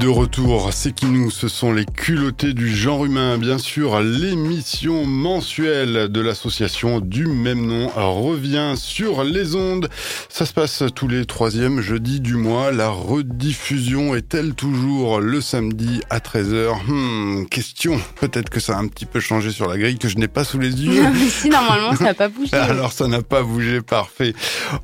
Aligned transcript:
De 0.00 0.08
retour. 0.08 0.72
C'est 0.72 0.92
qui 0.92 1.06
nous? 1.06 1.30
Ce 1.30 1.48
sont 1.48 1.72
les 1.72 1.84
culottés 1.84 2.54
du 2.54 2.74
genre 2.74 3.04
humain. 3.04 3.38
Bien 3.38 3.58
sûr, 3.58 4.00
l'émission 4.00 5.04
mensuelle 5.04 6.08
de 6.08 6.20
l'association 6.20 7.00
du 7.00 7.26
même 7.26 7.66
nom 7.66 7.88
revient 7.94 8.74
sur 8.76 9.22
les 9.22 9.54
ondes. 9.54 9.88
Ça 10.34 10.46
se 10.46 10.54
passe 10.54 10.82
tous 10.94 11.08
les 11.08 11.26
troisièmes 11.26 11.82
jeudis 11.82 12.18
du 12.18 12.36
mois. 12.36 12.72
La 12.72 12.88
rediffusion 12.88 14.14
est-elle 14.14 14.54
toujours 14.54 15.20
le 15.20 15.42
samedi 15.42 16.00
à 16.08 16.20
13h 16.20 16.72
hmm, 16.86 17.44
Question. 17.50 18.00
Peut-être 18.18 18.48
que 18.48 18.58
ça 18.58 18.78
a 18.78 18.80
un 18.80 18.86
petit 18.86 19.04
peu 19.04 19.20
changé 19.20 19.50
sur 19.50 19.68
la 19.68 19.76
grille 19.76 19.98
que 19.98 20.08
je 20.08 20.16
n'ai 20.16 20.28
pas 20.28 20.44
sous 20.44 20.58
les 20.58 20.70
yeux. 20.70 21.02
Mais 21.12 21.28
si, 21.28 21.50
normalement, 21.50 21.94
ça 21.94 22.04
n'a 22.04 22.14
pas 22.14 22.30
bougé. 22.30 22.50
Alors, 22.56 22.92
ça 22.92 23.08
n'a 23.08 23.20
pas 23.20 23.42
bougé. 23.42 23.82
Parfait. 23.82 24.32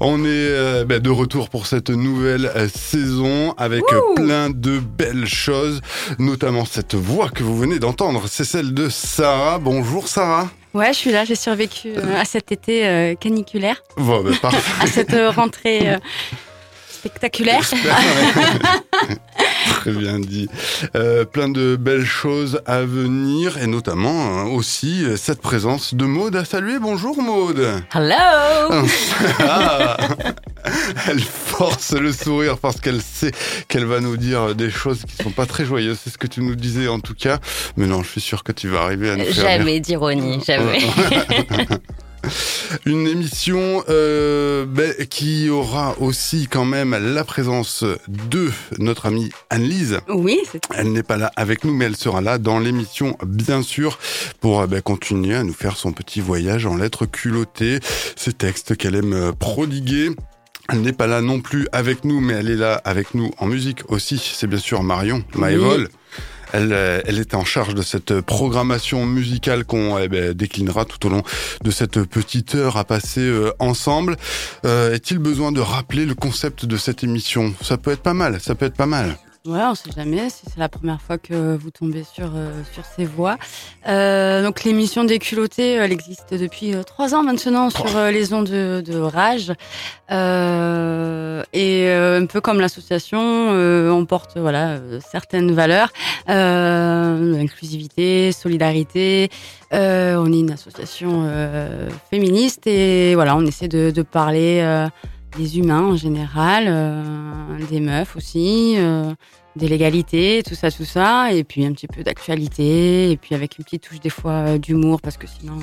On 0.00 0.22
est 0.22 0.26
euh, 0.28 0.84
ben, 0.84 1.00
de 1.00 1.08
retour 1.08 1.48
pour 1.48 1.66
cette 1.66 1.88
nouvelle 1.88 2.52
euh, 2.54 2.68
saison 2.68 3.54
avec 3.56 3.84
plein 4.16 4.50
de 4.50 4.78
belles 4.80 5.26
choses, 5.26 5.80
notamment 6.18 6.66
cette 6.66 6.94
voix 6.94 7.30
que 7.30 7.42
vous 7.42 7.56
venez 7.56 7.78
d'entendre, 7.78 8.24
c'est 8.28 8.44
celle 8.44 8.74
de 8.74 8.90
Sarah. 8.90 9.58
Bonjour 9.58 10.08
Sarah. 10.08 10.50
Ouais, 10.78 10.92
je 10.92 10.98
suis 10.98 11.10
là, 11.10 11.24
j'ai 11.24 11.34
survécu 11.34 11.88
euh, 11.88 12.20
à 12.20 12.24
cet 12.24 12.52
été 12.52 12.86
euh, 12.86 13.16
caniculaire. 13.16 13.82
Bon, 13.96 14.22
ben, 14.22 14.32
à 14.80 14.86
cette 14.86 15.12
euh, 15.12 15.28
rentrée 15.28 15.98
spectaculaire. 16.88 17.68
Très 19.80 19.92
bien 19.92 20.18
dit. 20.18 20.48
Euh, 20.96 21.24
plein 21.24 21.48
de 21.48 21.76
belles 21.76 22.04
choses 22.04 22.60
à 22.66 22.82
venir 22.82 23.58
et 23.58 23.66
notamment 23.66 24.38
hein, 24.38 24.44
aussi 24.46 25.04
cette 25.16 25.40
présence 25.40 25.94
de 25.94 26.04
Maude 26.04 26.36
à 26.36 26.44
saluer. 26.44 26.78
Bonjour 26.78 27.20
Maude. 27.20 27.82
Hello. 27.94 28.84
Ah. 29.40 29.96
elle 31.08 31.20
force 31.20 31.92
le 31.92 32.12
sourire 32.12 32.58
parce 32.58 32.80
qu'elle 32.80 33.00
sait 33.00 33.32
qu'elle 33.68 33.84
va 33.84 34.00
nous 34.00 34.16
dire 34.16 34.54
des 34.54 34.70
choses 34.70 35.02
qui 35.04 35.22
sont 35.22 35.30
pas 35.30 35.46
très 35.46 35.64
joyeuses. 35.64 35.98
C'est 36.02 36.10
ce 36.10 36.18
que 36.18 36.26
tu 36.26 36.42
nous 36.42 36.54
disais 36.54 36.88
en 36.88 37.00
tout 37.00 37.14
cas. 37.14 37.38
Mais 37.76 37.86
non, 37.86 38.02
je 38.02 38.10
suis 38.10 38.20
sûr 38.20 38.42
que 38.44 38.52
tu 38.52 38.68
vas 38.68 38.82
arriver 38.82 39.10
à 39.10 39.16
nous 39.16 39.24
faire 39.24 39.34
Jamais 39.34 39.80
d'ironie, 39.80 40.42
jamais. 40.44 40.80
Une 42.86 43.06
émission 43.06 43.84
euh, 43.88 44.64
ben, 44.66 44.94
qui 45.08 45.48
aura 45.48 45.96
aussi 46.00 46.48
quand 46.48 46.64
même 46.64 46.96
la 46.96 47.24
présence 47.24 47.84
de 48.08 48.50
notre 48.78 49.06
amie 49.06 49.30
Anne-Lise. 49.50 50.00
Oui, 50.08 50.40
Elle 50.74 50.92
n'est 50.92 51.02
pas 51.02 51.16
là 51.16 51.30
avec 51.36 51.64
nous, 51.64 51.74
mais 51.74 51.86
elle 51.86 51.96
sera 51.96 52.20
là 52.20 52.38
dans 52.38 52.58
l'émission, 52.58 53.16
bien 53.26 53.62
sûr, 53.62 53.98
pour 54.40 54.66
ben, 54.66 54.80
continuer 54.80 55.36
à 55.36 55.44
nous 55.44 55.52
faire 55.52 55.76
son 55.76 55.92
petit 55.92 56.20
voyage 56.20 56.66
en 56.66 56.76
lettres 56.76 57.06
culottées, 57.06 57.80
ces 58.16 58.32
textes 58.32 58.76
qu'elle 58.76 58.94
aime 58.94 59.32
prodiguer. 59.38 60.10
Elle 60.70 60.82
n'est 60.82 60.92
pas 60.92 61.06
là 61.06 61.22
non 61.22 61.40
plus 61.40 61.66
avec 61.72 62.04
nous, 62.04 62.20
mais 62.20 62.34
elle 62.34 62.50
est 62.50 62.56
là 62.56 62.80
avec 62.84 63.14
nous 63.14 63.30
en 63.38 63.46
musique 63.46 63.90
aussi. 63.90 64.18
C'est 64.18 64.46
bien 64.46 64.58
sûr 64.58 64.82
Marion 64.82 65.24
Maévol. 65.34 65.88
Elle, 66.52 66.72
euh, 66.72 67.00
elle 67.04 67.18
est 67.18 67.34
en 67.34 67.44
charge 67.44 67.74
de 67.74 67.82
cette 67.82 68.20
programmation 68.20 69.06
musicale 69.06 69.64
qu'on 69.64 69.98
eh 69.98 70.08
ben, 70.08 70.32
déclinera 70.32 70.84
tout 70.84 71.06
au 71.06 71.10
long 71.10 71.22
de 71.62 71.70
cette 71.70 72.02
petite 72.04 72.54
heure 72.54 72.76
à 72.76 72.84
passer 72.84 73.20
euh, 73.20 73.52
ensemble. 73.58 74.16
Euh, 74.64 74.94
Est-il 74.94 75.18
besoin 75.18 75.52
de 75.52 75.60
rappeler 75.60 76.06
le 76.06 76.14
concept 76.14 76.64
de 76.64 76.76
cette 76.76 77.04
émission? 77.04 77.54
Ça 77.62 77.76
peut 77.76 77.92
être 77.92 78.02
pas 78.02 78.14
mal, 78.14 78.40
ça 78.40 78.54
peut 78.54 78.66
être 78.66 78.76
pas 78.76 78.86
mal. 78.86 79.16
Ouais, 79.48 79.62
on 79.62 79.74
sait 79.74 79.90
jamais 79.96 80.28
si 80.28 80.42
c'est 80.44 80.58
la 80.58 80.68
première 80.68 81.00
fois 81.00 81.16
que 81.16 81.56
vous 81.56 81.70
tombez 81.70 82.04
sur 82.04 82.32
euh, 82.34 82.52
sur 82.74 82.84
ces 82.84 83.06
voix. 83.06 83.38
Euh, 83.86 84.42
donc 84.42 84.62
l'émission 84.62 85.04
des 85.04 85.18
culottés, 85.18 85.72
elle 85.72 85.90
existe 85.90 86.34
depuis 86.34 86.74
euh, 86.74 86.82
trois 86.82 87.14
ans 87.14 87.22
maintenant 87.22 87.70
sur 87.70 87.96
euh, 87.96 88.10
les 88.10 88.34
ondes 88.34 88.50
de, 88.50 88.82
de 88.84 88.98
Rage. 88.98 89.50
et 90.10 91.90
un 91.90 92.26
peu 92.26 92.42
comme 92.42 92.60
l'association, 92.60 93.20
on 93.20 94.04
porte 94.04 94.36
voilà 94.36 94.80
certaines 95.00 95.52
valeurs, 95.52 95.88
inclusivité, 96.26 98.32
solidarité. 98.32 99.30
on 99.72 100.30
est 100.30 100.40
une 100.40 100.50
association 100.50 101.26
féministe 102.10 102.66
et 102.66 103.14
voilà, 103.14 103.34
on 103.34 103.46
essaie 103.46 103.68
de, 103.68 103.90
de 103.90 104.02
parler 104.02 104.86
des 105.36 105.58
humains 105.58 105.84
en 105.84 105.96
général, 105.96 106.64
des 107.70 107.80
meufs 107.80 108.16
aussi, 108.16 108.76
des 109.56 109.68
légalités, 109.68 110.42
tout 110.46 110.54
ça, 110.54 110.70
tout 110.70 110.84
ça, 110.84 111.32
et 111.32 111.44
puis 111.44 111.64
un 111.64 111.72
petit 111.72 111.88
peu 111.88 112.02
d'actualité, 112.02 113.10
et 113.10 113.16
puis 113.16 113.34
avec 113.34 113.58
une 113.58 113.64
petite 113.64 113.88
touche 113.88 114.00
des 114.00 114.10
fois 114.10 114.32
euh, 114.32 114.58
d'humour, 114.58 115.00
parce 115.00 115.16
que 115.16 115.26
sinon, 115.26 115.58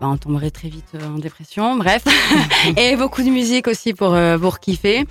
bah, 0.00 0.08
on 0.08 0.16
tomberait 0.16 0.50
très 0.50 0.68
vite 0.68 0.96
en 1.02 1.18
dépression, 1.18 1.76
bref, 1.76 2.04
et 2.76 2.96
beaucoup 2.96 3.22
de 3.22 3.30
musique 3.30 3.68
aussi 3.68 3.94
pour, 3.94 4.16
pour 4.40 4.60
kiffer. 4.60 5.04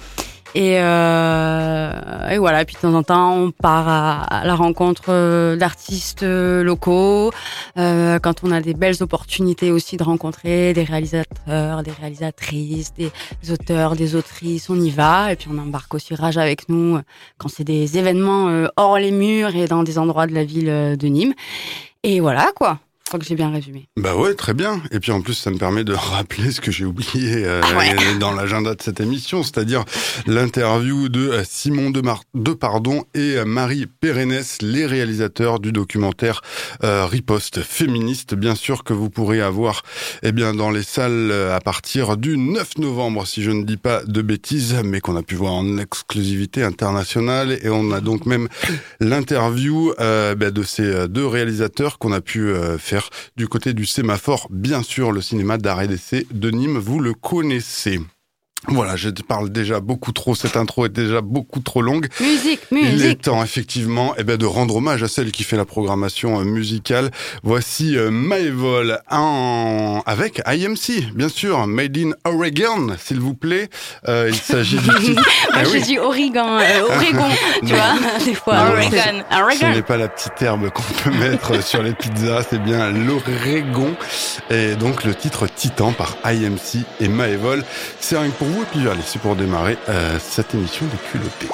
Et, 0.55 0.77
euh, 0.79 2.29
et, 2.29 2.37
voilà, 2.37 2.63
puis 2.65 2.75
de 2.75 2.79
temps 2.79 2.93
en 2.93 3.03
temps, 3.03 3.35
on 3.35 3.51
part 3.51 3.87
à, 3.87 4.43
la 4.45 4.55
rencontre 4.55 5.09
euh, 5.09 5.55
d'artistes 5.55 6.23
euh, 6.23 6.63
locaux. 6.63 7.31
Euh, 7.77 8.17
quand 8.19 8.43
on 8.43 8.51
a 8.51 8.61
des 8.61 8.73
belles 8.73 9.03
opportunités 9.03 9.71
aussi 9.71 9.97
de 9.97 10.03
rencontrer 10.03 10.73
des 10.73 10.83
réalisateurs, 10.83 11.83
des 11.83 11.91
réalisatrices, 11.91 12.93
des 12.93 13.11
auteurs, 13.51 13.95
des 13.95 14.15
autrices, 14.15 14.69
on 14.69 14.79
y 14.79 14.89
va. 14.89 15.33
Et 15.33 15.35
puis 15.35 15.47
on 15.53 15.57
embarque 15.57 15.93
aussi 15.93 16.15
Rage 16.15 16.37
avec 16.37 16.69
nous 16.69 16.99
quand 17.37 17.49
c'est 17.49 17.63
des 17.63 17.97
événements 17.97 18.67
hors 18.77 18.97
les 18.97 19.11
murs 19.11 19.55
et 19.55 19.67
dans 19.67 19.83
des 19.83 19.99
endroits 19.99 20.25
de 20.25 20.33
la 20.33 20.43
ville 20.43 20.97
de 20.97 21.07
Nîmes. 21.07 21.33
Et 22.03 22.19
voilà 22.19 22.51
quoi. 22.55 22.79
Je 23.07 23.09
crois 23.09 23.21
que 23.21 23.25
j'ai 23.25 23.35
bien 23.35 23.51
résumé. 23.51 23.87
Bah 23.95 24.17
ouais, 24.17 24.33
très 24.33 24.53
bien. 24.53 24.81
Et 24.91 24.99
puis 24.99 25.13
en 25.13 25.21
plus, 25.21 25.33
ça 25.33 25.49
me 25.49 25.57
permet 25.57 25.85
de 25.85 25.93
rappeler 25.95 26.51
ce 26.51 26.59
que 26.59 26.71
j'ai 26.71 26.83
oublié 26.83 27.45
euh, 27.45 27.61
ah 27.63 28.15
dans 28.19 28.33
l'agenda 28.33 28.75
de 28.75 28.81
cette 28.81 28.99
émission, 28.99 29.43
c'est-à-dire 29.43 29.85
l'interview 30.25 31.07
de 31.07 31.29
euh, 31.29 31.43
Simon 31.49 31.89
de, 31.89 32.01
Mar 32.01 32.23
de 32.33 32.51
Pardon 32.51 33.05
et 33.13 33.37
euh, 33.37 33.45
Marie 33.45 33.85
Pérennes, 33.85 34.41
les 34.59 34.85
réalisateurs 34.85 35.61
du 35.61 35.71
documentaire 35.71 36.41
euh, 36.83 37.05
Riposte 37.05 37.61
féministe, 37.61 38.35
bien 38.35 38.55
sûr 38.55 38.83
que 38.83 38.91
vous 38.91 39.09
pourrez 39.09 39.39
avoir 39.39 39.83
eh 40.21 40.33
bien 40.33 40.53
dans 40.53 40.69
les 40.69 40.83
salles 40.83 41.31
à 41.31 41.61
partir 41.61 42.17
du 42.17 42.37
9 42.37 42.79
novembre, 42.79 43.25
si 43.25 43.41
je 43.41 43.51
ne 43.51 43.63
dis 43.63 43.77
pas 43.77 44.03
de 44.03 44.21
bêtises, 44.21 44.81
mais 44.83 44.99
qu'on 44.99 45.15
a 45.15 45.23
pu 45.23 45.35
voir 45.35 45.53
en 45.53 45.77
exclusivité 45.77 46.61
internationale. 46.61 47.57
Et 47.61 47.69
on 47.69 47.93
a 47.93 48.01
donc 48.01 48.25
même 48.25 48.49
l'interview 48.99 49.93
euh, 50.01 50.35
bah, 50.35 50.51
de 50.51 50.63
ces 50.63 51.07
deux 51.07 51.25
réalisateurs 51.25 51.99
qu'on 51.99 52.11
a 52.11 52.19
pu 52.19 52.51
faire 52.77 52.96
du 53.35 53.47
côté 53.47 53.73
du 53.73 53.85
sémaphore. 53.85 54.47
Bien 54.49 54.83
sûr, 54.83 55.11
le 55.11 55.21
cinéma 55.21 55.57
d'arrêt 55.57 55.87
d'essai 55.87 56.27
de 56.31 56.51
Nîmes, 56.51 56.77
vous 56.77 56.99
le 56.99 57.13
connaissez. 57.13 57.99
Voilà, 58.69 58.95
je 58.95 59.09
parle 59.09 59.49
déjà 59.49 59.79
beaucoup 59.79 60.11
trop, 60.11 60.35
cette 60.35 60.57
intro 60.57 60.85
est 60.85 60.89
déjà 60.89 61.21
beaucoup 61.21 61.59
trop 61.59 61.81
longue. 61.81 62.07
Musique, 62.19 62.69
musique. 62.71 62.93
Il 62.93 63.05
est 63.05 63.21
temps 63.23 63.43
effectivement 63.43 64.13
eh 64.17 64.23
ben, 64.23 64.37
de 64.37 64.45
rendre 64.45 64.75
hommage 64.75 65.03
à 65.03 65.07
celle 65.07 65.31
qui 65.31 65.43
fait 65.43 65.55
la 65.55 65.65
programmation 65.65 66.39
euh, 66.39 66.43
musicale. 66.43 67.11
Voici 67.43 67.97
euh, 67.97 68.11
Maevol 68.11 68.99
en... 69.09 70.01
avec 70.05 70.41
IMC, 70.45 71.13
bien 71.13 71.29
sûr, 71.29 71.65
Made 71.67 71.97
in 71.97 72.11
Oregon, 72.25 72.95
s'il 72.99 73.19
vous 73.19 73.35
plaît. 73.35 73.69
Euh, 74.07 74.29
il 74.29 74.35
s'agit 74.35 74.77
du 74.77 74.89
titre... 74.99 75.23
Moi, 75.53 75.63
eh 75.63 75.79
je 75.79 75.83
dis 75.83 75.99
Oregon, 75.99 76.59
euh, 76.59 76.81
Oregon, 76.89 77.29
tu 77.65 77.73
vois, 77.73 78.25
des 78.25 78.33
fois. 78.33 78.71
Oregon. 78.71 78.91
Ce 79.59 79.65
n'est 79.65 79.81
pas 79.81 79.97
la 79.97 80.09
petite 80.09 80.41
herbe 80.41 80.69
qu'on 80.71 80.83
peut 81.03 81.17
mettre 81.17 81.63
sur 81.65 81.81
les 81.81 81.93
pizzas, 81.93 82.43
c'est 82.49 82.61
bien 82.61 82.91
l'Oregon. 82.91 83.95
Et 84.49 84.75
donc 84.75 85.03
le 85.03 85.15
titre 85.15 85.47
Titan 85.47 85.93
par 85.93 86.17
IMC 86.25 86.85
et 86.99 87.07
Maevol. 87.07 87.63
C'est 87.99 88.17
un 88.17 88.29
pour 88.29 88.46
vous. 88.47 88.63
Et 88.63 88.65
puis 88.65 88.87
allez, 88.87 89.01
c'est 89.05 89.19
pour 89.19 89.35
démarrer 89.35 89.77
euh, 89.89 90.17
cette 90.19 90.53
émission 90.53 90.85
des 90.87 90.97
culottés. 91.09 91.49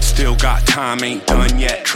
Still 0.00 0.34
got 0.36 0.64
time, 0.64 1.04
ain't. 1.04 1.35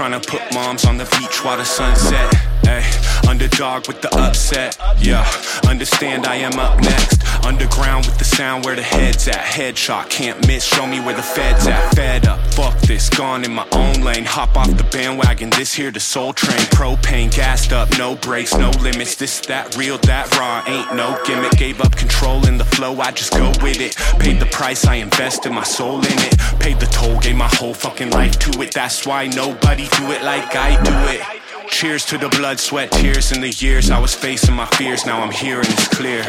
Trying 0.01 0.19
to 0.19 0.31
put 0.31 0.41
moms 0.55 0.87
on 0.87 0.97
the 0.97 1.05
beach 1.05 1.45
while 1.45 1.59
the 1.59 1.65
sun 1.67 1.95
set. 1.95 2.35
Ay, 2.65 2.83
underdog 3.29 3.87
with 3.87 4.01
the 4.01 4.09
upset. 4.17 4.79
Yeah, 4.99 5.31
understand 5.69 6.27
I 6.27 6.37
am 6.37 6.59
up 6.59 6.81
next. 6.81 7.23
Underground 7.45 8.07
with 8.07 8.17
the 8.19 8.25
sound 8.25 8.65
where 8.65 8.77
the 8.77 8.83
head's 8.83 9.29
at. 9.29 9.45
Headshot, 9.45 10.09
can't 10.09 10.47
miss. 10.47 10.65
Show 10.65 10.87
me 10.87 11.01
where 11.01 11.15
the 11.15 11.23
fed's 11.23 11.67
at. 11.67 11.95
Fed 11.95 12.27
up, 12.27 12.41
fuck 12.55 12.79
this. 12.81 13.11
Gone 13.11 13.45
in 13.45 13.53
my 13.53 13.67
own 13.73 14.01
lane. 14.03 14.25
Hop 14.25 14.57
off 14.57 14.75
the 14.77 14.85
bandwagon. 14.85 15.51
This 15.51 15.75
here 15.75 15.91
the 15.91 16.01
soul 16.01 16.33
train. 16.33 16.61
Propane, 16.69 17.35
gassed 17.35 17.73
up, 17.73 17.91
no 17.99 18.15
brakes, 18.15 18.55
no 18.55 18.71
limits. 18.81 19.17
This, 19.17 19.41
that, 19.41 19.77
real, 19.77 19.99
that 19.99 20.35
raw. 20.39 20.63
Ain't 20.67 20.95
no 20.95 21.21
gimmick. 21.27 21.53
Gave 21.53 21.81
up 21.81 21.97
control 21.97 22.47
in 22.47 22.57
the 22.57 22.65
flow. 22.65 23.01
I 23.01 23.11
just 23.11 23.33
go 23.33 23.49
with 23.63 23.81
it. 23.81 23.97
Paid 24.19 24.41
the 24.41 24.47
price. 24.47 24.87
I 24.87 24.97
invested 24.97 25.51
my 25.51 25.65
soul 25.65 25.99
in 25.99 26.19
it. 26.19 26.39
Paid 26.61 26.79
the 26.79 26.87
toll. 26.87 27.19
Gave 27.21 27.37
my 27.37 27.49
whole 27.49 27.75
fucking 27.75 28.11
life 28.11 28.39
to 28.41 28.63
it. 28.63 28.73
That's 28.73 29.07
why 29.07 29.27
nobody 29.27 29.90
do 29.99 30.11
it 30.13 30.23
like 30.23 30.55
I 30.57 30.81
do 30.83 30.93
it. 31.15 31.71
Cheers 31.71 32.05
to 32.07 32.19
the 32.19 32.29
blood, 32.31 32.59
sweat, 32.59 32.91
tears, 32.91 33.33
and 33.33 33.43
the 33.43 33.51
years 33.51 33.91
I 33.91 33.99
was 33.99 34.15
facing 34.15 34.55
my 34.55 34.67
fears. 34.67 35.07
Now 35.07 35.23
I'm 35.23 35.31
here 35.31 35.59
and 35.59 35.69
it's 35.69 35.89
clear. 35.89 36.25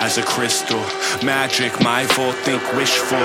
as 0.00 0.18
a 0.18 0.22
crystal. 0.22 0.80
Magic, 1.24 1.72
my 1.80 2.04
vault, 2.14 2.36
think 2.36 2.62
wishful. 2.74 3.18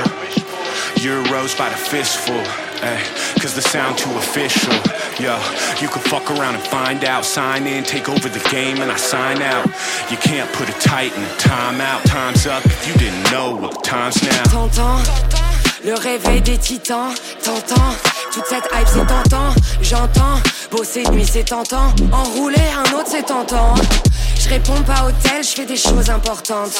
Euros 1.01 1.57
by 1.57 1.69
the 1.69 1.75
fistful. 1.75 2.41
Ay, 2.85 3.01
Cause 3.39 3.53
the 3.55 3.61
sound 3.61 3.97
too 3.97 4.09
official. 4.17 4.73
Yo, 5.19 5.35
you 5.81 5.87
can 5.87 6.01
fuck 6.01 6.29
around 6.31 6.55
and 6.55 6.63
find 6.63 7.05
out. 7.05 7.23
Sign 7.25 7.67
in, 7.67 7.83
take 7.83 8.09
over 8.09 8.27
the 8.27 8.43
game, 8.49 8.77
and 8.81 8.91
I 8.91 8.97
sign 8.97 9.41
out. 9.41 9.65
You 10.09 10.17
can't 10.17 10.51
put 10.53 10.67
a 10.69 10.73
tight 10.79 11.15
in 11.15 11.23
a 11.23 11.35
timeout. 11.37 12.03
Time's 12.05 12.47
up 12.47 12.65
if 12.65 12.87
you 12.87 12.93
didn't 12.95 13.31
know. 13.31 13.61
The 13.61 13.69
time's 13.81 14.21
now. 14.23 14.43
T'entends 14.43 15.03
le 15.85 15.93
réveil 15.95 16.41
des 16.41 16.57
titans, 16.57 17.13
t'entends 17.43 18.12
toute 18.33 18.45
cette 18.47 18.65
hype 18.73 18.87
c'est 18.87 19.05
tentant, 19.05 19.53
j'entends 19.81 20.41
bosser 20.71 21.03
de 21.03 21.11
nuit 21.11 21.27
c'est 21.31 21.43
tentant, 21.43 21.93
enrouler 22.11 22.57
un 22.75 22.97
autre 22.97 23.07
c'est 23.07 23.27
tentant. 23.27 23.75
Je 24.39 24.49
réponds 24.49 24.81
pas 24.81 25.05
au 25.07 25.11
tel, 25.21 25.43
je 25.43 25.49
fais 25.49 25.65
des 25.65 25.77
choses 25.77 26.09
importantes. 26.09 26.71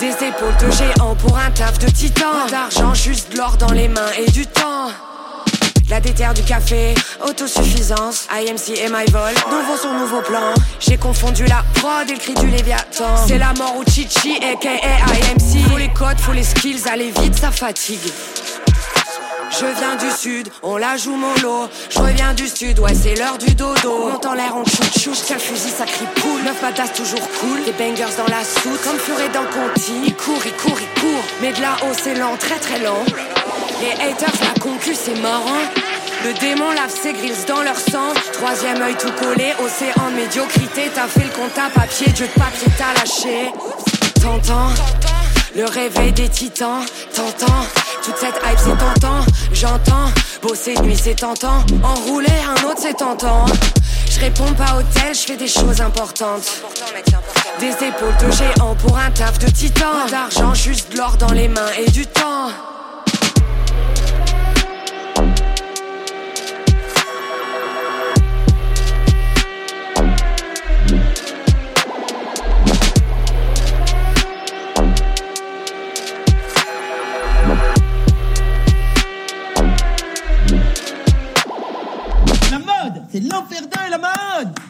Des 0.00 0.10
épaules 0.10 0.56
de 0.60 0.70
géant 0.70 1.14
pour 1.14 1.38
un 1.38 1.50
taf 1.50 1.78
de 1.78 1.88
titan. 1.88 2.26
Pas 2.44 2.50
D'argent, 2.50 2.92
juste 2.92 3.32
de 3.32 3.38
l'or 3.38 3.56
dans 3.56 3.72
les 3.72 3.88
mains 3.88 4.12
et 4.18 4.30
du 4.30 4.46
temps. 4.46 4.90
La 5.88 6.00
déterre 6.00 6.34
du 6.34 6.42
café, 6.42 6.94
autosuffisance, 7.26 8.28
IMC 8.30 8.78
et 8.78 8.88
my 8.88 9.10
vol, 9.10 9.32
nouveau 9.50 9.76
son 9.80 9.94
nouveau 9.94 10.20
plan. 10.20 10.52
J'ai 10.78 10.98
confondu 10.98 11.44
la 11.46 11.64
prod 11.74 12.08
et 12.08 12.12
le 12.12 12.18
cri 12.18 12.34
du 12.34 12.48
Léviathan. 12.48 13.26
C'est 13.26 13.38
la 13.38 13.52
mort 13.54 13.76
ou 13.78 13.90
Chichi, 13.90 14.36
aka 14.36 14.74
IMC. 14.74 15.70
Faut 15.70 15.78
les 15.78 15.92
codes, 15.92 16.18
faut 16.18 16.32
les 16.32 16.44
skills, 16.44 16.82
aller 16.90 17.12
vite, 17.18 17.34
ça 17.34 17.50
fatigue. 17.50 18.12
Je 19.60 19.66
viens 19.66 19.94
du 19.94 20.10
sud, 20.16 20.48
on 20.64 20.76
la 20.76 20.96
joue 20.96 21.14
mollo. 21.14 21.68
Je 21.88 22.00
reviens 22.00 22.34
du 22.34 22.48
sud, 22.48 22.80
ouais, 22.80 22.94
c'est 22.94 23.14
l'heure 23.14 23.38
du 23.38 23.54
dodo. 23.54 24.08
Monte 24.10 24.26
en 24.26 24.34
l'air, 24.34 24.52
on 24.56 24.64
shoot 24.64 24.98
shoot, 24.98 25.24
quel 25.28 25.38
fusil, 25.38 25.70
ça 25.70 25.84
crie 25.84 26.06
poule. 26.16 26.42
Neuf 26.42 26.60
badass 26.60 26.92
toujours 26.92 27.20
cool, 27.38 27.62
des 27.64 27.72
bangers 27.72 28.16
dans 28.16 28.26
la 28.26 28.42
soude. 28.42 28.80
Comme 28.82 28.98
Furet 28.98 29.28
dans 29.32 29.44
Conti, 29.44 29.92
il 30.06 30.14
court, 30.16 30.42
il 30.44 30.52
court, 30.54 30.78
il 30.80 31.00
court. 31.00 31.22
Mais 31.40 31.52
de 31.52 31.60
là-haut, 31.60 31.94
c'est 31.96 32.14
lent, 32.16 32.36
très 32.36 32.56
très 32.56 32.80
lent. 32.80 33.04
Les 33.80 33.92
haters, 34.02 34.32
la 34.42 34.60
concu, 34.60 34.92
c'est 34.94 35.20
marrant. 35.20 35.62
Le 36.24 36.32
démon 36.34 36.72
lave 36.72 36.90
ses 36.90 37.12
grilles 37.12 37.44
dans 37.46 37.62
leur 37.62 37.78
sang. 37.78 38.12
Troisième 38.32 38.82
œil 38.82 38.96
tout 38.96 39.12
collé, 39.12 39.52
océan 39.64 40.10
de 40.10 40.16
médiocrité. 40.16 40.90
T'as 40.92 41.06
fait 41.06 41.24
le 41.24 41.30
compte 41.30 41.56
à 41.58 41.70
papier, 41.70 42.08
Dieu 42.12 42.26
de 42.26 42.32
papier 42.32 42.72
t'a 42.76 42.92
lâché. 42.98 43.52
T'entends? 44.20 45.13
Le 45.54 45.64
réveil 45.66 46.12
des 46.12 46.28
titans, 46.28 46.84
t'entends? 47.14 47.66
Toute 48.02 48.16
cette 48.16 48.36
hype 48.44 48.58
c'est 48.58 48.76
tentant, 48.76 49.24
j'entends 49.52 50.10
bosser 50.42 50.74
nuit 50.82 50.98
c'est 51.00 51.14
tentant, 51.14 51.64
enrouler 51.82 52.26
un 52.28 52.68
autre 52.68 52.80
c'est 52.80 52.94
tentant. 52.94 53.46
Je 54.10 54.20
réponds 54.20 54.52
pas 54.54 54.76
au 54.78 54.82
tel, 54.82 55.14
je 55.14 55.20
fais 55.20 55.36
des 55.36 55.48
choses 55.48 55.80
importantes. 55.80 56.62
Des 57.58 57.70
épaules 57.70 58.16
de 58.20 58.30
géant 58.30 58.74
pour 58.74 58.98
un 58.98 59.10
taf 59.10 59.38
de 59.38 59.50
titan. 59.50 60.06
D'argent, 60.10 60.54
juste 60.54 60.92
de 60.92 60.98
l'or 60.98 61.16
dans 61.16 61.32
les 61.32 61.48
mains 61.48 61.72
et 61.78 61.90
du 61.90 62.06
temps. 62.06 62.50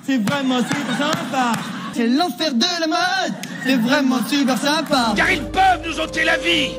C'est 0.06 0.18
vraiment 0.18 0.58
super 0.58 0.98
sympa. 0.98 1.52
C'est 1.94 2.06
l'enfer 2.06 2.52
de 2.52 2.80
la 2.80 2.86
mode. 2.86 3.34
C'est 3.64 3.76
vraiment 3.76 4.22
super 4.28 4.58
sympa. 4.58 5.14
Car 5.16 5.30
ils 5.30 5.44
peuvent 5.44 5.80
nous 5.86 5.98
ôter 5.98 6.24
la 6.24 6.36
vie, 6.36 6.72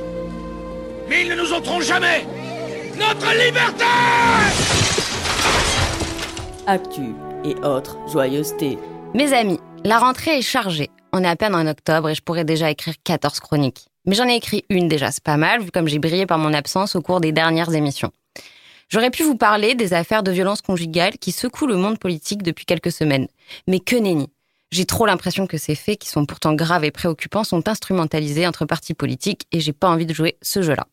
mais 1.09 1.23
ils 1.23 1.29
ne 1.29 1.35
nous 1.35 1.51
ôteront 1.51 1.81
jamais 1.81 2.27
notre 2.99 3.31
liberté 3.31 3.83
Actu 6.67 7.15
et 7.43 7.55
autres 7.65 7.97
joyeusetés. 8.07 8.77
Mes 9.15 9.33
amis, 9.33 9.59
la 9.83 9.97
rentrée 9.97 10.37
est 10.37 10.41
chargée. 10.43 10.89
On 11.11 11.23
est 11.23 11.27
à 11.27 11.35
peine 11.35 11.55
en 11.55 11.65
octobre 11.65 12.09
et 12.09 12.15
je 12.15 12.21
pourrais 12.21 12.45
déjà 12.45 12.69
écrire 12.69 12.93
14 13.03 13.39
chroniques. 13.39 13.87
Mais 14.05 14.13
j'en 14.13 14.27
ai 14.27 14.35
écrit 14.35 14.65
une 14.69 14.87
déjà, 14.87 15.09
c'est 15.09 15.23
pas 15.23 15.37
mal, 15.37 15.61
vu 15.61 15.71
comme 15.71 15.87
j'ai 15.87 15.97
brillé 15.97 16.27
par 16.27 16.37
mon 16.37 16.53
absence 16.53 16.95
au 16.95 17.01
cours 17.01 17.21
des 17.21 17.31
dernières 17.31 17.73
émissions. 17.73 18.11
J'aurais 18.89 19.09
pu 19.09 19.23
vous 19.23 19.35
parler 19.35 19.73
des 19.75 19.93
affaires 19.93 20.23
de 20.23 20.31
violence 20.31 20.61
conjugale 20.61 21.17
qui 21.17 21.31
secouent 21.31 21.67
le 21.67 21.75
monde 21.75 21.97
politique 21.97 22.43
depuis 22.43 22.65
quelques 22.65 22.91
semaines. 22.91 23.27
Mais 23.67 23.79
que 23.79 23.95
nenni 23.95 24.29
J'ai 24.71 24.85
trop 24.85 25.05
l'impression 25.05 25.47
que 25.47 25.57
ces 25.57 25.75
faits, 25.75 25.99
qui 25.99 26.09
sont 26.09 26.25
pourtant 26.25 26.53
graves 26.53 26.83
et 26.83 26.91
préoccupants, 26.91 27.43
sont 27.43 27.67
instrumentalisés 27.67 28.45
entre 28.45 28.65
partis 28.65 28.93
politiques 28.93 29.47
et 29.51 29.59
j'ai 29.59 29.73
pas 29.73 29.89
envie 29.89 30.05
de 30.05 30.13
jouer 30.13 30.37
ce 30.41 30.61
jeu-là. 30.61 30.87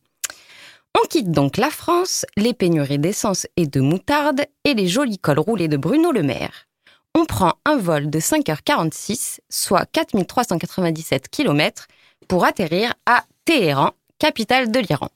On 0.95 1.07
quitte 1.07 1.31
donc 1.31 1.57
la 1.57 1.69
France, 1.69 2.25
les 2.37 2.53
pénuries 2.53 2.99
d'essence 2.99 3.47
et 3.57 3.67
de 3.67 3.79
moutarde 3.79 4.45
et 4.63 4.73
les 4.73 4.87
jolis 4.87 5.17
cols 5.17 5.39
roulés 5.39 5.67
de 5.67 5.77
Bruno 5.77 6.11
Le 6.11 6.23
Maire. 6.23 6.67
On 7.15 7.25
prend 7.25 7.53
un 7.65 7.77
vol 7.77 8.09
de 8.09 8.19
5h46, 8.19 9.39
soit 9.49 9.85
4397 9.91 11.29
km, 11.29 11.87
pour 12.27 12.45
atterrir 12.45 12.93
à 13.05 13.23
Téhéran, 13.45 13.91
capitale 14.17 14.71
de 14.71 14.79
l'Iran. 14.79 15.09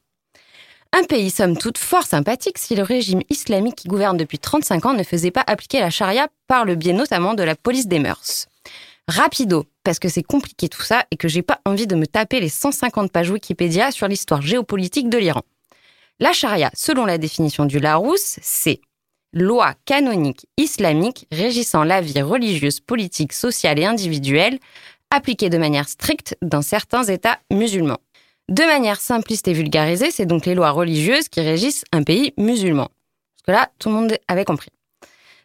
Un 0.94 1.04
pays 1.04 1.30
somme 1.30 1.58
toute 1.58 1.78
fort 1.78 2.06
sympathique 2.06 2.58
si 2.58 2.76
le 2.76 2.84
régime 2.84 3.22
islamique 3.30 3.76
qui 3.76 3.88
gouverne 3.88 4.18
depuis 4.18 4.40
35 4.40 4.86
ans 4.86 4.94
ne 4.94 5.04
faisait 5.04 5.32
pas 5.32 5.44
appliquer 5.46 5.80
la 5.80 5.90
charia 5.90 6.28
par 6.48 6.66
le 6.66 6.76
biais 6.76 6.94
notamment 6.94 7.34
de 7.34 7.44
la 7.44 7.56
police 7.56 7.88
des 7.88 8.00
mœurs. 8.00 8.48
Rapido, 9.08 9.66
parce 9.84 10.00
que 10.00 10.10
c'est 10.10 10.24
compliqué 10.24 10.70
tout 10.70 10.82
ça 10.82 11.06
et 11.12 11.18
que 11.18 11.28
j'ai 11.28 11.42
pas 11.42 11.62
envie 11.66 11.88
de 11.88 11.96
me 11.96 12.08
taper 12.08 12.40
les 12.40 12.50
150 12.50 13.12
pages 13.12 13.30
Wikipédia 13.30 13.92
sur 13.92 14.08
l'histoire 14.08 14.42
géopolitique 14.42 15.10
de 15.10 15.18
l'Iran. 15.18 15.44
La 16.20 16.34
charia, 16.34 16.72
selon 16.74 17.06
la 17.06 17.18
définition 17.18 17.66
du 17.66 17.80
Larousse, 17.80 18.40
c'est 18.42 18.82
loi 19.34 19.76
canonique 19.86 20.48
islamique 20.58 21.28
régissant 21.32 21.84
la 21.84 22.02
vie 22.02 22.22
religieuse, 22.22 22.80
politique, 22.80 23.34
sociale 23.34 23.80
et 23.80 23.86
individuelle, 23.86 24.60
appliquée 25.12 25.50
de 25.50 25.58
manière 25.58 25.88
stricte 25.88 26.36
dans 26.42 26.62
certains 26.62 27.04
États 27.04 27.40
musulmans. 27.52 28.00
De 28.50 28.64
manière 28.64 29.02
simpliste 29.02 29.50
et 29.50 29.54
vulgarisée, 29.54 30.10
c'est 30.10 30.26
donc 30.26 30.46
les 30.46 30.56
lois 30.56 30.72
religieuses 30.72 31.28
qui 31.28 31.42
régissent 31.42 31.84
un 31.92 32.04
pays 32.04 32.34
musulman. 32.38 32.88
Parce 32.88 33.46
que 33.46 33.52
là, 33.52 33.70
tout 33.78 33.90
le 33.90 33.96
monde 33.96 34.18
avait 34.30 34.46
compris. 34.46 34.70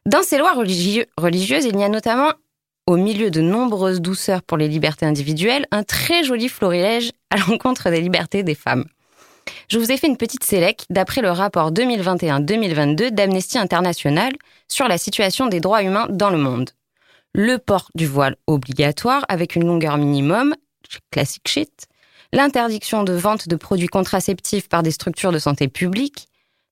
Dans 0.07 0.23
ces 0.23 0.39
lois 0.39 0.53
religieuses, 0.53 1.65
il 1.65 1.79
y 1.79 1.83
a 1.83 1.89
notamment, 1.89 2.33
au 2.87 2.97
milieu 2.97 3.31
de 3.31 3.41
nombreuses 3.41 4.01
douceurs 4.01 4.43
pour 4.43 4.57
les 4.57 4.69
libertés 4.69 5.05
individuelles, 5.05 5.67
un 5.73 5.83
très 5.83 6.23
joli 6.23 6.49
florilège 6.49 7.11
à 7.31 7.37
l'encontre 7.49 7.91
des 7.91 8.01
libertés 8.01 8.45
des 8.45 8.55
femmes. 8.55 8.85
Je 9.69 9.79
vous 9.79 9.91
ai 9.91 9.97
fait 9.97 10.07
une 10.07 10.17
petite 10.17 10.45
sélec 10.45 10.85
d'après 10.89 11.23
le 11.23 11.31
rapport 11.31 11.73
2021-2022 11.73 13.11
d'Amnesty 13.11 13.59
International 13.59 14.33
sur 14.69 14.87
la 14.87 14.99
situation 14.99 15.49
des 15.49 15.59
droits 15.59 15.83
humains 15.83 16.07
dans 16.09 16.31
le 16.31 16.39
monde. 16.39 16.71
Le 17.35 17.59
port 17.59 17.89
du 17.97 18.07
voile 18.07 18.37
obligatoire 18.47 19.25
avec 19.29 19.57
une 19.57 19.67
longueur 19.67 19.99
minimum, 19.99 20.55
classic 21.11 21.43
shit, 21.49 21.89
l'interdiction 22.33 23.05
de 23.05 23.13
vente 23.13 23.49
de 23.49 23.57
produits 23.57 23.89
contraceptifs 23.89 24.69
par 24.69 24.83
des 24.83 24.91
structures 24.91 25.33
de 25.33 25.39
santé 25.39 25.69
publique, 25.69 26.29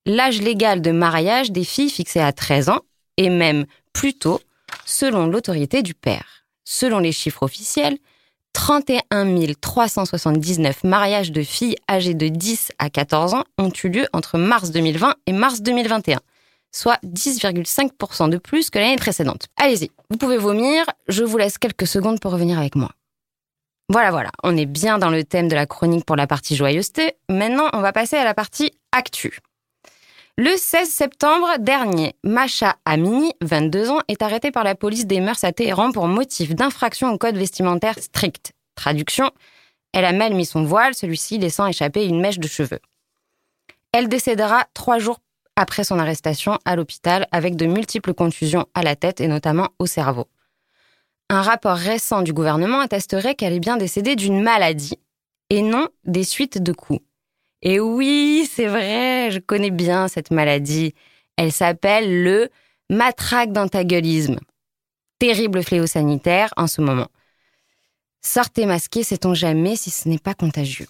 l'âge 0.06 0.40
légal 0.40 0.80
de 0.80 0.90
mariage 0.90 1.52
des 1.52 1.64
filles 1.64 1.90
fixé 1.90 2.20
à 2.20 2.32
13 2.32 2.70
ans, 2.70 2.80
et 3.16 3.28
même 3.28 3.66
plus 3.92 4.14
tôt, 4.14 4.40
selon 4.86 5.26
l'autorité 5.26 5.82
du 5.82 5.94
père. 5.94 6.44
Selon 6.64 6.98
les 6.98 7.12
chiffres 7.12 7.42
officiels, 7.42 7.98
31 8.52 9.26
379 9.60 10.84
mariages 10.84 11.32
de 11.32 11.42
filles 11.42 11.76
âgées 11.88 12.14
de 12.14 12.28
10 12.28 12.72
à 12.78 12.90
14 12.90 13.34
ans 13.34 13.44
ont 13.58 13.70
eu 13.84 13.88
lieu 13.88 14.06
entre 14.12 14.38
mars 14.38 14.70
2020 14.70 15.14
et 15.26 15.32
mars 15.32 15.60
2021, 15.62 16.20
soit 16.72 16.98
10,5% 17.04 18.28
de 18.28 18.38
plus 18.38 18.70
que 18.70 18.78
l'année 18.78 18.96
précédente. 18.96 19.46
Allez-y, 19.56 19.90
vous 20.08 20.16
pouvez 20.16 20.38
vomir, 20.38 20.84
je 21.08 21.22
vous 21.22 21.38
laisse 21.38 21.58
quelques 21.58 21.86
secondes 21.86 22.20
pour 22.20 22.32
revenir 22.32 22.58
avec 22.58 22.74
moi. 22.74 22.90
Voilà, 23.92 24.12
voilà, 24.12 24.30
on 24.44 24.56
est 24.56 24.66
bien 24.66 24.98
dans 24.98 25.10
le 25.10 25.24
thème 25.24 25.48
de 25.48 25.56
la 25.56 25.66
chronique 25.66 26.04
pour 26.04 26.14
la 26.14 26.28
partie 26.28 26.54
joyeuseté. 26.54 27.14
Maintenant, 27.28 27.68
on 27.72 27.80
va 27.80 27.92
passer 27.92 28.14
à 28.14 28.22
la 28.22 28.34
partie 28.34 28.70
actu. 28.92 29.40
Le 30.38 30.56
16 30.56 30.88
septembre 30.88 31.58
dernier, 31.58 32.14
Macha 32.22 32.76
Amini, 32.84 33.32
22 33.40 33.90
ans, 33.90 33.98
est 34.06 34.22
arrêtée 34.22 34.52
par 34.52 34.62
la 34.62 34.76
police 34.76 35.06
des 35.06 35.18
mœurs 35.18 35.42
à 35.42 35.50
Téhéran 35.50 35.90
pour 35.90 36.06
motif 36.06 36.54
d'infraction 36.54 37.10
au 37.12 37.18
code 37.18 37.36
vestimentaire 37.36 37.98
strict. 37.98 38.52
Traduction, 38.76 39.32
elle 39.92 40.04
a 40.04 40.12
mal 40.12 40.34
mis 40.34 40.46
son 40.46 40.62
voile, 40.62 40.94
celui-ci 40.94 41.38
laissant 41.38 41.66
échapper 41.66 42.06
une 42.06 42.20
mèche 42.20 42.38
de 42.38 42.46
cheveux. 42.46 42.78
Elle 43.90 44.08
décédera 44.08 44.66
trois 44.72 45.00
jours 45.00 45.18
après 45.56 45.82
son 45.82 45.98
arrestation 45.98 46.60
à 46.64 46.76
l'hôpital 46.76 47.26
avec 47.32 47.56
de 47.56 47.66
multiples 47.66 48.14
contusions 48.14 48.66
à 48.72 48.82
la 48.84 48.94
tête 48.94 49.20
et 49.20 49.26
notamment 49.26 49.70
au 49.80 49.86
cerveau. 49.86 50.28
Un 51.32 51.42
rapport 51.42 51.76
récent 51.76 52.22
du 52.22 52.32
gouvernement 52.32 52.80
attesterait 52.80 53.36
qu'elle 53.36 53.52
est 53.52 53.60
bien 53.60 53.76
décédée 53.76 54.16
d'une 54.16 54.42
maladie 54.42 54.98
et 55.48 55.62
non 55.62 55.86
des 56.04 56.24
suites 56.24 56.60
de 56.60 56.72
coups. 56.72 56.98
Et 57.62 57.78
oui, 57.78 58.50
c'est 58.52 58.66
vrai, 58.66 59.30
je 59.30 59.38
connais 59.38 59.70
bien 59.70 60.08
cette 60.08 60.32
maladie. 60.32 60.92
Elle 61.36 61.52
s'appelle 61.52 62.24
le 62.24 62.50
matraque 62.88 63.52
d'antagonisme. 63.52 64.40
Terrible 65.20 65.62
fléau 65.62 65.86
sanitaire 65.86 66.52
en 66.56 66.66
ce 66.66 66.80
moment. 66.80 67.06
Sortez 68.22 68.66
masqué, 68.66 69.04
sait-on 69.04 69.32
jamais 69.32 69.76
si 69.76 69.90
ce 69.90 70.08
n'est 70.08 70.18
pas 70.18 70.34
contagieux. 70.34 70.88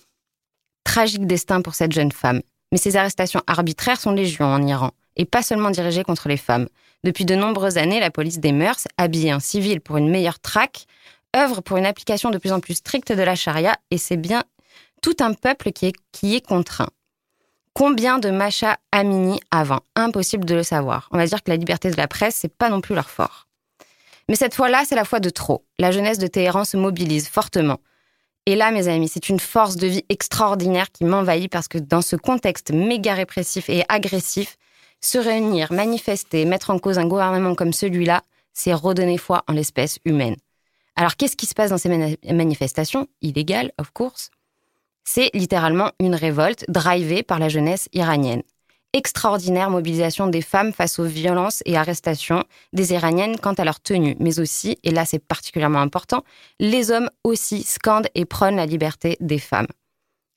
Tragique 0.85 1.26
destin 1.26 1.61
pour 1.61 1.75
cette 1.75 1.92
jeune 1.92 2.12
femme. 2.12 2.40
Mais 2.73 2.78
ces 2.78 2.97
arrestations 2.97 3.42
arbitraires 3.47 4.00
sont 4.00 4.12
légion 4.12 4.47
en 4.47 4.66
Iran, 4.66 4.92
et 5.16 5.26
pas 5.26 5.42
seulement 5.42 5.70
dirigées 5.70 6.04
contre 6.04 6.28
les 6.28 6.38
femmes. 6.38 6.68
Depuis 7.02 7.25
de 7.25 7.35
nombreuses 7.35 7.78
années, 7.78 8.00
la 8.00 8.11
police 8.11 8.40
des 8.40 8.52
mœurs, 8.52 8.87
habillée 8.99 9.33
en 9.33 9.40
civil 9.40 9.80
pour 9.80 9.97
une 9.97 10.11
meilleure 10.11 10.38
traque, 10.38 10.87
œuvre 11.35 11.61
pour 11.62 11.76
une 11.76 11.87
application 11.87 12.30
de 12.30 12.38
plus 12.38 12.52
en 12.52 12.61
plus 12.61 12.75
stricte 12.75 13.12
de 13.12 13.23
la 13.23 13.35
charia, 13.35 13.76
et 13.90 13.99
c'est 13.99 14.16
bien 14.16 14.45
tout 15.00 15.16
un 15.21 15.33
peuple 15.33 15.73
qui 15.73 15.87
est, 15.87 15.95
qui 16.12 16.37
est 16.37 16.47
contraint. 16.47 16.90
Combien 17.73 18.19
de 18.19 18.30
Macha 18.30 18.76
Amini 18.92 19.40
avant? 19.50 19.80
Impossible 19.97 20.45
de 20.45 20.57
le 20.57 20.62
savoir. 20.62 21.09
On 21.12 21.16
va 21.16 21.26
dire 21.26 21.42
que 21.42 21.50
la 21.50 21.57
liberté 21.57 21.90
de 21.90 21.97
la 21.97 22.09
presse, 22.09 22.37
c'est 22.37 22.54
pas 22.54 22.69
non 22.69 22.80
plus 22.80 22.95
leur 22.95 23.09
fort. 23.09 23.47
Mais 24.28 24.37
cette 24.37 24.54
fois-là, 24.54 24.83
c'est 24.87 24.97
la 24.97 25.04
fois 25.04 25.21
de 25.21 25.30
trop. 25.30 25.64
La 25.78 25.92
jeunesse 25.92 26.19
de 26.19 26.26
Téhéran 26.26 26.64
se 26.64 26.76
mobilise 26.76 27.28
fortement. 27.28 27.78
Et 28.47 28.57
là, 28.57 28.71
mes 28.71 28.88
amis, 28.88 29.09
c'est 29.09 29.28
une 29.28 29.40
force 29.40 29.76
de 29.76 29.87
vie 29.87 30.04
extraordinaire 30.09 30.90
qui 30.92 31.04
m'envahit 31.04 31.50
parce 31.50 31.69
que 31.69 31.78
dans 31.78 32.02
ce 32.02 32.16
contexte 32.16 32.73
méga 32.73 33.14
répressif 33.14 33.71
et 33.71 33.85
agressif, 33.88 34.57
se 35.00 35.19
réunir, 35.19 35.73
manifester, 35.73 36.45
mettre 36.45 36.71
en 36.71 36.78
cause 36.78 36.99
un 36.99 37.07
gouvernement 37.07 37.54
comme 37.54 37.73
celui-là, 37.73 38.23
c'est 38.52 38.75
redonner 38.75 39.19
foi 39.19 39.42
en 39.49 39.52
l'espèce 39.52 39.99
humaine. 40.04 40.37
Alors, 40.97 41.16
qu'est-ce 41.16 41.37
qui 41.37 41.47
se 41.47 41.54
passe 41.54 41.71
dans 41.71 41.78
ces 41.78 42.19
manifestations? 42.33 43.07
Illégales, 43.23 43.73
of 43.78 43.90
course. 43.92 44.30
C'est 45.04 45.30
littéralement 45.35 45.92
une 45.99 46.14
révolte 46.14 46.64
drivée 46.69 47.23
par 47.23 47.38
la 47.38 47.49
jeunesse 47.49 47.88
iranienne. 47.92 48.42
Extraordinaire 48.92 49.71
mobilisation 49.71 50.26
des 50.26 50.42
femmes 50.42 50.73
face 50.73 50.99
aux 50.99 51.04
violences 51.04 51.62
et 51.64 51.76
arrestations 51.76 52.42
des 52.73 52.92
Iraniennes 52.92 53.38
quant 53.38 53.54
à 53.54 53.64
leur 53.64 53.80
tenue, 53.80 54.16
mais 54.19 54.40
aussi, 54.40 54.78
et 54.83 54.90
là 54.90 55.04
c'est 55.04 55.21
particulièrement 55.21 55.80
important, 55.80 56.25
les 56.59 56.90
hommes 56.90 57.09
aussi 57.23 57.62
scandent 57.62 58.09
et 58.16 58.25
prônent 58.25 58.57
la 58.57 58.66
liberté 58.66 59.16
des 59.21 59.38
femmes. 59.38 59.69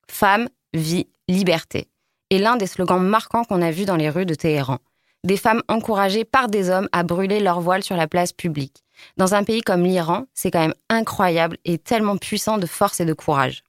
Femme, 0.07 0.49
vie, 0.73 1.07
liberté. 1.27 1.87
Et 2.29 2.39
l'un 2.39 2.55
des 2.55 2.67
slogans 2.67 3.03
marquants 3.03 3.43
qu'on 3.43 3.61
a 3.61 3.71
vus 3.71 3.85
dans 3.85 3.95
les 3.95 4.09
rues 4.09 4.25
de 4.25 4.35
Téhéran. 4.35 4.79
Des 5.23 5.37
femmes 5.37 5.61
encouragées 5.67 6.25
par 6.25 6.47
des 6.47 6.69
hommes 6.69 6.89
à 6.91 7.03
brûler 7.03 7.39
leur 7.39 7.61
voile 7.61 7.83
sur 7.83 7.95
la 7.95 8.07
place 8.07 8.33
publique. 8.33 8.83
Dans 9.17 9.35
un 9.35 9.43
pays 9.43 9.61
comme 9.61 9.83
l'Iran, 9.83 10.25
c'est 10.33 10.51
quand 10.51 10.59
même 10.59 10.75
incroyable 10.89 11.57
et 11.65 11.77
tellement 11.77 12.17
puissant 12.17 12.57
de 12.57 12.65
force 12.65 12.99
et 12.99 13.05
de 13.05 13.13
courage. 13.13 13.63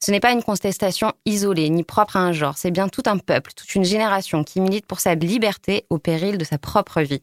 Ce 0.00 0.10
n'est 0.10 0.20
pas 0.20 0.32
une 0.32 0.42
contestation 0.42 1.12
isolée 1.26 1.70
ni 1.70 1.84
propre 1.84 2.16
à 2.16 2.20
un 2.20 2.32
genre, 2.32 2.58
c'est 2.58 2.72
bien 2.72 2.88
tout 2.88 3.04
un 3.06 3.18
peuple, 3.18 3.52
toute 3.54 3.74
une 3.76 3.84
génération 3.84 4.42
qui 4.42 4.60
milite 4.60 4.86
pour 4.86 4.98
sa 4.98 5.14
liberté 5.14 5.86
au 5.90 5.98
péril 5.98 6.38
de 6.38 6.44
sa 6.44 6.58
propre 6.58 7.02
vie. 7.02 7.22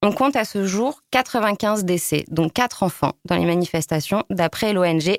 On 0.00 0.12
compte 0.12 0.36
à 0.36 0.44
ce 0.44 0.64
jour 0.64 1.02
95 1.10 1.84
décès, 1.84 2.24
dont 2.28 2.48
4 2.48 2.82
enfants, 2.82 3.12
dans 3.24 3.36
les 3.36 3.44
manifestations, 3.44 4.24
d'après 4.30 4.72
l'ONG 4.72 5.18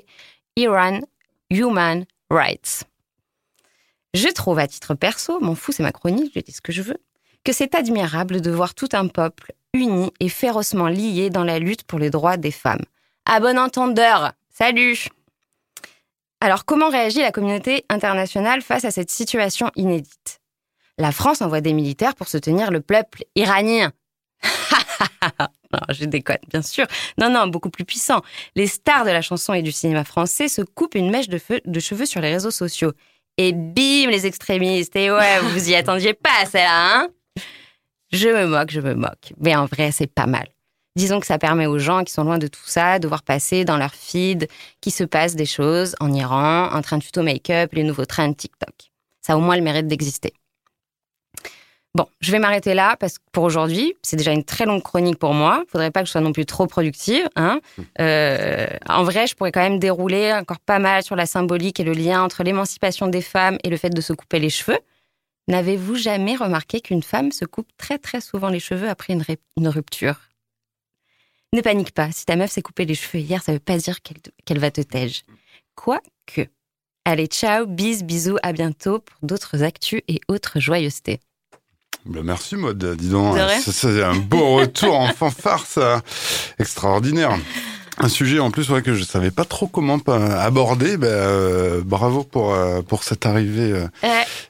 Iran 0.56 1.00
Human 1.50 2.06
Rights. 2.30 2.84
Je 4.14 4.28
trouve 4.28 4.58
à 4.58 4.66
titre 4.66 4.94
perso, 4.94 5.40
m'en 5.40 5.54
fous, 5.54 5.72
c'est 5.72 5.82
ma 5.82 5.92
chronique, 5.92 6.32
je 6.34 6.40
dis 6.40 6.52
ce 6.52 6.60
que 6.60 6.72
je 6.72 6.82
veux, 6.82 6.98
que 7.44 7.52
c'est 7.52 7.74
admirable 7.74 8.40
de 8.40 8.50
voir 8.50 8.74
tout 8.74 8.88
un 8.92 9.06
peuple 9.06 9.52
uni 9.72 10.12
et 10.18 10.28
férocement 10.28 10.88
lié 10.88 11.30
dans 11.30 11.44
la 11.44 11.58
lutte 11.58 11.84
pour 11.84 11.98
les 11.98 12.10
droits 12.10 12.36
des 12.36 12.50
femmes. 12.50 12.84
À 13.24 13.38
bon 13.40 13.58
entendeur, 13.58 14.32
salut 14.50 15.08
alors 16.42 16.64
comment 16.64 16.88
réagit 16.88 17.20
la 17.20 17.32
communauté 17.32 17.84
internationale 17.90 18.62
face 18.62 18.86
à 18.86 18.90
cette 18.90 19.10
situation 19.10 19.70
inédite? 19.76 20.40
La 20.96 21.12
France 21.12 21.42
envoie 21.42 21.60
des 21.60 21.74
militaires 21.74 22.14
pour 22.14 22.28
soutenir 22.28 22.70
le 22.70 22.80
peuple 22.80 23.24
iranien. 23.34 23.92
non, 25.72 25.80
je 25.90 26.06
déconne, 26.06 26.38
bien 26.48 26.62
sûr. 26.62 26.86
Non, 27.18 27.30
non, 27.30 27.46
beaucoup 27.46 27.68
plus 27.68 27.84
puissant. 27.84 28.22
Les 28.56 28.66
stars 28.66 29.04
de 29.04 29.10
la 29.10 29.20
chanson 29.20 29.52
et 29.52 29.60
du 29.60 29.70
cinéma 29.70 30.04
français 30.04 30.48
se 30.48 30.62
coupent 30.62 30.94
une 30.94 31.10
mèche 31.10 31.28
de, 31.28 31.80
cheveux 31.80 32.06
sur 32.06 32.22
les 32.22 32.32
réseaux 32.32 32.50
sociaux. 32.50 32.92
Et 33.42 33.54
bim, 33.54 34.10
les 34.10 34.26
extrémistes. 34.26 34.94
Et 34.96 35.10
ouais, 35.10 35.40
vous 35.40 35.70
y 35.70 35.74
attendiez 35.74 36.12
pas, 36.12 36.44
celle-là, 36.44 36.98
hein 36.98 37.08
Je 38.12 38.28
me 38.28 38.44
moque, 38.44 38.70
je 38.70 38.82
me 38.82 38.92
moque. 38.92 39.32
Mais 39.38 39.56
en 39.56 39.64
vrai, 39.64 39.92
c'est 39.92 40.12
pas 40.12 40.26
mal. 40.26 40.46
Disons 40.94 41.20
que 41.20 41.26
ça 41.26 41.38
permet 41.38 41.64
aux 41.64 41.78
gens 41.78 42.04
qui 42.04 42.12
sont 42.12 42.22
loin 42.22 42.36
de 42.36 42.48
tout 42.48 42.60
ça 42.66 42.98
de 42.98 43.08
voir 43.08 43.22
passer 43.22 43.64
dans 43.64 43.78
leur 43.78 43.94
feed 43.94 44.46
qu'il 44.82 44.92
se 44.92 45.04
passe 45.04 45.36
des 45.36 45.46
choses 45.46 45.96
en 46.00 46.12
Iran, 46.12 46.70
un 46.70 46.82
train 46.82 46.98
de 46.98 47.02
tuto 47.02 47.22
make-up, 47.22 47.72
les 47.72 47.82
nouveaux 47.82 48.04
trains 48.04 48.28
de 48.28 48.34
TikTok. 48.34 48.74
Ça 49.22 49.32
a 49.32 49.36
au 49.38 49.40
moins 49.40 49.56
le 49.56 49.62
mérite 49.62 49.86
d'exister. 49.86 50.34
Bon, 51.96 52.06
je 52.20 52.30
vais 52.30 52.38
m'arrêter 52.38 52.74
là 52.74 52.96
parce 53.00 53.18
que 53.18 53.24
pour 53.32 53.42
aujourd'hui, 53.42 53.94
c'est 54.02 54.16
déjà 54.16 54.32
une 54.32 54.44
très 54.44 54.64
longue 54.64 54.82
chronique 54.82 55.18
pour 55.18 55.34
moi. 55.34 55.64
Il 55.66 55.70
Faudrait 55.70 55.90
pas 55.90 56.00
que 56.00 56.06
je 56.06 56.12
sois 56.12 56.20
non 56.20 56.32
plus 56.32 56.46
trop 56.46 56.68
productive. 56.68 57.28
Hein. 57.34 57.60
Euh, 57.98 58.68
en 58.88 59.02
vrai, 59.02 59.26
je 59.26 59.34
pourrais 59.34 59.50
quand 59.50 59.60
même 59.60 59.80
dérouler 59.80 60.32
encore 60.32 60.60
pas 60.60 60.78
mal 60.78 61.02
sur 61.02 61.16
la 61.16 61.26
symbolique 61.26 61.80
et 61.80 61.84
le 61.84 61.92
lien 61.92 62.22
entre 62.22 62.44
l'émancipation 62.44 63.08
des 63.08 63.22
femmes 63.22 63.58
et 63.64 63.70
le 63.70 63.76
fait 63.76 63.90
de 63.90 64.00
se 64.00 64.12
couper 64.12 64.38
les 64.38 64.50
cheveux. 64.50 64.78
N'avez-vous 65.48 65.96
jamais 65.96 66.36
remarqué 66.36 66.80
qu'une 66.80 67.02
femme 67.02 67.32
se 67.32 67.44
coupe 67.44 67.68
très 67.76 67.98
très 67.98 68.20
souvent 68.20 68.50
les 68.50 68.60
cheveux 68.60 68.88
après 68.88 69.12
une 69.56 69.68
rupture? 69.68 70.20
Ne 71.52 71.62
panique 71.62 71.90
pas, 71.90 72.12
si 72.12 72.24
ta 72.24 72.36
meuf 72.36 72.52
s'est 72.52 72.62
coupé 72.62 72.84
les 72.84 72.94
cheveux 72.94 73.18
hier, 73.18 73.42
ça 73.42 73.52
veut 73.52 73.58
pas 73.58 73.76
dire 73.76 73.98
qu'elle 74.44 74.60
va 74.60 74.70
te 74.70 74.80
tège. 74.80 75.22
Quoique. 75.74 76.46
Allez, 77.04 77.26
ciao, 77.26 77.66
bis, 77.66 78.04
bisous, 78.04 78.36
à 78.44 78.52
bientôt 78.52 79.00
pour 79.00 79.18
d'autres 79.22 79.64
actus 79.64 80.02
et 80.06 80.20
autres 80.28 80.60
joyeusetés. 80.60 81.18
Ben 82.06 82.22
merci 82.22 82.56
Maud, 82.56 82.82
dis 82.96 83.10
donc, 83.10 83.36
c'est 83.60 84.02
un 84.02 84.14
beau 84.14 84.56
retour 84.56 84.98
en 84.98 85.08
fanfare 85.12 85.66
ça, 85.66 86.00
extraordinaire. 86.58 87.36
Un 88.02 88.08
sujet 88.08 88.38
en 88.38 88.50
plus 88.50 88.70
ouais, 88.70 88.80
que 88.80 88.94
je 88.94 89.04
savais 89.04 89.30
pas 89.30 89.44
trop 89.44 89.66
comment 89.66 89.98
aborder. 90.06 90.96
Ben, 90.96 91.08
euh, 91.08 91.82
bravo 91.84 92.24
pour 92.24 92.54
euh, 92.54 92.80
pour 92.80 93.04
cette 93.04 93.26
arrivée 93.26 93.72
euh, 93.72 93.86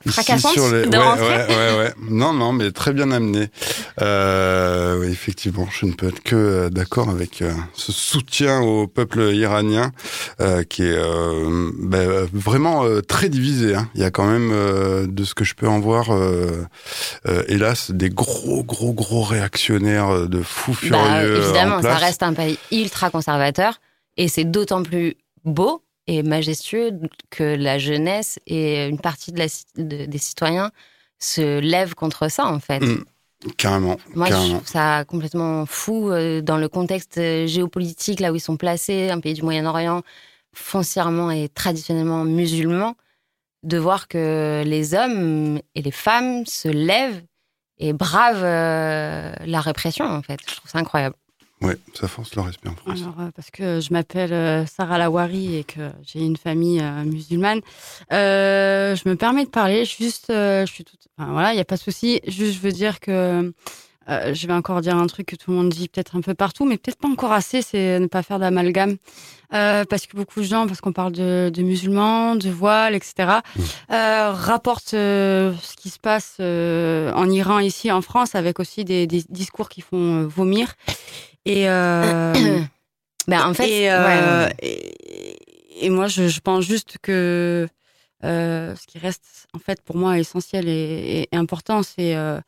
ici 0.06 0.22
sur 0.52 0.72
les. 0.72 0.86
De 0.86 0.96
ouais, 0.96 1.78
ouais, 1.78 1.94
Non, 2.08 2.32
non, 2.32 2.52
mais 2.52 2.70
très 2.70 2.92
bien 2.92 3.10
amené. 3.10 3.48
Euh, 4.00 5.02
effectivement, 5.10 5.66
je 5.70 5.86
ne 5.86 5.92
peux 5.92 6.08
être 6.08 6.22
que 6.22 6.36
euh, 6.36 6.70
d'accord 6.70 7.10
avec 7.10 7.42
ce 7.74 7.92
soutien 7.92 8.60
au 8.60 8.86
peuple 8.86 9.32
iranien 9.32 9.90
qui 10.68 10.84
est 10.84 10.98
ben, 11.78 12.28
vraiment 12.32 12.84
très 13.06 13.28
divisé. 13.28 13.74
Hein. 13.74 13.88
Il 13.94 14.00
y 14.00 14.04
a 14.04 14.10
quand 14.10 14.26
même, 14.26 14.50
de 15.06 15.24
ce 15.24 15.34
que 15.34 15.44
je 15.44 15.54
peux 15.54 15.68
en 15.68 15.80
voir, 15.80 16.10
hélas, 17.48 17.90
des 17.90 18.10
gros, 18.10 18.62
gros, 18.62 18.92
gros 18.92 19.22
réactionnaires 19.22 20.28
de 20.28 20.42
fous 20.42 20.72
bah, 20.72 20.78
furieux. 20.78 21.00
Bah, 21.00 21.22
évidemment, 21.22 21.82
ça 21.82 21.94
reste 21.94 22.22
un 22.22 22.32
pays 22.32 22.58
ultra 22.72 23.10
conservateur 23.10 23.39
et 24.16 24.28
c'est 24.28 24.44
d'autant 24.44 24.82
plus 24.82 25.16
beau 25.44 25.82
et 26.06 26.22
majestueux 26.22 26.98
que 27.30 27.44
la 27.44 27.78
jeunesse 27.78 28.38
et 28.46 28.86
une 28.86 28.98
partie 28.98 29.32
de 29.32 29.38
la, 29.38 29.46
des 29.76 30.18
citoyens 30.18 30.70
se 31.20 31.60
lèvent 31.60 31.94
contre 31.94 32.28
ça, 32.30 32.46
en 32.46 32.58
fait. 32.58 32.80
Mmh. 32.80 33.04
carrément. 33.56 33.96
Moi, 34.14 34.26
je 34.26 34.54
trouve 34.54 34.66
ça 34.66 35.04
complètement 35.06 35.66
fou 35.66 36.10
euh, 36.10 36.40
dans 36.40 36.56
le 36.56 36.68
contexte 36.68 37.18
euh, 37.18 37.46
géopolitique, 37.46 38.20
là 38.20 38.32
où 38.32 38.36
ils 38.36 38.40
sont 38.40 38.56
placés, 38.56 39.10
un 39.10 39.20
pays 39.20 39.34
du 39.34 39.42
Moyen-Orient, 39.42 40.02
foncièrement 40.52 41.30
et 41.30 41.48
traditionnellement 41.48 42.24
musulman, 42.24 42.96
de 43.62 43.78
voir 43.78 44.08
que 44.08 44.62
les 44.66 44.94
hommes 44.94 45.60
et 45.74 45.82
les 45.82 45.90
femmes 45.90 46.46
se 46.46 46.68
lèvent 46.68 47.22
et 47.78 47.92
bravent 47.92 48.42
euh, 48.42 49.32
la 49.44 49.60
répression, 49.60 50.06
en 50.06 50.22
fait. 50.22 50.40
Je 50.48 50.56
trouve 50.56 50.70
ça 50.70 50.78
incroyable. 50.78 51.16
Oui, 51.62 51.74
ça 51.92 52.08
force 52.08 52.34
le 52.36 52.42
respect 52.42 52.68
en 52.70 52.74
France. 52.74 53.02
Alors, 53.02 53.20
euh, 53.20 53.30
parce 53.36 53.50
que 53.50 53.80
je 53.80 53.92
m'appelle 53.92 54.32
euh, 54.32 54.64
Sarah 54.64 54.96
Lawari 54.96 55.56
et 55.56 55.64
que 55.64 55.90
j'ai 56.06 56.20
une 56.20 56.38
famille 56.38 56.80
euh, 56.80 57.04
musulmane, 57.04 57.60
je 58.10 59.08
me 59.08 59.14
permets 59.14 59.44
de 59.44 59.50
parler. 59.50 59.84
Juste, 59.84 60.26
je 60.28 60.66
suis 60.66 60.84
toute. 60.84 61.08
Enfin, 61.18 61.32
voilà, 61.32 61.52
il 61.52 61.56
n'y 61.56 61.60
a 61.60 61.66
pas 61.66 61.76
de 61.76 61.80
souci. 61.80 62.20
Juste, 62.26 62.54
je 62.54 62.60
veux 62.60 62.72
dire 62.72 62.98
que 63.00 63.52
je 64.08 64.46
vais 64.46 64.52
encore 64.54 64.80
dire 64.80 64.96
un 64.96 65.06
truc 65.06 65.26
que 65.26 65.36
tout 65.36 65.50
le 65.50 65.58
monde 65.58 65.68
dit 65.68 65.88
peut-être 65.88 66.16
un 66.16 66.20
peu 66.20 66.34
partout, 66.34 66.64
mais 66.64 66.78
peut-être 66.78 66.98
pas 66.98 67.08
encore 67.08 67.32
assez, 67.32 67.62
c'est 67.62 68.00
ne 68.00 68.06
pas 68.06 68.22
faire 68.22 68.38
d'amalgame. 68.38 68.96
parce 69.50 70.06
que 70.06 70.16
beaucoup 70.16 70.40
de 70.40 70.46
gens, 70.46 70.66
parce 70.66 70.80
qu'on 70.80 70.92
parle 70.92 71.12
de, 71.12 71.50
de, 71.52 71.62
musulmans, 71.62 72.36
de 72.36 72.48
voile, 72.48 72.94
etc., 72.94 73.40
mmh. 73.54 73.62
rapportent 73.90 74.88
ce 74.90 75.76
qui 75.76 75.90
se 75.90 75.98
passe 75.98 76.36
en 76.40 77.30
Iran, 77.30 77.58
ici, 77.58 77.92
en 77.92 78.00
France, 78.00 78.34
avec 78.34 78.58
aussi 78.58 78.84
des, 78.84 79.06
des 79.06 79.22
discours 79.28 79.68
qui 79.68 79.82
font 79.82 80.26
vomir. 80.26 80.74
Et, 81.46 81.68
euh, 81.68 82.32
ben, 83.28 83.46
en 83.46 83.54
fait, 83.54 83.68
et, 83.68 83.90
euh, 83.90 84.48
et, 85.80 85.90
moi, 85.90 86.06
je, 86.06 86.28
je, 86.28 86.40
pense 86.40 86.64
juste 86.64 86.96
que 87.02 87.68
euh, 88.24 88.74
ce 88.76 88.86
qui 88.86 88.98
reste, 88.98 89.46
en 89.54 89.58
fait, 89.58 89.80
pour 89.82 89.96
moi, 89.96 90.18
essentiel 90.18 90.68
et, 90.68 91.28
et 91.30 91.36
important, 91.36 91.82
c'est 91.82 92.14
euh, 92.14 92.38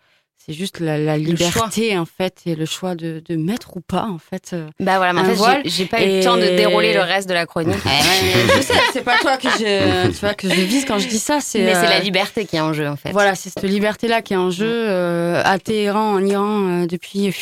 c'est 0.45 0.55
juste 0.55 0.81
la, 0.81 0.99
la 0.99 1.17
liberté 1.19 1.97
en 1.97 2.05
fait 2.05 2.43
et 2.47 2.57
le 2.57 2.67
choix 2.67 2.97
de, 2.97 3.23
de, 3.25 3.37
mettre 3.37 3.77
ou 3.77 3.81
pas 3.81 4.07
en 4.07 4.19
fait. 4.19 4.57
Bah 4.81 4.97
voilà, 4.97 5.13
mais 5.13 5.21
en 5.21 5.25
fait 5.37 5.61
j'ai 5.67 5.85
pas 5.85 6.03
eu 6.03 6.19
le 6.19 6.25
temps 6.25 6.37
de 6.37 6.43
dérouler 6.43 6.93
le 6.95 7.01
reste 7.01 7.29
de 7.29 7.35
la 7.35 7.47
chronique. 7.47 7.79
c'est 8.93 9.05
pas 9.05 9.19
toi 9.21 9.37
que 9.37 9.49
je, 9.49 10.09
tu 10.09 10.17
vois, 10.17 10.35
que 10.35 10.49
je 10.49 10.61
vise 10.63 10.85
quand 10.85 10.99
je 10.99 11.07
dis 11.07 11.21
ça. 11.21 11.39
C'est 11.41 11.61
mais 11.61 11.75
c'est 11.75 11.89
la 11.89 12.01
liberté 12.01 12.45
qui 12.45 12.57
est 12.57 12.61
en 12.61 12.73
jeu 12.73 12.89
en 12.89 12.97
fait. 12.97 13.13
Voilà, 13.13 13.37
c'est 13.37 13.51
cette 13.51 13.63
liberté 13.63 14.09
là 14.09 14.21
qui 14.21 14.33
est 14.33 14.37
en 14.37 14.51
jeu 14.51 14.89
à 14.91 15.61
Téhéran, 15.61 16.15
en 16.15 16.25
Iran 16.25 16.87
depuis 16.87 17.33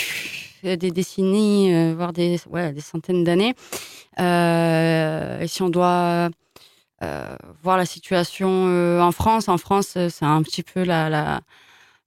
des 0.63 0.91
décennies, 0.91 1.75
euh, 1.75 1.95
voire 1.95 2.13
des, 2.13 2.39
ouais, 2.49 2.73
des 2.73 2.81
centaines 2.81 3.25
d'années. 3.25 3.55
et 4.19 5.47
si 5.47 5.63
on 5.63 5.71
doit 5.71 6.31
voir 7.63 7.77
la 7.77 7.87
situation 7.87 8.49
en 9.01 9.13
France, 9.13 9.49
en 9.49 9.59
France, 9.59 9.97
c'est 10.09 10.25
un 10.25 10.43
petit 10.43 10.63
peu 10.63 10.85
la, 10.85 11.09
la 11.09 11.41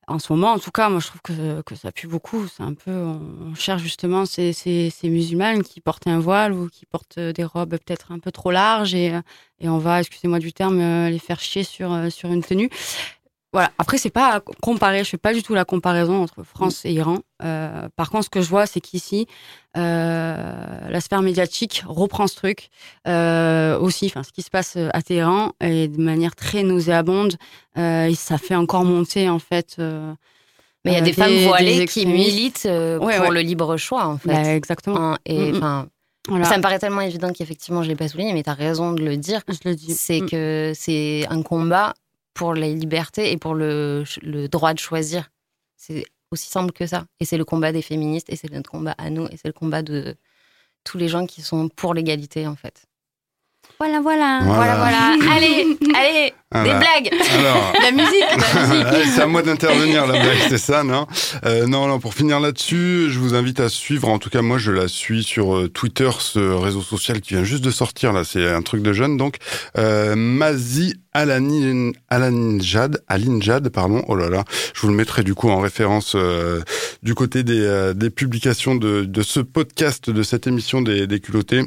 en 0.08 0.20
ce 0.20 0.34
moment, 0.34 0.52
en 0.52 0.60
tout 0.60 0.72
cas, 0.72 0.90
moi, 0.90 1.00
je 1.00 1.08
trouve 1.08 1.22
que, 1.22 1.62
que 1.62 1.76
ça 1.76 1.92
pue 1.94 2.08
beaucoup. 2.08 2.48
C'est 2.48 2.64
un 2.64 2.74
peu, 2.74 2.92
on 2.92 3.56
cherche 3.56 3.82
justement 3.82 4.26
ces, 4.26 4.52
ces, 4.52 4.90
ces, 4.90 5.10
musulmanes 5.10 5.64
qui 5.64 5.80
portent 5.80 6.08
un 6.08 6.20
voile 6.20 6.52
ou 6.52 6.68
qui 6.68 6.86
portent 6.86 7.20
des 7.20 7.44
robes 7.46 7.78
peut-être 7.78 8.12
un 8.12 8.20
peu 8.20 8.32
trop 8.32 8.52
larges 8.52 8.94
et, 8.94 9.18
et 9.60 9.70
on 9.70 9.78
va, 9.78 10.02
excusez-moi 10.02 10.40
du 10.40 10.52
terme, 10.52 11.08
les 11.08 11.20
faire 11.20 11.40
chier 11.40 11.64
sur, 11.64 12.12
sur 12.12 12.30
une 12.32 12.44
tenue. 12.44 12.70
Voilà. 13.54 13.72
Après, 13.78 14.00
c'est 14.00 14.10
pas 14.10 14.42
comparer. 14.62 15.04
Je 15.04 15.10
fais 15.10 15.18
pas 15.18 15.32
du 15.32 15.44
tout 15.44 15.54
la 15.54 15.64
comparaison 15.64 16.24
entre 16.24 16.42
France 16.44 16.86
et 16.86 16.92
Iran. 16.92 17.20
Euh, 17.44 17.88
par 17.96 18.10
contre, 18.10 18.26
ce 18.26 18.30
que 18.32 18.42
je 18.42 18.50
vois, 18.50 18.66
c'est 18.66 18.82
qu'ici, 18.82 19.28
euh, 19.78 20.90
la 20.90 21.02
sphère 21.02 21.22
médiatique 21.22 21.84
reprend 21.86 22.26
ce 22.26 22.36
truc 22.36 22.70
euh, 23.08 23.78
aussi. 23.80 24.08
Enfin, 24.08 24.24
ce 24.24 24.32
qui 24.32 24.42
se 24.42 24.50
passe 24.50 24.76
à 24.76 25.02
Téhéran 25.04 25.52
et 25.62 25.88
de 25.88 26.02
manière 26.02 26.36
très 26.36 26.64
nauséabonde, 26.64 27.36
euh, 27.78 28.08
et 28.08 28.16
ça 28.16 28.40
fait 28.40 28.56
encore 28.56 28.86
monter 28.86 29.30
en 29.30 29.40
fait. 29.40 29.76
Euh, 29.78 30.14
Mais 30.84 30.94
il 30.94 30.96
y 30.96 30.98
a 30.98 31.02
des, 31.02 31.14
femmes 31.14 31.38
voilées 31.46 31.86
qui 31.86 32.08
militent 32.08 32.64
pour 32.64 33.32
le 33.32 33.42
libre 33.42 33.78
choix, 33.78 34.08
en 34.08 34.18
fait. 34.18 34.30
Bah, 34.30 34.56
exactement. 34.56 35.16
Et 35.26 35.52
mm, 35.52 35.54
mm. 35.54 35.58
enfin. 35.58 35.88
Voilà. 36.30 36.46
Ça 36.46 36.56
me 36.56 36.64
paraît 36.64 36.80
tellement 36.80 37.02
évident 37.02 37.34
qu'effectivement, 37.34 37.84
je 37.84 37.90
l'ai 37.90 37.98
pas 37.98 38.08
souligné, 38.08 38.32
mais 38.32 38.44
tu 38.44 38.50
as 38.50 38.54
raison 38.54 38.94
de 38.94 39.04
le 39.04 39.18
dire. 39.18 39.42
Je 39.50 39.70
le 39.70 39.76
dis. 39.76 39.94
C'est 39.94 40.22
mm. 40.22 40.30
que 40.30 40.72
c'est 40.74 41.28
un 41.30 41.44
combat 41.44 41.94
pour 42.34 42.54
les 42.54 42.74
libertés 42.76 43.32
et 43.32 43.38
pour 43.38 43.56
le, 43.56 44.04
le 44.22 44.48
droit 44.48 44.74
de 44.74 44.80
choisir. 44.80 45.30
C'est 45.78 46.06
aussi 46.32 46.50
simple 46.50 46.74
que 46.74 46.88
ça. 46.88 47.06
Et 47.20 47.26
c'est 47.26 47.38
le 47.38 47.46
combat 47.46 47.72
des 47.72 47.82
féministes, 47.82 48.30
et 48.30 48.36
c'est 48.36 48.52
notre 48.52 48.72
combat 48.72 48.96
à 48.98 49.10
nous, 49.10 49.28
et 49.28 49.38
c'est 49.38 49.48
le 49.48 49.54
combat 49.54 49.84
de 49.84 50.16
tous 50.84 50.98
les 50.98 51.08
gens 51.10 51.26
qui 51.26 51.42
sont 51.42 51.70
pour 51.70 51.94
l'égalité, 51.94 52.48
en 52.48 52.56
fait. 52.56 52.86
Voilà, 53.84 54.00
voilà. 54.00 54.40
Voilà, 54.46 54.76
voilà. 54.78 55.18
allez, 55.36 55.78
allez, 55.94 56.34
des 56.54 56.70
blagues. 56.70 57.10
Alors, 57.38 57.74
la 57.82 57.92
musique, 57.92 58.24
la 58.32 58.68
musique. 58.94 59.12
c'est 59.14 59.22
à 59.22 59.28
moi 59.28 59.42
d'intervenir, 59.42 60.08
la 60.08 60.22
blague, 60.22 60.38
c'est 60.48 60.58
ça, 60.58 60.86
non? 60.86 61.06
Euh, 61.46 61.68
Non, 61.68 61.88
non, 61.88 62.00
pour 62.00 62.14
finir 62.14 62.40
là-dessus, 62.40 63.08
je 63.10 63.20
vous 63.20 63.36
invite 63.36 63.60
à 63.60 63.68
suivre, 63.68 64.08
en 64.08 64.20
tout 64.20 64.30
cas, 64.30 64.42
moi, 64.42 64.58
je 64.58 64.72
la 64.72 64.88
suis 64.88 65.26
sur 65.26 65.58
euh, 65.58 65.68
Twitter, 65.68 66.10
ce 66.18 66.40
réseau 66.40 66.82
social 66.82 67.20
qui 67.20 67.34
vient 67.34 67.44
juste 67.44 67.62
de 67.66 67.72
sortir, 67.72 68.14
là, 68.14 68.24
c'est 68.24 68.48
un 68.48 68.62
truc 68.62 68.84
de 68.84 68.94
jeune, 68.94 69.18
donc, 69.18 69.36
euh, 69.78 70.16
Mazi 70.16 70.96
Alanin, 71.12 71.92
Alanjad, 72.10 73.04
Alinjad, 73.10 73.68
pardon, 73.68 74.02
oh 74.08 74.16
là 74.16 74.30
là, 74.30 74.46
je 74.74 74.80
vous 74.80 74.88
le 74.88 74.96
mettrai 74.96 75.24
du 75.24 75.36
coup 75.36 75.50
en 75.50 75.60
référence 75.60 76.14
euh, 76.16 76.62
du 77.04 77.16
côté 77.16 77.44
des, 77.44 77.60
euh, 77.60 77.94
des 77.94 78.10
publications 78.10 78.76
de, 78.76 79.04
de 79.04 79.22
ce 79.24 79.42
podcast, 79.42 80.10
de 80.10 80.24
cette 80.24 80.48
émission 80.48 80.82
des, 80.82 81.06
des 81.06 81.20
culottés 81.20 81.64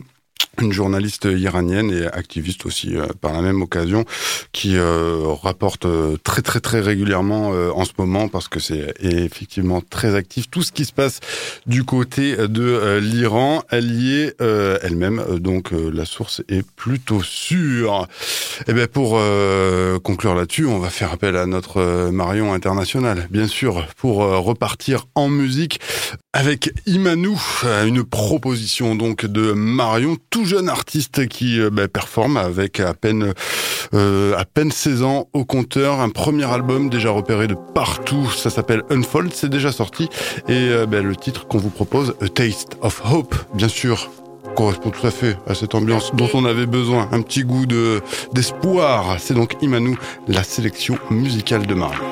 une 0.61 0.73
journaliste 0.73 1.28
iranienne 1.31 1.90
et 1.90 2.07
activiste 2.07 2.66
aussi 2.66 2.97
euh, 2.97 3.07
par 3.21 3.33
la 3.33 3.43
même 3.43 3.62
occasion 3.62 4.05
qui 4.52 4.76
euh, 4.76 5.35
rapporte 5.43 5.85
euh, 5.85 6.16
très 6.23 6.43
très 6.43 6.61
très 6.61 6.81
régulièrement 6.81 7.26
en 7.47 7.85
ce 7.85 7.93
moment 7.99 8.28
parce 8.28 8.49
que 8.49 8.61
c'est 8.61 8.95
effectivement 9.00 9.81
très 9.81 10.14
actif. 10.14 10.51
Tout 10.51 10.62
ce 10.62 10.72
qui 10.72 10.85
se 10.85 10.92
passe 10.92 11.20
du 11.66 11.85
côté 11.85 12.37
de 12.37 12.99
l'Iran 12.99 13.62
elle 13.70 14.09
est 14.09 14.37
elle-même. 14.40 15.25
Donc 15.38 15.70
la 15.72 16.05
source 16.05 16.42
est 16.49 16.64
plutôt 16.77 17.22
sûre. 17.22 18.07
Et 18.61 18.70
eh 18.70 18.72
bien 18.72 18.87
pour 18.87 19.20
conclure 20.03 20.35
là-dessus 20.35 20.66
on 20.66 20.79
va 20.79 20.90
faire 20.90 21.12
appel 21.12 21.37
à 21.37 21.46
notre 21.46 22.11
Marion 22.11 22.53
international 22.53 23.27
bien 23.31 23.46
sûr 23.46 23.87
pour 23.96 24.18
repartir 24.18 25.07
en 25.14 25.29
musique 25.29 25.81
avec 26.37 26.70
Imanou, 26.85 27.40
une 27.87 28.05
proposition 28.05 28.94
donc 28.94 29.25
de 29.25 29.53
Marion, 29.53 30.18
tout 30.31 30.45
jeune 30.45 30.69
artiste 30.69 31.29
qui 31.29 31.61
euh, 31.61 31.71
bah, 31.71 31.89
performe 31.89 32.37
avec 32.37 32.81
à 32.81 32.95
peine 32.95 33.33
euh, 33.95 34.37
à 34.37 34.45
peine 34.45 34.71
16 34.71 35.03
ans 35.03 35.29
au 35.33 35.45
compteur, 35.45 36.01
un 36.01 36.09
premier 36.09 36.45
album 36.45 36.91
déjà 36.91 37.11
repéré 37.11 37.47
de 37.47 37.57
partout, 37.75 38.31
ça 38.31 38.51
s'appelle 38.51 38.83
Unfold, 38.91 39.33
c'est 39.33 39.49
déjà 39.49 39.73
sorti. 39.73 40.09
Et 40.49 40.69
euh, 40.71 40.87
bah, 40.87 41.01
le 41.01 41.15
titre 41.15 41.47
qu'on 41.47 41.59
vous 41.59 41.71
propose, 41.71 42.15
A 42.21 42.29
Taste 42.29 42.77
of 42.83 43.03
Hope, 43.11 43.35
bien 43.55 43.69
sûr 43.69 44.11
correspond 44.55 44.89
tout 44.89 45.07
à 45.07 45.11
fait 45.11 45.37
à 45.47 45.55
cette 45.55 45.75
ambiance 45.75 46.15
dont 46.15 46.31
on 46.33 46.47
avait 46.47 46.65
besoin, 46.65 47.11
un 47.12 47.21
petit 47.21 47.45
goût 47.45 47.67
de 47.67 48.01
d'espoir. 48.33 49.17
C'est 49.19 49.35
donc 49.35 49.57
Imanou, 49.61 49.99
la 50.29 50.43
sélection 50.43 50.99
musicale 51.11 51.67
de 51.67 51.75
Marion. 51.75 52.03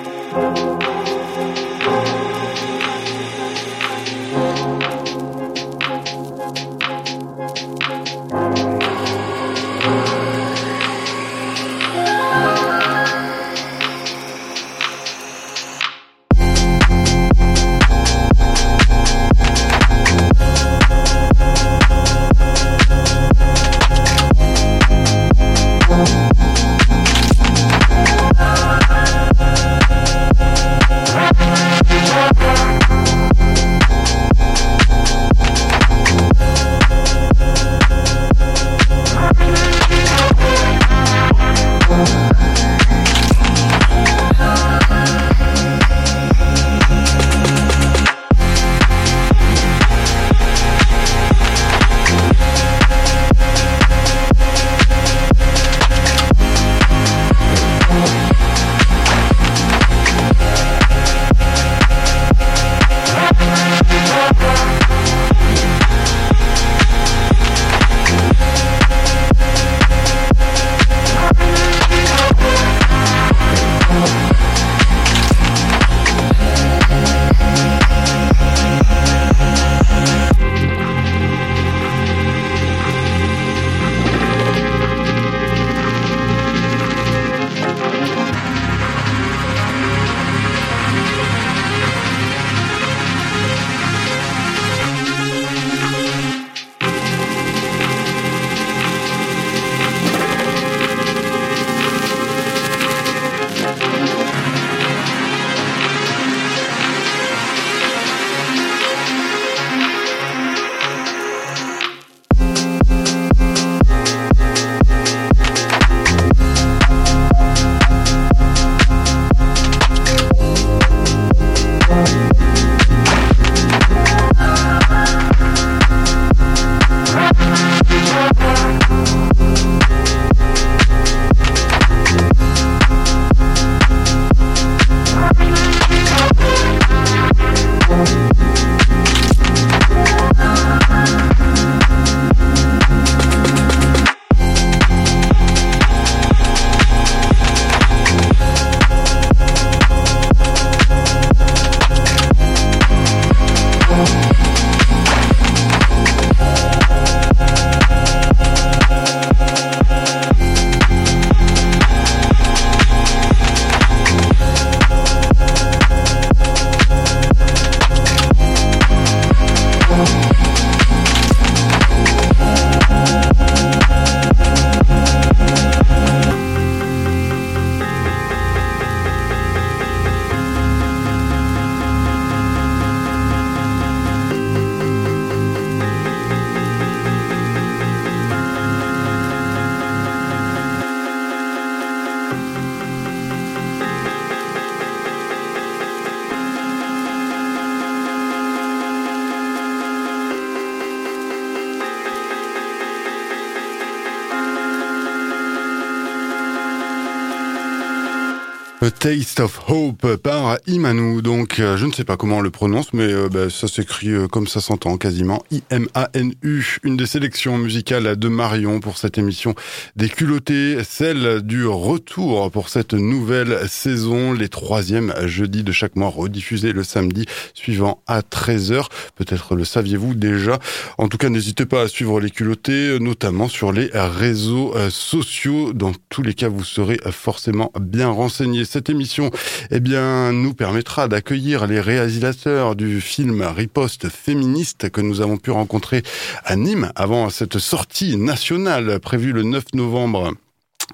A 208.85 208.91
Taste 208.91 209.41
of 209.41 209.63
Hope 209.71 210.17
par 210.17 210.59
Imanu. 210.67 211.23
Donc, 211.23 211.59
euh, 211.59 211.79
je 211.79 211.87
ne 211.87 211.93
sais 211.93 212.05
pas 212.05 212.19
comment 212.19 212.39
on 212.39 212.41
le 212.43 212.51
prononce, 212.51 212.93
mais 212.93 213.11
euh, 213.11 213.31
bah, 213.31 213.49
ça 213.49 213.67
s'écrit 213.67 214.11
euh, 214.11 214.29
comme 214.29 214.47
ça 214.47 214.61
s'entend 214.61 214.99
quasiment. 214.99 215.43
I-M-A-N-U. 215.51 216.77
Une 216.83 216.99
des 216.99 217.07
sélections 217.07 217.57
musicales 217.57 218.17
de 218.17 218.29
Marion 218.29 218.81
pour 218.81 218.99
cette 218.99 219.17
émission 219.17 219.55
des 219.97 220.11
culottés. 220.11 220.85
Celle 220.85 221.41
du 221.41 221.67
retour 221.67 222.51
pour 222.51 222.69
cette 222.69 222.93
nouvelle 222.93 223.59
saison. 223.71 224.35
Les 224.35 224.51
troisièmes 224.51 225.15
jeudis 225.25 225.63
de 225.63 225.73
chaque 225.73 225.97
mois 225.97 226.11
rediffusés 226.11 226.73
le 226.73 226.83
samedi 226.83 227.25
suivant 227.55 228.03
à 228.07 228.21
13h. 228.21 228.89
Peut-être 229.17 229.55
le 229.55 229.65
saviez-vous 229.65 230.15
déjà. 230.15 230.59
En 230.99 231.09
tout 231.09 231.17
cas, 231.17 231.31
n'hésitez 231.31 231.65
pas 231.65 231.81
à 231.81 231.89
suivre 231.89 232.21
les 232.21 232.31
culottés, 232.31 232.99
notamment 233.01 233.49
sur 233.49 233.73
les 233.73 233.89
réseaux 233.95 234.75
sociaux. 234.91 235.73
Dans 235.73 235.93
tous 236.11 236.21
les 236.21 236.35
cas, 236.35 236.49
vous 236.51 236.65
serez 236.65 236.99
forcément 237.11 237.73
bien 237.81 238.11
renseignés 238.11 238.67
cette 238.75 238.91
émission 238.91 239.31
eh 239.71 239.79
bien, 239.79 240.33
nous 240.33 240.53
permettra 240.53 241.07
d'accueillir 241.07 241.69
les 241.69 241.81
réalisateurs 241.81 242.75
du 242.75 243.01
film 243.01 243.41
Riposte 243.41 244.09
féministe 244.09 244.91
que 244.91 245.01
nous 245.01 245.21
avons 245.21 245.37
pu 245.37 245.53
rencontrer 245.53 246.03
à 246.45 246.57
Nîmes 246.57 246.91
avant 246.97 247.31
cette 247.31 247.61
sortie 247.61 248.17
nationale 248.17 248.99
prévue 248.99 249.31
le 249.31 249.45
9 249.45 249.75
novembre. 249.75 250.33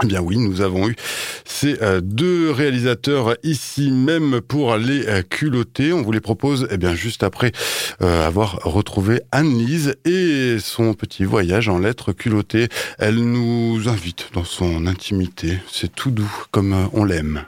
Eh 0.03 0.07
bien 0.07 0.21
oui, 0.21 0.37
nous 0.37 0.61
avons 0.61 0.90
eu 0.90 0.97
ces 1.47 1.81
euh, 1.81 2.03
deux 2.03 2.51
réalisateurs 2.51 3.35
ici 3.45 3.90
même 3.90 4.43
pour 4.43 4.77
les 4.77 5.07
euh, 5.09 5.23
culotter. 5.23 5.95
On 5.95 6.03
vous 6.03 6.12
les 6.12 6.21
propose 6.21 6.69
eh 6.71 6.77
bien 6.77 6.95
juste 6.95 7.23
après 7.23 7.53
euh, 8.03 8.27
avoir 8.27 8.59
retrouvé 8.64 9.23
Anne-Lise 9.33 9.97
et 10.05 10.59
son 10.61 10.93
petit 10.93 11.25
voyage 11.25 11.71
en 11.71 11.79
lettres 11.79 12.12
culottées. 12.12 12.69
Elle 12.99 13.16
nous 13.16 13.88
invite 13.88 14.29
dans 14.35 14.45
son 14.45 14.87
intimité. 14.87 15.61
C'est 15.73 15.95
tout 15.95 16.11
doux 16.11 16.45
comme 16.51 16.90
on 16.93 17.05
l'aime. 17.05 17.45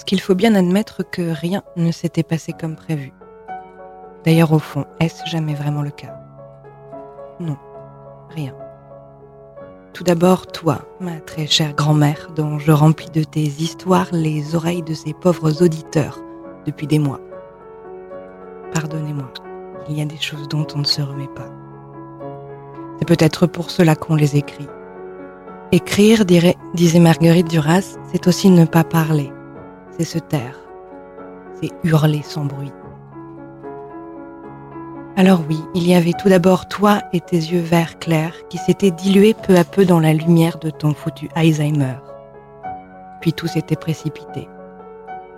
Parce 0.00 0.04
qu'il 0.04 0.20
faut 0.20 0.34
bien 0.34 0.54
admettre 0.54 1.02
que 1.02 1.20
rien 1.20 1.62
ne 1.76 1.90
s'était 1.90 2.22
passé 2.22 2.52
comme 2.52 2.76
prévu. 2.76 3.12
D'ailleurs, 4.24 4.52
au 4.52 4.58
fond, 4.58 4.86
est-ce 4.98 5.28
jamais 5.28 5.54
vraiment 5.54 5.82
le 5.82 5.90
cas? 5.90 6.19
Non, 7.40 7.56
rien. 8.28 8.54
Tout 9.94 10.04
d'abord, 10.04 10.46
toi, 10.46 10.78
ma 11.00 11.20
très 11.20 11.46
chère 11.46 11.74
grand-mère, 11.74 12.28
dont 12.36 12.58
je 12.58 12.70
remplis 12.70 13.10
de 13.10 13.24
tes 13.24 13.40
histoires 13.40 14.08
les 14.12 14.54
oreilles 14.54 14.82
de 14.82 14.92
ces 14.92 15.14
pauvres 15.14 15.62
auditeurs 15.62 16.20
depuis 16.66 16.86
des 16.86 16.98
mois. 16.98 17.20
Pardonnez-moi, 18.74 19.32
il 19.88 19.98
y 19.98 20.02
a 20.02 20.04
des 20.04 20.18
choses 20.18 20.48
dont 20.48 20.66
on 20.74 20.80
ne 20.80 20.84
se 20.84 21.00
remet 21.00 21.28
pas. 21.34 21.48
C'est 22.98 23.08
peut-être 23.08 23.46
pour 23.46 23.70
cela 23.70 23.96
qu'on 23.96 24.14
les 24.14 24.36
écrit. 24.36 24.68
Écrire, 25.72 26.24
disait 26.74 27.00
Marguerite 27.00 27.48
Duras, 27.48 27.96
c'est 28.12 28.26
aussi 28.26 28.50
ne 28.50 28.66
pas 28.66 28.84
parler, 28.84 29.32
c'est 29.96 30.04
se 30.04 30.18
taire, 30.18 30.58
c'est 31.60 31.70
hurler 31.84 32.22
sans 32.22 32.44
bruit. 32.44 32.72
Alors 35.20 35.42
oui, 35.50 35.58
il 35.74 35.86
y 35.86 35.92
avait 35.92 36.14
tout 36.14 36.30
d'abord 36.30 36.66
toi 36.66 37.02
et 37.12 37.20
tes 37.20 37.36
yeux 37.36 37.60
verts 37.60 37.98
clairs 37.98 38.32
qui 38.48 38.56
s'étaient 38.56 38.90
dilués 38.90 39.34
peu 39.34 39.54
à 39.54 39.64
peu 39.64 39.84
dans 39.84 40.00
la 40.00 40.14
lumière 40.14 40.58
de 40.58 40.70
ton 40.70 40.94
foutu 40.94 41.28
Alzheimer. 41.34 41.96
Puis 43.20 43.34
tout 43.34 43.46
s'était 43.46 43.76
précipité. 43.76 44.48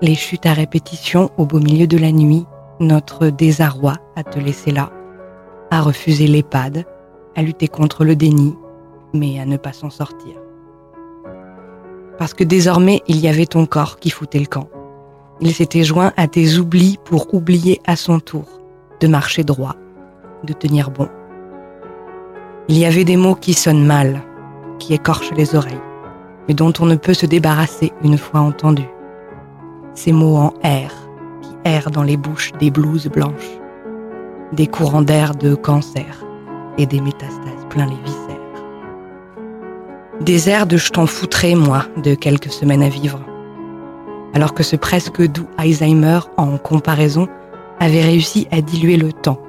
Les 0.00 0.14
chutes 0.14 0.46
à 0.46 0.52
répétition 0.52 1.32
au 1.36 1.46
beau 1.46 1.58
milieu 1.58 1.88
de 1.88 1.98
la 1.98 2.12
nuit, 2.12 2.46
notre 2.78 3.26
désarroi 3.26 3.94
à 4.14 4.22
te 4.22 4.38
laisser 4.38 4.70
là, 4.70 4.92
à 5.72 5.80
refuser 5.80 6.28
l'EHPAD, 6.28 6.84
à 7.34 7.42
lutter 7.42 7.66
contre 7.66 8.04
le 8.04 8.14
déni, 8.14 8.54
mais 9.12 9.40
à 9.40 9.46
ne 9.46 9.56
pas 9.56 9.72
s'en 9.72 9.90
sortir 9.90 10.34
parce 12.18 12.34
que 12.34 12.44
désormais 12.44 13.00
il 13.08 13.18
y 13.18 13.26
avait 13.26 13.46
ton 13.46 13.66
corps 13.66 13.98
qui 13.98 14.10
foutait 14.10 14.38
le 14.38 14.46
camp. 14.46 14.68
Il 15.40 15.52
s'était 15.52 15.82
joint 15.82 16.12
à 16.16 16.28
tes 16.28 16.58
oublis 16.58 17.00
pour 17.04 17.34
oublier 17.34 17.80
à 17.84 17.96
son 17.96 18.20
tour 18.20 18.61
de 19.02 19.08
marcher 19.08 19.42
droit, 19.42 19.74
de 20.44 20.52
tenir 20.52 20.92
bon. 20.92 21.08
Il 22.68 22.78
y 22.78 22.84
avait 22.84 23.04
des 23.04 23.16
mots 23.16 23.34
qui 23.34 23.52
sonnent 23.52 23.84
mal, 23.84 24.22
qui 24.78 24.94
écorchent 24.94 25.32
les 25.36 25.56
oreilles, 25.56 25.82
mais 26.46 26.54
dont 26.54 26.72
on 26.78 26.86
ne 26.86 26.94
peut 26.94 27.12
se 27.12 27.26
débarrasser 27.26 27.92
une 28.04 28.16
fois 28.16 28.40
entendus. 28.40 28.88
Ces 29.94 30.12
mots 30.12 30.36
en 30.36 30.54
air, 30.62 30.92
qui 31.42 31.50
errent 31.64 31.90
dans 31.90 32.04
les 32.04 32.16
bouches 32.16 32.52
des 32.60 32.70
blouses 32.70 33.08
blanches, 33.08 33.58
des 34.52 34.68
courants 34.68 35.02
d'air 35.02 35.34
de 35.34 35.56
cancer 35.56 36.24
et 36.78 36.86
des 36.86 37.00
métastases 37.00 37.66
plein 37.68 37.86
les 37.86 37.96
viscères. 38.04 38.38
Des 40.20 40.48
airs 40.48 40.68
de 40.68 40.76
je 40.76 40.92
t'en 40.92 41.06
foutrais, 41.06 41.56
moi, 41.56 41.86
de 41.96 42.14
quelques 42.14 42.52
semaines 42.52 42.84
à 42.84 42.88
vivre. 42.88 43.20
Alors 44.32 44.54
que 44.54 44.62
ce 44.62 44.76
presque 44.76 45.26
doux 45.26 45.48
Alzheimer, 45.58 46.20
en 46.36 46.56
comparaison, 46.56 47.26
avait 47.80 48.02
réussi 48.02 48.46
à 48.50 48.60
diluer 48.60 48.96
le 48.96 49.12
temps, 49.12 49.40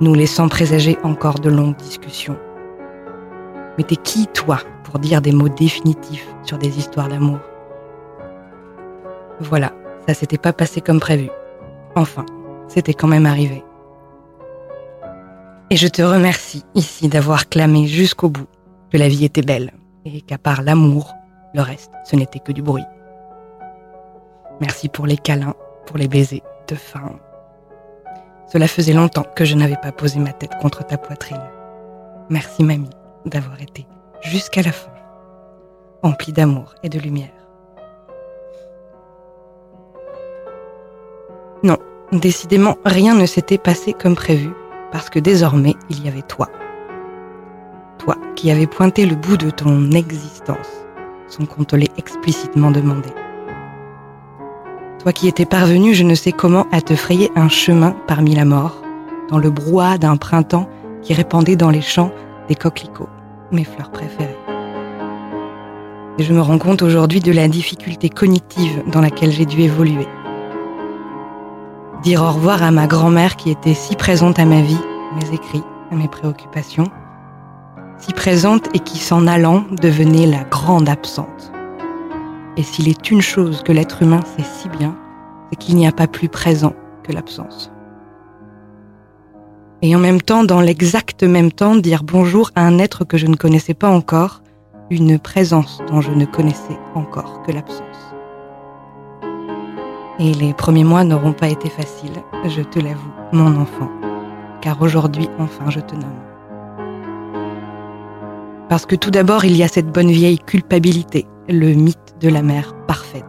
nous 0.00 0.14
laissant 0.14 0.48
présager 0.48 0.98
encore 1.02 1.38
de 1.38 1.50
longues 1.50 1.76
discussions. 1.76 2.36
Mais 3.78 3.84
t'es 3.84 3.96
qui, 3.96 4.26
toi, 4.28 4.58
pour 4.84 4.98
dire 4.98 5.22
des 5.22 5.32
mots 5.32 5.48
définitifs 5.48 6.28
sur 6.42 6.58
des 6.58 6.78
histoires 6.78 7.08
d'amour? 7.08 7.38
Voilà, 9.40 9.72
ça 10.06 10.14
s'était 10.14 10.38
pas 10.38 10.52
passé 10.52 10.80
comme 10.80 11.00
prévu. 11.00 11.30
Enfin, 11.94 12.26
c'était 12.68 12.94
quand 12.94 13.08
même 13.08 13.26
arrivé. 13.26 13.64
Et 15.70 15.76
je 15.76 15.88
te 15.88 16.02
remercie 16.02 16.64
ici 16.74 17.08
d'avoir 17.08 17.48
clamé 17.48 17.86
jusqu'au 17.86 18.28
bout 18.28 18.46
que 18.90 18.98
la 18.98 19.08
vie 19.08 19.24
était 19.24 19.40
belle 19.42 19.72
et 20.04 20.20
qu'à 20.20 20.36
part 20.36 20.62
l'amour, 20.62 21.14
le 21.54 21.62
reste, 21.62 21.92
ce 22.04 22.16
n'était 22.16 22.40
que 22.40 22.52
du 22.52 22.60
bruit. 22.60 22.84
Merci 24.60 24.88
pour 24.88 25.06
les 25.06 25.16
câlins, 25.16 25.54
pour 25.86 25.96
les 25.96 26.08
baisers 26.08 26.42
de 26.68 26.74
fin. 26.74 27.18
Cela 28.52 28.68
faisait 28.68 28.92
longtemps 28.92 29.24
que 29.34 29.46
je 29.46 29.54
n'avais 29.54 29.78
pas 29.80 29.92
posé 29.92 30.18
ma 30.18 30.34
tête 30.34 30.52
contre 30.60 30.86
ta 30.86 30.98
poitrine. 30.98 31.40
Merci 32.28 32.62
mamie 32.62 32.90
d'avoir 33.24 33.62
été 33.62 33.86
jusqu'à 34.20 34.60
la 34.60 34.72
fin, 34.72 34.90
emplie 36.02 36.34
d'amour 36.34 36.74
et 36.82 36.90
de 36.90 36.98
lumière. 36.98 37.30
Non, 41.62 41.78
décidément, 42.12 42.76
rien 42.84 43.14
ne 43.14 43.24
s'était 43.24 43.56
passé 43.56 43.94
comme 43.94 44.16
prévu, 44.16 44.50
parce 44.90 45.08
que 45.08 45.18
désormais, 45.18 45.74
il 45.88 46.04
y 46.04 46.08
avait 46.08 46.20
toi 46.20 46.50
toi 47.98 48.16
qui 48.34 48.50
avais 48.50 48.66
pointé 48.66 49.06
le 49.06 49.14
bout 49.14 49.36
de 49.36 49.48
ton 49.48 49.92
existence 49.92 50.84
sans 51.26 51.46
qu'on 51.46 51.64
te 51.64 51.76
l'ait 51.76 51.92
explicitement 51.96 52.70
demandé. 52.70 53.08
Toi 55.02 55.12
qui 55.12 55.26
étais 55.26 55.46
parvenu, 55.46 55.94
je 55.94 56.04
ne 56.04 56.14
sais 56.14 56.30
comment, 56.30 56.64
à 56.70 56.80
te 56.80 56.94
frayer 56.94 57.32
un 57.34 57.48
chemin 57.48 57.96
parmi 58.06 58.36
la 58.36 58.44
mort, 58.44 58.80
dans 59.30 59.38
le 59.38 59.50
brouhaha 59.50 59.98
d'un 59.98 60.16
printemps 60.16 60.68
qui 61.02 61.12
répandait 61.12 61.56
dans 61.56 61.70
les 61.70 61.80
champs 61.80 62.12
des 62.46 62.54
coquelicots, 62.54 63.08
mes 63.50 63.64
fleurs 63.64 63.90
préférées. 63.90 64.36
Et 66.18 66.22
je 66.22 66.32
me 66.32 66.40
rends 66.40 66.58
compte 66.58 66.82
aujourd'hui 66.82 67.18
de 67.18 67.32
la 67.32 67.48
difficulté 67.48 68.10
cognitive 68.10 68.84
dans 68.86 69.00
laquelle 69.00 69.32
j'ai 69.32 69.44
dû 69.44 69.62
évoluer. 69.62 70.06
Dire 72.04 72.22
au 72.22 72.30
revoir 72.30 72.62
à 72.62 72.70
ma 72.70 72.86
grand-mère 72.86 73.34
qui 73.34 73.50
était 73.50 73.74
si 73.74 73.96
présente 73.96 74.38
à 74.38 74.44
ma 74.44 74.60
vie, 74.60 74.78
à 75.10 75.16
mes 75.16 75.34
écrits, 75.34 75.64
à 75.90 75.96
mes 75.96 76.06
préoccupations, 76.06 76.92
si 77.98 78.12
présente 78.12 78.68
et 78.72 78.78
qui 78.78 78.98
s'en 78.98 79.26
allant 79.26 79.64
devenait 79.80 80.26
la 80.26 80.44
grande 80.44 80.88
absente. 80.88 81.51
Et 82.56 82.62
s'il 82.62 82.88
est 82.88 83.10
une 83.10 83.22
chose 83.22 83.62
que 83.62 83.72
l'être 83.72 84.02
humain 84.02 84.20
sait 84.36 84.44
si 84.44 84.68
bien, 84.68 84.96
c'est 85.48 85.56
qu'il 85.56 85.76
n'y 85.76 85.86
a 85.86 85.92
pas 85.92 86.06
plus 86.06 86.28
présent 86.28 86.74
que 87.02 87.12
l'absence. 87.12 87.72
Et 89.80 89.96
en 89.96 89.98
même 89.98 90.20
temps, 90.20 90.44
dans 90.44 90.60
l'exact 90.60 91.22
même 91.24 91.50
temps, 91.50 91.76
dire 91.76 92.04
bonjour 92.04 92.50
à 92.54 92.64
un 92.64 92.78
être 92.78 93.04
que 93.04 93.16
je 93.16 93.26
ne 93.26 93.36
connaissais 93.36 93.74
pas 93.74 93.88
encore, 93.88 94.42
une 94.90 95.18
présence 95.18 95.80
dont 95.88 96.00
je 96.00 96.12
ne 96.12 96.24
connaissais 96.24 96.78
encore 96.94 97.42
que 97.42 97.52
l'absence. 97.52 98.14
Et 100.18 100.34
les 100.34 100.52
premiers 100.52 100.84
mois 100.84 101.04
n'auront 101.04 101.32
pas 101.32 101.48
été 101.48 101.68
faciles, 101.68 102.22
je 102.44 102.62
te 102.62 102.78
l'avoue, 102.78 103.10
mon 103.32 103.56
enfant, 103.56 103.90
car 104.60 104.80
aujourd'hui 104.82 105.28
enfin 105.38 105.70
je 105.70 105.80
te 105.80 105.94
nomme. 105.94 106.20
Parce 108.68 108.86
que 108.86 108.94
tout 108.94 109.10
d'abord, 109.10 109.44
il 109.44 109.56
y 109.56 109.62
a 109.62 109.68
cette 109.68 109.90
bonne 109.90 110.10
vieille 110.10 110.38
culpabilité, 110.38 111.26
le 111.48 111.74
mythe 111.74 112.01
de 112.22 112.28
la 112.28 112.42
mère 112.42 112.74
parfaite, 112.86 113.24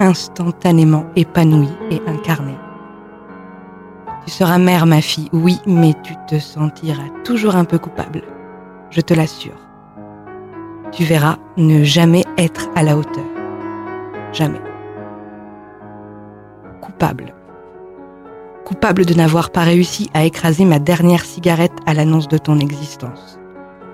instantanément 0.00 1.06
épanouie 1.16 1.72
et 1.90 2.00
incarnée. 2.06 2.58
Tu 4.24 4.30
seras 4.30 4.58
mère, 4.58 4.86
ma 4.86 5.00
fille, 5.00 5.30
oui, 5.32 5.58
mais 5.66 5.94
tu 6.02 6.14
te 6.28 6.38
sentiras 6.38 7.08
toujours 7.24 7.56
un 7.56 7.64
peu 7.64 7.78
coupable. 7.78 8.22
Je 8.90 9.00
te 9.00 9.14
l'assure. 9.14 9.56
Tu 10.92 11.04
verras 11.04 11.36
ne 11.56 11.84
jamais 11.84 12.24
être 12.36 12.68
à 12.74 12.82
la 12.82 12.96
hauteur. 12.96 13.24
Jamais. 14.32 14.60
Coupable. 16.82 17.34
Coupable 18.64 19.06
de 19.06 19.14
n'avoir 19.14 19.50
pas 19.50 19.62
réussi 19.62 20.10
à 20.12 20.24
écraser 20.24 20.64
ma 20.64 20.78
dernière 20.78 21.24
cigarette 21.24 21.78
à 21.86 21.94
l'annonce 21.94 22.28
de 22.28 22.36
ton 22.36 22.58
existence. 22.58 23.38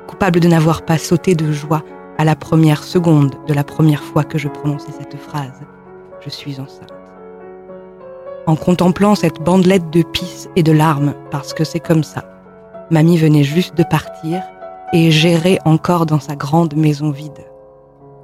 Coupable 0.09 0.41
de 0.41 0.49
n'avoir 0.49 0.83
pas 0.83 0.99
sauté 0.99 1.35
de 1.35 1.53
joie 1.53 1.83
à 2.23 2.25
la 2.25 2.37
première 2.37 2.85
seconde 2.85 3.35
de 3.49 3.53
la 3.53 3.65
première 3.65 4.05
fois 4.05 4.23
que 4.23 4.39
je 4.39 4.47
prononçais 4.47 4.93
cette 4.97 5.17
phrase. 5.17 5.61
Je 6.21 6.31
suis 6.31 6.61
enceinte. 6.61 6.93
En 8.47 8.55
contemplant 8.55 9.17
cette 9.17 9.43
bandelette 9.43 9.91
de 9.91 10.05
pisse 10.05 10.49
et 10.55 10.63
de 10.63 10.71
larmes, 10.71 11.15
parce 11.33 11.53
que 11.53 11.65
c'est 11.65 11.81
comme 11.81 12.05
ça. 12.05 12.25
Mamie 12.93 13.19
venait 13.19 13.43
juste 13.43 13.77
de 13.77 13.83
partir 13.83 14.41
et 14.93 15.11
gérait 15.11 15.59
encore 15.65 16.07
dans 16.07 16.21
sa 16.21 16.37
grande 16.37 16.77
maison 16.77 17.11
vide. 17.11 17.45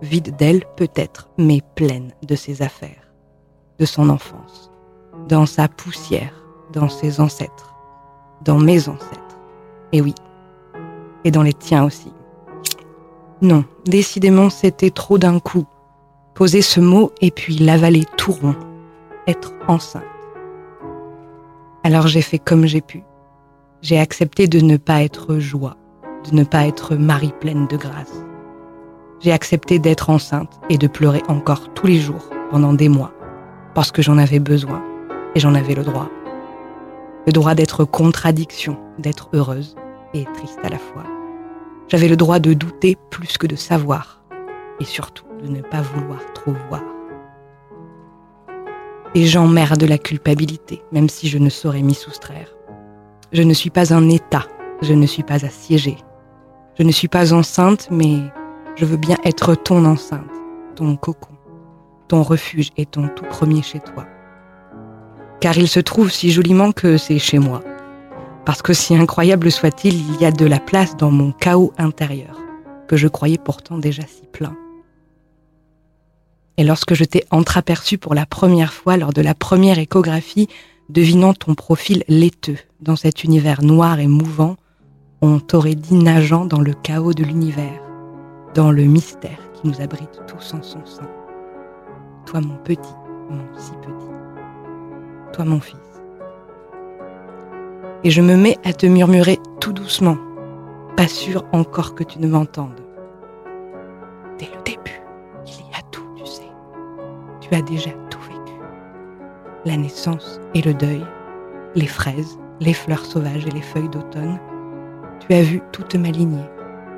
Vide 0.01 0.37
d'elle 0.37 0.63
peut-être, 0.77 1.29
mais 1.37 1.61
pleine 1.75 2.13
de 2.23 2.37
ses 2.37 2.63
affaires, 2.63 3.13
de 3.81 3.85
son 3.85 4.11
enfance, 4.11 4.71
dans 5.29 5.45
sa 5.45 5.67
poussière, 5.67 6.45
dans 6.73 6.89
ses 6.89 7.21
ancêtres, 7.21 7.75
dans 8.45 8.59
mes 8.59 8.89
ancêtres. 8.89 9.41
Et 9.91 10.01
oui, 10.01 10.15
et 11.25 11.33
dans 11.33 11.43
les 11.43 11.53
tiens 11.53 11.83
aussi. 11.83 12.13
Non, 13.41 13.65
décidément, 13.85 14.51
c'était 14.51 14.91
trop 14.91 15.17
d'un 15.17 15.39
coup. 15.39 15.65
Poser 16.35 16.63
ce 16.63 16.81
mot 16.81 17.13
et 17.21 17.31
puis 17.31 17.57
l'avaler 17.59 18.05
tout 18.17 18.33
rond. 18.33 18.57
Être 19.27 19.53
enceinte. 19.69 20.03
Alors 21.85 22.09
j'ai 22.09 22.23
fait 22.23 22.39
comme 22.39 22.67
j'ai 22.67 22.81
pu. 22.81 23.03
J'ai 23.81 23.99
accepté 23.99 24.49
de 24.49 24.61
ne 24.61 24.77
pas 24.77 25.03
être 25.03 25.39
joie, 25.39 25.77
de 26.29 26.35
ne 26.35 26.43
pas 26.43 26.67
être 26.67 26.97
Marie 26.97 27.33
pleine 27.41 27.69
de 27.69 27.77
grâce. 27.77 28.25
J'ai 29.21 29.33
accepté 29.33 29.79
d'être 29.79 30.11
enceinte 30.11 30.61
et 30.69 30.79
de 30.79 30.89
pleurer 30.89 31.23
encore 31.29 31.73
tous 31.75 31.87
les 31.87 32.01
jours 32.01 32.31
pendant 32.51 32.73
des 32.73 32.89
mois, 32.89 33.13
parce 33.75 33.93
que 33.93 34.03
j'en 34.03 34.19
avais 34.19 34.41
besoin 34.41 34.83
et 35.35 35.41
j'en 35.41 35.55
avais 35.55 35.75
le 35.75 35.85
droit. 35.85 36.09
Le 37.27 37.33
droit 37.33 37.55
d'être 37.55 37.85
contradiction, 37.85 38.77
d'être 38.99 39.29
heureuse 39.33 39.77
et 40.15 40.25
triste 40.35 40.59
à 40.65 40.71
la 40.71 40.79
fois. 40.79 41.05
J'avais 41.89 42.09
le 42.09 42.17
droit 42.17 42.39
de 42.39 42.53
douter 42.53 42.99
plus 43.09 43.39
que 43.39 43.47
de 43.47 43.57
savoir, 43.57 44.23
et 44.79 44.85
surtout 44.85 45.25
de 45.43 45.49
ne 45.49 45.63
pas 45.63 45.81
vouloir 45.81 46.21
trop 46.35 46.53
voir. 46.69 46.83
Et 49.15 49.25
j'emmerde 49.25 49.83
la 49.85 49.97
culpabilité, 49.97 50.83
même 50.93 51.09
si 51.09 51.29
je 51.29 51.39
ne 51.39 51.49
saurais 51.49 51.81
m'y 51.81 51.95
soustraire. 51.95 52.55
Je 53.33 53.43
ne 53.43 53.55
suis 53.55 53.71
pas 53.71 53.95
un 53.95 54.11
état, 54.11 54.45
je 54.83 54.93
ne 54.93 55.07
suis 55.07 55.23
pas 55.23 55.47
assiégée. 55.47 55.97
Je 56.79 56.83
ne 56.83 56.93
suis 56.93 57.09
pas 57.09 57.33
enceinte, 57.33 57.89
mais 57.91 58.19
je 58.77 58.85
veux 58.85 58.99
bien 58.99 59.17
être 59.25 59.55
ton 59.55 59.87
enceinte, 59.87 60.31
ton 60.77 60.95
cocon, 60.97 61.35
ton 62.07 62.23
refuge 62.23 62.71
et 62.77 62.85
ton 62.85 63.09
tout 63.09 63.25
premier 63.25 63.63
chez 63.63 63.81
toi. 63.81 64.07
Car 65.41 65.57
il 65.57 65.69
se 65.69 65.81
trouve 65.81 66.11
si 66.11 66.31
joliment 66.31 66.71
que 66.73 66.99
c'est 66.99 67.19
chez 67.19 67.39
moi, 67.39 67.63
parce 68.49 68.63
que 68.63 68.73
si 68.73 68.97
incroyable 68.97 69.53
soit-il, 69.53 69.93
il 69.93 70.23
y 70.23 70.25
a 70.25 70.31
de 70.31 70.47
la 70.47 70.59
place 70.59 70.97
dans 70.97 71.11
mon 71.11 71.33
chaos 71.33 71.75
intérieur, 71.77 72.41
que 72.87 72.97
je 72.97 73.07
croyais 73.07 73.37
pourtant 73.37 73.77
déjà 73.77 74.05
si 74.05 74.23
plein. 74.33 74.57
Et 76.57 76.65
lorsque 76.65 76.95
je 76.95 77.05
t'ai 77.05 77.27
entreaperçu 77.31 77.99
pour 77.99 78.15
la 78.15 78.25
première 78.25 78.73
fois 78.73 78.97
lors 78.97 79.13
de 79.13 79.21
la 79.21 79.35
première 79.35 79.79
échographie, 79.79 80.49
devinant 80.89 81.35
ton 81.35 81.55
profil 81.55 82.05
laiteux 82.09 82.57
dans 82.81 82.97
cet 82.97 83.23
univers 83.23 83.63
noir 83.63 84.01
et 84.01 84.07
mouvant, 84.07 84.57
on 85.21 85.41
t'aurait 85.41 85.75
dit 85.75 85.97
nageant 85.97 86.47
dans 86.47 86.63
le 86.63 86.73
chaos 86.73 87.13
de 87.13 87.25
l'univers, 87.25 87.83
dans 88.55 88.71
le 88.71 88.85
mystère 88.85 89.41
qui 89.53 89.69
nous 89.69 89.79
abrite 89.83 90.23
tous 90.27 90.55
en 90.55 90.63
son 90.63 90.87
sein. 90.87 91.11
Toi 92.25 92.41
mon 92.41 92.57
petit, 92.57 92.97
mon 93.29 93.45
si 93.59 93.73
petit. 93.73 95.35
Toi 95.35 95.45
mon 95.45 95.61
fils 95.61 95.98
et 98.05 98.11
je 98.11 98.23
me 98.23 98.37
mets 98.37 98.59
à 98.65 98.73
te 98.73 98.87
murmurer 98.87 99.39
tout 99.61 99.73
doucement, 99.73 100.17
pas 100.97 101.09
sûr 101.09 101.45
encore 101.53 101.95
que 101.95 102.05
tu 102.05 102.19
ne 102.21 102.29
m'entendes. 102.29 102.81
Dès 104.39 104.47
le 104.47 104.63
début, 104.65 105.03
il 105.47 105.53
y 105.53 105.75
a 105.75 105.83
tout, 105.91 106.05
tu 106.17 106.25
sais. 106.27 106.51
Tu 107.41 107.55
as 107.55 107.63
déjà 107.63 107.91
tout 108.11 108.21
vécu. 108.21 108.55
La 109.65 109.77
naissance 109.77 110.41
et 110.55 110.63
le 110.63 110.75
deuil, 110.75 111.05
les 111.75 111.87
fraises, 111.87 112.39
les 112.61 112.73
fleurs 112.73 113.05
sauvages 113.05 113.47
et 113.47 113.51
les 113.51 113.63
feuilles 113.63 113.89
d'automne. 113.89 114.39
Tu 115.21 115.35
as 115.35 115.43
vu 115.43 115.61
toute 115.73 115.97
ma 115.97 116.09
lignée, 116.09 116.49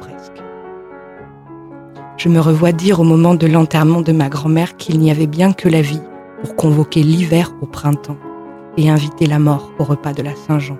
presque. 0.00 0.42
Je 2.18 2.28
me 2.28 2.40
revois 2.40 2.72
dire 2.72 3.00
au 3.00 3.04
moment 3.04 3.34
de 3.34 3.46
l'enterrement 3.46 4.02
de 4.02 4.12
ma 4.12 4.28
grand-mère 4.28 4.76
qu'il 4.76 4.98
n'y 4.98 5.10
avait 5.10 5.26
bien 5.26 5.54
que 5.54 5.70
la 5.70 5.80
vie 5.80 6.02
pour 6.42 6.56
convoquer 6.56 7.02
l'hiver 7.02 7.54
au 7.62 7.66
printemps 7.66 8.18
et 8.76 8.90
inviter 8.90 9.26
la 9.26 9.38
mort 9.38 9.72
au 9.78 9.84
repas 9.84 10.12
de 10.12 10.22
la 10.22 10.34
Saint-Jean 10.34 10.76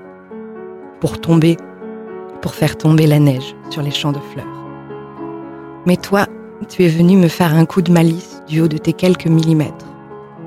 pour 1.00 1.20
tomber, 1.20 1.56
pour 2.42 2.54
faire 2.54 2.76
tomber 2.76 3.06
la 3.06 3.18
neige 3.18 3.56
sur 3.70 3.82
les 3.82 3.90
champs 3.90 4.12
de 4.12 4.20
fleurs. 4.32 4.46
Mais 5.86 5.96
toi, 5.96 6.26
tu 6.68 6.84
es 6.84 6.88
venu 6.88 7.16
me 7.16 7.28
faire 7.28 7.54
un 7.54 7.64
coup 7.64 7.82
de 7.82 7.92
malice 7.92 8.42
du 8.46 8.60
haut 8.60 8.68
de 8.68 8.76
tes 8.76 8.92
quelques 8.92 9.26
millimètres. 9.26 9.86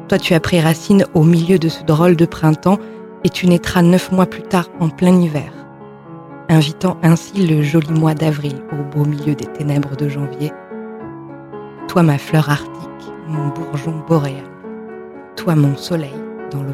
Toi, 0.07 0.19
tu 0.19 0.33
as 0.33 0.39
pris 0.39 0.59
racine 0.59 1.05
au 1.13 1.23
milieu 1.23 1.57
de 1.57 1.69
ce 1.69 1.83
drôle 1.83 2.15
de 2.15 2.25
printemps 2.25 2.77
et 3.23 3.29
tu 3.29 3.47
naîtras 3.47 3.81
neuf 3.81 4.11
mois 4.11 4.25
plus 4.25 4.43
tard 4.43 4.69
en 4.79 4.89
plein 4.89 5.19
hiver, 5.19 5.51
invitant 6.49 6.97
ainsi 7.01 7.47
le 7.47 7.63
joli 7.63 7.91
mois 7.91 8.13
d'avril 8.13 8.61
au 8.71 8.83
beau 8.95 9.05
milieu 9.05 9.33
des 9.33 9.45
ténèbres 9.45 9.95
de 9.95 10.09
janvier. 10.09 10.51
Toi, 11.87 12.03
ma 12.03 12.17
fleur 12.17 12.49
arctique, 12.49 13.13
mon 13.27 13.47
bourgeon 13.47 14.03
boréal, 14.07 14.43
toi, 15.35 15.55
mon 15.55 15.75
soleil 15.75 16.13
dans 16.51 16.61
le 16.61 16.73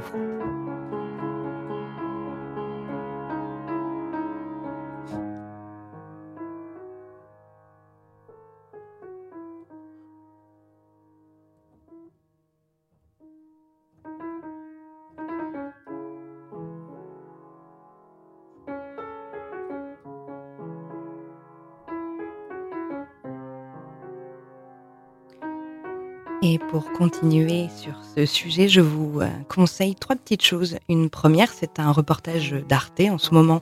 Et 26.52 26.58
pour 26.58 26.92
continuer 26.94 27.68
sur 27.78 27.94
ce 28.16 28.26
sujet, 28.26 28.68
je 28.68 28.82
vous 28.82 29.22
euh, 29.22 29.30
conseille 29.50 29.94
trois 29.94 30.16
petites 30.16 30.42
choses. 30.42 30.80
Une 30.90 31.12
première, 31.12 31.54
c'est 31.54 31.80
un 31.80 31.92
reportage 31.92 32.56
d'Arte 32.68 33.02
en 33.02 33.20
ce 33.20 33.36
moment 33.36 33.62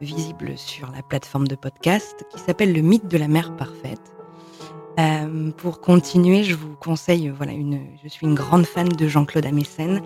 visible 0.00 0.54
sur 0.56 0.90
la 0.90 1.02
plateforme 1.02 1.46
de 1.46 1.54
podcast 1.54 2.26
qui 2.32 2.40
s'appelle 2.40 2.72
Le 2.72 2.80
mythe 2.80 3.06
de 3.06 3.18
la 3.18 3.28
mère 3.28 3.54
parfaite. 3.54 4.16
Euh, 4.98 5.52
pour 5.52 5.80
continuer, 5.80 6.42
je 6.42 6.56
vous 6.56 6.74
conseille, 6.74 7.28
voilà, 7.28 7.52
une, 7.52 7.78
je 8.02 8.08
suis 8.08 8.26
une 8.26 8.34
grande 8.34 8.66
fan 8.66 8.88
de 8.88 9.06
Jean-Claude 9.06 9.46
Amessen. 9.46 10.02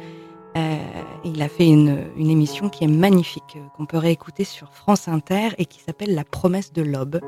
Euh, 0.59 0.77
il 1.25 1.41
a 1.41 1.49
fait 1.49 1.67
une, 1.67 2.11
émission 2.19 2.69
qui 2.69 2.85
est 2.85 2.88
magnifique, 2.88 3.57
euh, 3.57 3.67
qu'on 3.75 3.87
peut 3.87 3.97
réécouter 3.97 4.45
sur 4.45 4.75
France 4.75 5.09
Inter 5.09 5.55
et 5.57 5.64
qui 5.64 5.81
s'appelle 5.81 6.14
La 6.14 6.25
promesse 6.25 6.75
de 6.75 6.83
l'aube 6.83 7.23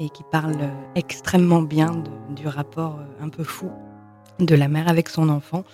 et 0.00 0.10
qui 0.10 0.24
parle 0.32 0.72
extrêmement 0.96 1.62
bien 1.62 2.02
du 2.30 2.48
rapport 2.48 2.98
un 3.20 3.28
peu 3.28 3.44
fou 3.44 3.70
de 4.38 4.54
la 4.54 4.68
mère 4.68 4.88
avec 4.88 5.08
son 5.08 5.28
enfant. 5.28 5.64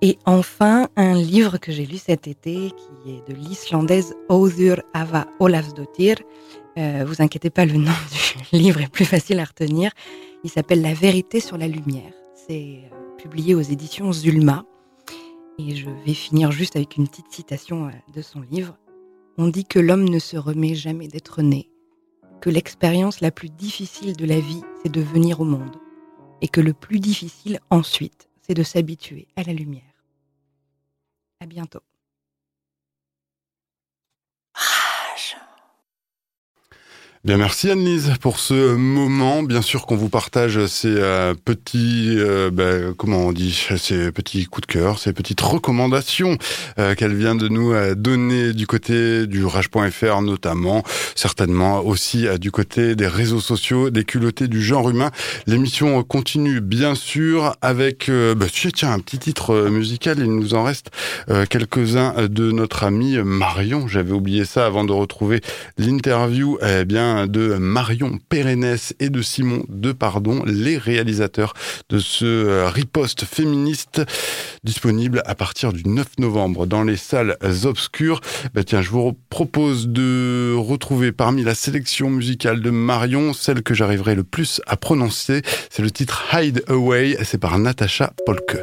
Et 0.00 0.18
enfin, 0.24 0.88
un 0.96 1.14
livre 1.14 1.58
que 1.58 1.72
j'ai 1.72 1.86
lu 1.86 1.98
cet 1.98 2.26
été 2.26 2.70
qui 2.70 3.10
est 3.10 3.28
de 3.28 3.34
l'islandaise 3.34 4.14
Auður 4.28 4.82
Ava 4.94 5.26
Olafsdottir. 5.38 6.16
Euh, 6.78 7.04
vous 7.06 7.20
inquiétez 7.20 7.50
pas, 7.50 7.64
le 7.64 7.74
nom 7.74 7.92
du 8.52 8.58
livre 8.58 8.80
est 8.80 8.90
plus 8.90 9.04
facile 9.04 9.40
à 9.40 9.44
retenir. 9.44 9.92
Il 10.44 10.50
s'appelle 10.50 10.82
La 10.82 10.94
vérité 10.94 11.40
sur 11.40 11.58
la 11.58 11.68
lumière. 11.68 12.12
C'est 12.34 12.80
euh, 12.84 13.16
publié 13.18 13.54
aux 13.54 13.60
éditions 13.60 14.12
Zulma. 14.12 14.64
Et 15.58 15.76
je 15.76 15.88
vais 16.04 16.14
finir 16.14 16.50
juste 16.50 16.76
avec 16.76 16.96
une 16.96 17.06
petite 17.06 17.30
citation 17.30 17.86
euh, 17.86 17.90
de 18.14 18.22
son 18.22 18.40
livre. 18.40 18.76
On 19.38 19.48
dit 19.48 19.64
que 19.64 19.78
l'homme 19.78 20.08
ne 20.08 20.18
se 20.18 20.36
remet 20.36 20.74
jamais 20.74 21.08
d'être 21.08 21.42
né, 21.42 21.70
que 22.40 22.50
l'expérience 22.50 23.20
la 23.20 23.30
plus 23.30 23.48
difficile 23.48 24.14
de 24.14 24.26
la 24.26 24.40
vie, 24.40 24.60
c'est 24.82 24.92
de 24.92 25.00
venir 25.00 25.40
au 25.40 25.44
monde 25.44 25.76
et 26.42 26.48
que 26.48 26.60
le 26.60 26.74
plus 26.74 27.00
difficile 27.00 27.60
ensuite, 27.70 28.28
c'est 28.42 28.54
de 28.54 28.64
s'habituer 28.64 29.28
à 29.36 29.44
la 29.44 29.54
lumière. 29.54 29.82
À 31.40 31.46
bientôt. 31.46 31.80
Bien, 37.24 37.36
merci 37.36 37.70
Annelise 37.70 38.14
pour 38.20 38.40
ce 38.40 38.74
moment. 38.74 39.44
Bien 39.44 39.62
sûr 39.62 39.86
qu'on 39.86 39.94
vous 39.94 40.08
partage 40.08 40.66
ces 40.66 40.88
euh, 40.88 41.34
petits, 41.34 42.16
euh, 42.18 42.50
ben, 42.52 42.94
comment 42.98 43.18
on 43.18 43.32
dit, 43.32 43.64
ces 43.76 44.10
petits 44.10 44.46
coups 44.46 44.66
de 44.66 44.72
cœur, 44.72 44.98
ces 44.98 45.12
petites 45.12 45.40
recommandations 45.40 46.36
euh, 46.80 46.96
qu'elle 46.96 47.14
vient 47.14 47.36
de 47.36 47.46
nous 47.46 47.74
donner 47.94 48.52
du 48.52 48.66
côté 48.66 49.28
du 49.28 49.44
rage.fr 49.44 50.20
notamment, 50.20 50.82
certainement 51.14 51.86
aussi 51.86 52.26
du 52.40 52.50
côté 52.50 52.96
des 52.96 53.06
réseaux 53.06 53.38
sociaux, 53.38 53.90
des 53.90 54.02
culottés 54.02 54.48
du 54.48 54.60
genre 54.60 54.90
humain. 54.90 55.12
L'émission 55.46 56.02
continue 56.02 56.60
bien 56.60 56.96
sûr 56.96 57.54
avec, 57.62 58.10
ben, 58.10 58.48
tiens, 58.74 58.94
un 58.94 58.98
petit 58.98 59.20
titre 59.20 59.68
musical. 59.68 60.18
Il 60.18 60.32
nous 60.32 60.54
en 60.54 60.64
reste 60.64 60.90
quelques-uns 61.48 62.26
de 62.28 62.50
notre 62.50 62.82
ami 62.82 63.16
Marion. 63.18 63.86
J'avais 63.86 64.10
oublié 64.10 64.44
ça 64.44 64.66
avant 64.66 64.82
de 64.82 64.92
retrouver 64.92 65.40
l'interview. 65.78 66.58
Eh 66.66 66.84
bien 66.84 67.11
de 67.26 67.56
Marion 67.56 68.18
Pérennes 68.28 68.76
et 69.00 69.10
de 69.10 69.22
Simon 69.22 69.64
Depardon, 69.68 70.42
les 70.46 70.78
réalisateurs 70.78 71.54
de 71.88 71.98
ce 71.98 72.24
euh, 72.24 72.68
riposte 72.68 73.24
féministe 73.24 74.02
disponible 74.64 75.22
à 75.26 75.34
partir 75.34 75.72
du 75.72 75.82
9 75.84 76.18
novembre 76.18 76.66
dans 76.66 76.84
les 76.84 76.96
salles 76.96 77.36
obscures. 77.64 78.20
Bah 78.54 78.64
tiens, 78.64 78.82
je 78.82 78.90
vous 78.90 79.12
propose 79.30 79.88
de 79.88 80.54
retrouver 80.56 81.12
parmi 81.12 81.42
la 81.42 81.54
sélection 81.54 82.10
musicale 82.10 82.60
de 82.60 82.70
Marion 82.70 83.32
celle 83.32 83.62
que 83.62 83.74
j'arriverai 83.74 84.14
le 84.14 84.24
plus 84.24 84.60
à 84.66 84.76
prononcer. 84.76 85.42
C'est 85.70 85.82
le 85.82 85.90
titre 85.90 86.24
Hide 86.32 86.64
Away, 86.68 87.16
c'est 87.24 87.38
par 87.38 87.58
Natacha 87.58 88.12
Polke. 88.26 88.58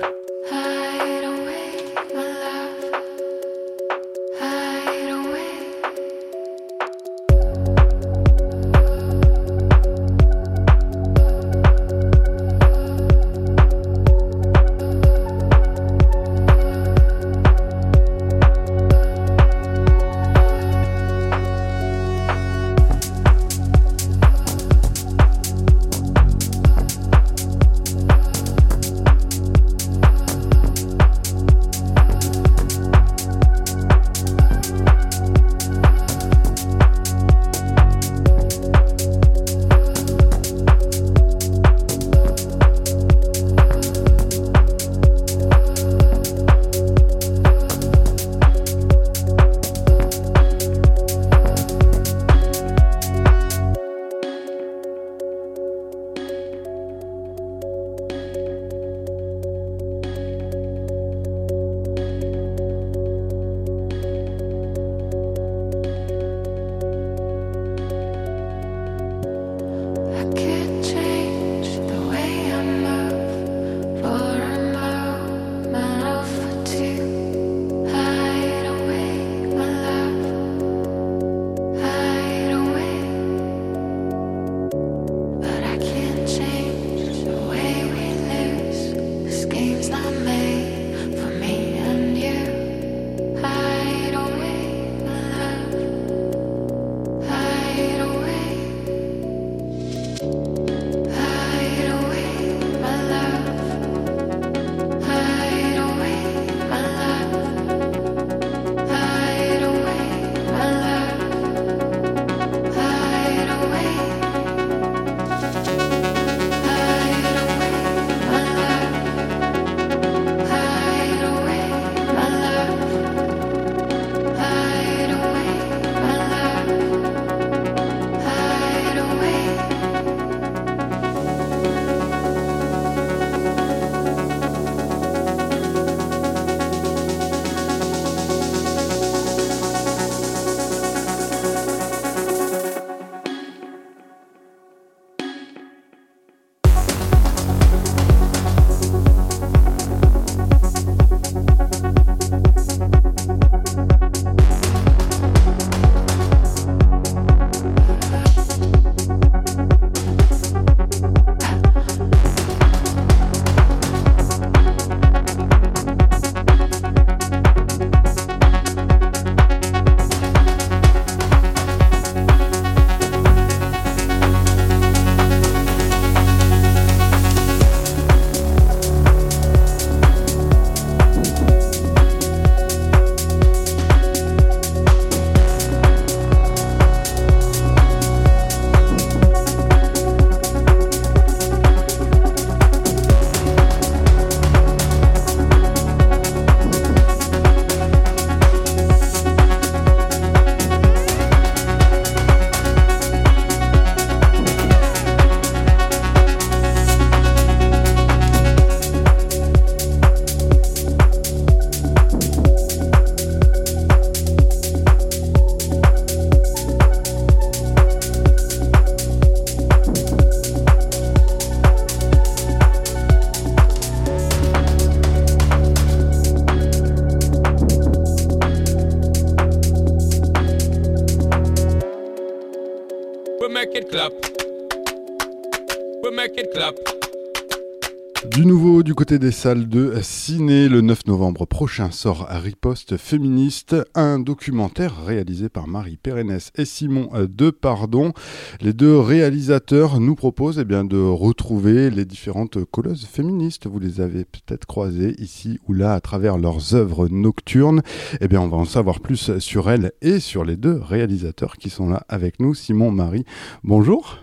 Nouveau 238.60 238.84
du 238.84 238.94
côté 238.94 239.20
des 239.20 239.32
salles 239.32 239.70
de 239.70 239.94
ciné, 240.02 240.68
le 240.68 240.82
9 240.82 241.08
novembre 241.08 241.46
prochain 241.46 241.92
sort 241.92 242.28
Riposte 242.30 242.98
féministe, 242.98 243.74
un 243.96 244.20
documentaire 244.20 245.06
réalisé 245.06 245.48
par 245.48 245.70
Marie 245.70 245.96
Pérenès 245.96 246.52
et 246.58 246.66
Simon 246.66 247.10
Depardon. 247.30 248.12
Les 248.60 248.74
deux 248.74 249.00
réalisateurs 249.00 250.02
nous 250.02 250.16
proposent 250.16 250.60
eh 250.60 250.66
bien, 250.66 250.84
de 250.84 250.98
retrouver 250.98 251.90
les 251.90 252.04
différentes 252.04 252.62
colleuses 252.66 253.06
féministes. 253.06 253.68
Vous 253.68 253.80
les 253.80 254.02
avez 254.02 254.26
peut-être 254.26 254.66
croisées 254.66 255.16
ici 255.20 255.58
ou 255.70 255.74
là 255.74 255.94
à 255.94 256.02
travers 256.02 256.38
leurs 256.38 256.76
œuvres 256.76 257.08
nocturnes. 257.08 257.82
Eh 258.20 258.28
bien, 258.28 258.42
on 258.42 258.50
va 258.50 258.58
en 258.58 258.66
savoir 258.66 259.00
plus 259.00 259.40
sur 259.40 259.70
elles 259.70 259.94
et 260.02 260.20
sur 260.20 260.44
les 260.44 260.58
deux 260.58 260.82
réalisateurs 260.82 261.56
qui 261.56 261.70
sont 261.70 261.88
là 261.88 262.04
avec 262.10 262.42
nous. 262.42 262.54
Simon, 262.54 262.92
Marie, 262.92 263.24
bonjour. 263.64 264.18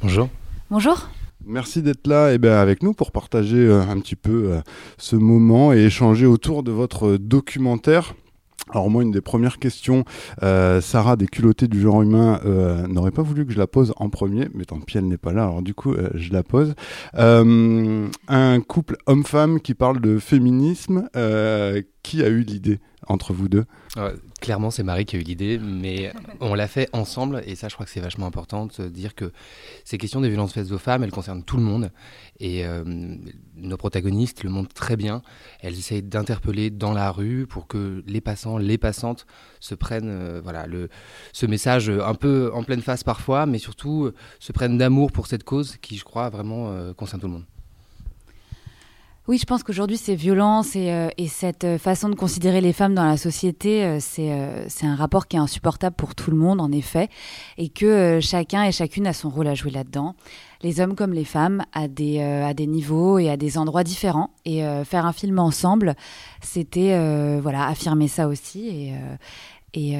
Bonjour. 0.00 0.28
Bonjour. 0.70 1.08
Merci 1.46 1.82
d'être 1.82 2.06
là 2.06 2.30
et 2.30 2.34
eh 2.34 2.38
bien, 2.38 2.58
avec 2.58 2.82
nous 2.82 2.92
pour 2.92 3.12
partager 3.12 3.56
euh, 3.56 3.80
un 3.80 3.98
petit 4.00 4.16
peu 4.16 4.52
euh, 4.52 4.60
ce 4.98 5.16
moment 5.16 5.72
et 5.72 5.78
échanger 5.78 6.26
autour 6.26 6.62
de 6.62 6.70
votre 6.70 7.16
documentaire. 7.16 8.14
Alors 8.72 8.90
moi, 8.90 9.02
une 9.02 9.10
des 9.10 9.22
premières 9.22 9.58
questions, 9.58 10.04
euh, 10.42 10.80
Sarah 10.80 11.16
des 11.16 11.26
culottés 11.26 11.66
du 11.66 11.80
genre 11.80 12.02
humain 12.02 12.40
n'aurait 12.88 13.10
pas 13.10 13.22
voulu 13.22 13.44
que 13.44 13.52
je 13.52 13.58
la 13.58 13.66
pose 13.66 13.92
en 13.96 14.10
premier, 14.10 14.48
mais 14.54 14.64
tant 14.64 14.78
pis, 14.78 14.98
elle 14.98 15.08
n'est 15.08 15.16
pas 15.16 15.32
là, 15.32 15.44
alors 15.44 15.62
du 15.62 15.74
coup, 15.74 15.96
je 16.14 16.32
la 16.32 16.44
pose. 16.44 16.74
un 17.14 18.60
couple 18.68 18.96
homme-femme 19.06 19.60
qui 19.60 19.74
parle 19.74 20.00
de 20.00 20.20
féminisme, 20.20 21.08
qui 22.04 22.22
a 22.22 22.28
eu 22.28 22.42
l'idée 22.42 22.78
entre 23.08 23.32
vous 23.32 23.48
deux? 23.48 23.64
Clairement, 24.40 24.70
c'est 24.70 24.82
Marie 24.82 25.04
qui 25.04 25.16
a 25.16 25.18
eu 25.18 25.22
l'idée, 25.22 25.58
mais 25.58 26.12
on 26.40 26.54
l'a 26.54 26.66
fait 26.66 26.88
ensemble, 26.94 27.42
et 27.46 27.54
ça, 27.54 27.68
je 27.68 27.74
crois 27.74 27.84
que 27.84 27.92
c'est 27.92 28.00
vachement 28.00 28.26
important 28.26 28.66
de 28.66 28.88
dire 28.88 29.14
que 29.14 29.32
ces 29.84 29.98
questions 29.98 30.22
des 30.22 30.30
violences 30.30 30.54
faites 30.54 30.72
aux 30.72 30.78
femmes, 30.78 31.04
elles 31.04 31.10
concernent 31.10 31.42
tout 31.42 31.58
le 31.58 31.62
monde, 31.62 31.90
et 32.38 32.64
euh, 32.64 32.82
nos 33.56 33.76
protagonistes 33.76 34.42
le 34.42 34.48
montrent 34.48 34.72
très 34.72 34.96
bien. 34.96 35.20
Elles 35.60 35.78
essayent 35.78 36.02
d'interpeller 36.02 36.70
dans 36.70 36.94
la 36.94 37.10
rue 37.10 37.46
pour 37.46 37.66
que 37.66 38.02
les 38.06 38.22
passants, 38.22 38.56
les 38.56 38.78
passantes 38.78 39.26
se 39.60 39.74
prennent, 39.74 40.08
euh, 40.08 40.40
voilà, 40.42 40.66
le, 40.66 40.88
ce 41.34 41.44
message 41.44 41.90
un 41.90 42.14
peu 42.14 42.50
en 42.54 42.64
pleine 42.64 42.80
face 42.80 43.04
parfois, 43.04 43.44
mais 43.44 43.58
surtout 43.58 44.06
euh, 44.06 44.14
se 44.38 44.52
prennent 44.52 44.78
d'amour 44.78 45.12
pour 45.12 45.26
cette 45.26 45.44
cause 45.44 45.76
qui, 45.82 45.98
je 45.98 46.04
crois, 46.04 46.30
vraiment 46.30 46.94
concerne 46.94 47.20
tout 47.20 47.26
le 47.26 47.34
monde. 47.34 47.44
Oui, 49.28 49.36
je 49.38 49.44
pense 49.44 49.62
qu'aujourd'hui, 49.62 49.98
ces 49.98 50.16
violences 50.16 50.74
et, 50.74 50.90
euh, 50.90 51.08
cette 51.28 51.64
euh, 51.64 51.78
façon 51.78 52.08
de 52.08 52.14
considérer 52.14 52.62
les 52.62 52.72
femmes 52.72 52.94
dans 52.94 53.04
la 53.04 53.18
société, 53.18 53.84
euh, 53.84 53.98
c'est 54.00 54.86
un 54.86 54.96
rapport 54.96 55.28
qui 55.28 55.36
est 55.36 55.40
insupportable 55.40 55.94
pour 55.94 56.14
tout 56.14 56.30
le 56.30 56.38
monde, 56.38 56.58
en 56.60 56.72
effet, 56.72 57.10
et 57.58 57.68
que 57.68 58.18
chacun 58.22 58.64
et 58.64 58.72
chacune 58.72 59.06
a 59.06 59.12
son 59.12 59.28
rôle 59.28 59.46
à 59.46 59.54
jouer 59.54 59.72
là-dedans. 59.72 60.16
Les 60.62 60.80
hommes 60.80 60.96
comme 60.96 61.12
les 61.12 61.26
femmes, 61.26 61.62
à 61.72 61.86
des, 61.86 62.54
niveaux 62.66 63.18
et 63.18 63.28
à 63.28 63.36
des 63.36 63.58
endroits 63.58 63.84
différents. 63.84 64.30
Et 64.44 64.62
faire 64.84 65.06
un 65.06 65.12
film 65.12 65.38
ensemble, 65.38 65.94
c'était 66.42 67.38
voilà, 67.40 67.66
affirmer 67.66 68.08
ça 68.08 68.28
aussi 68.28 68.68
et, 68.68 68.94
et, 69.72 69.98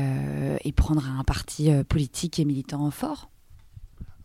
et 0.64 0.72
prendre 0.72 1.02
un 1.18 1.24
parti 1.24 1.70
politique 1.88 2.38
et 2.38 2.44
militant 2.44 2.90
fort. 2.90 3.30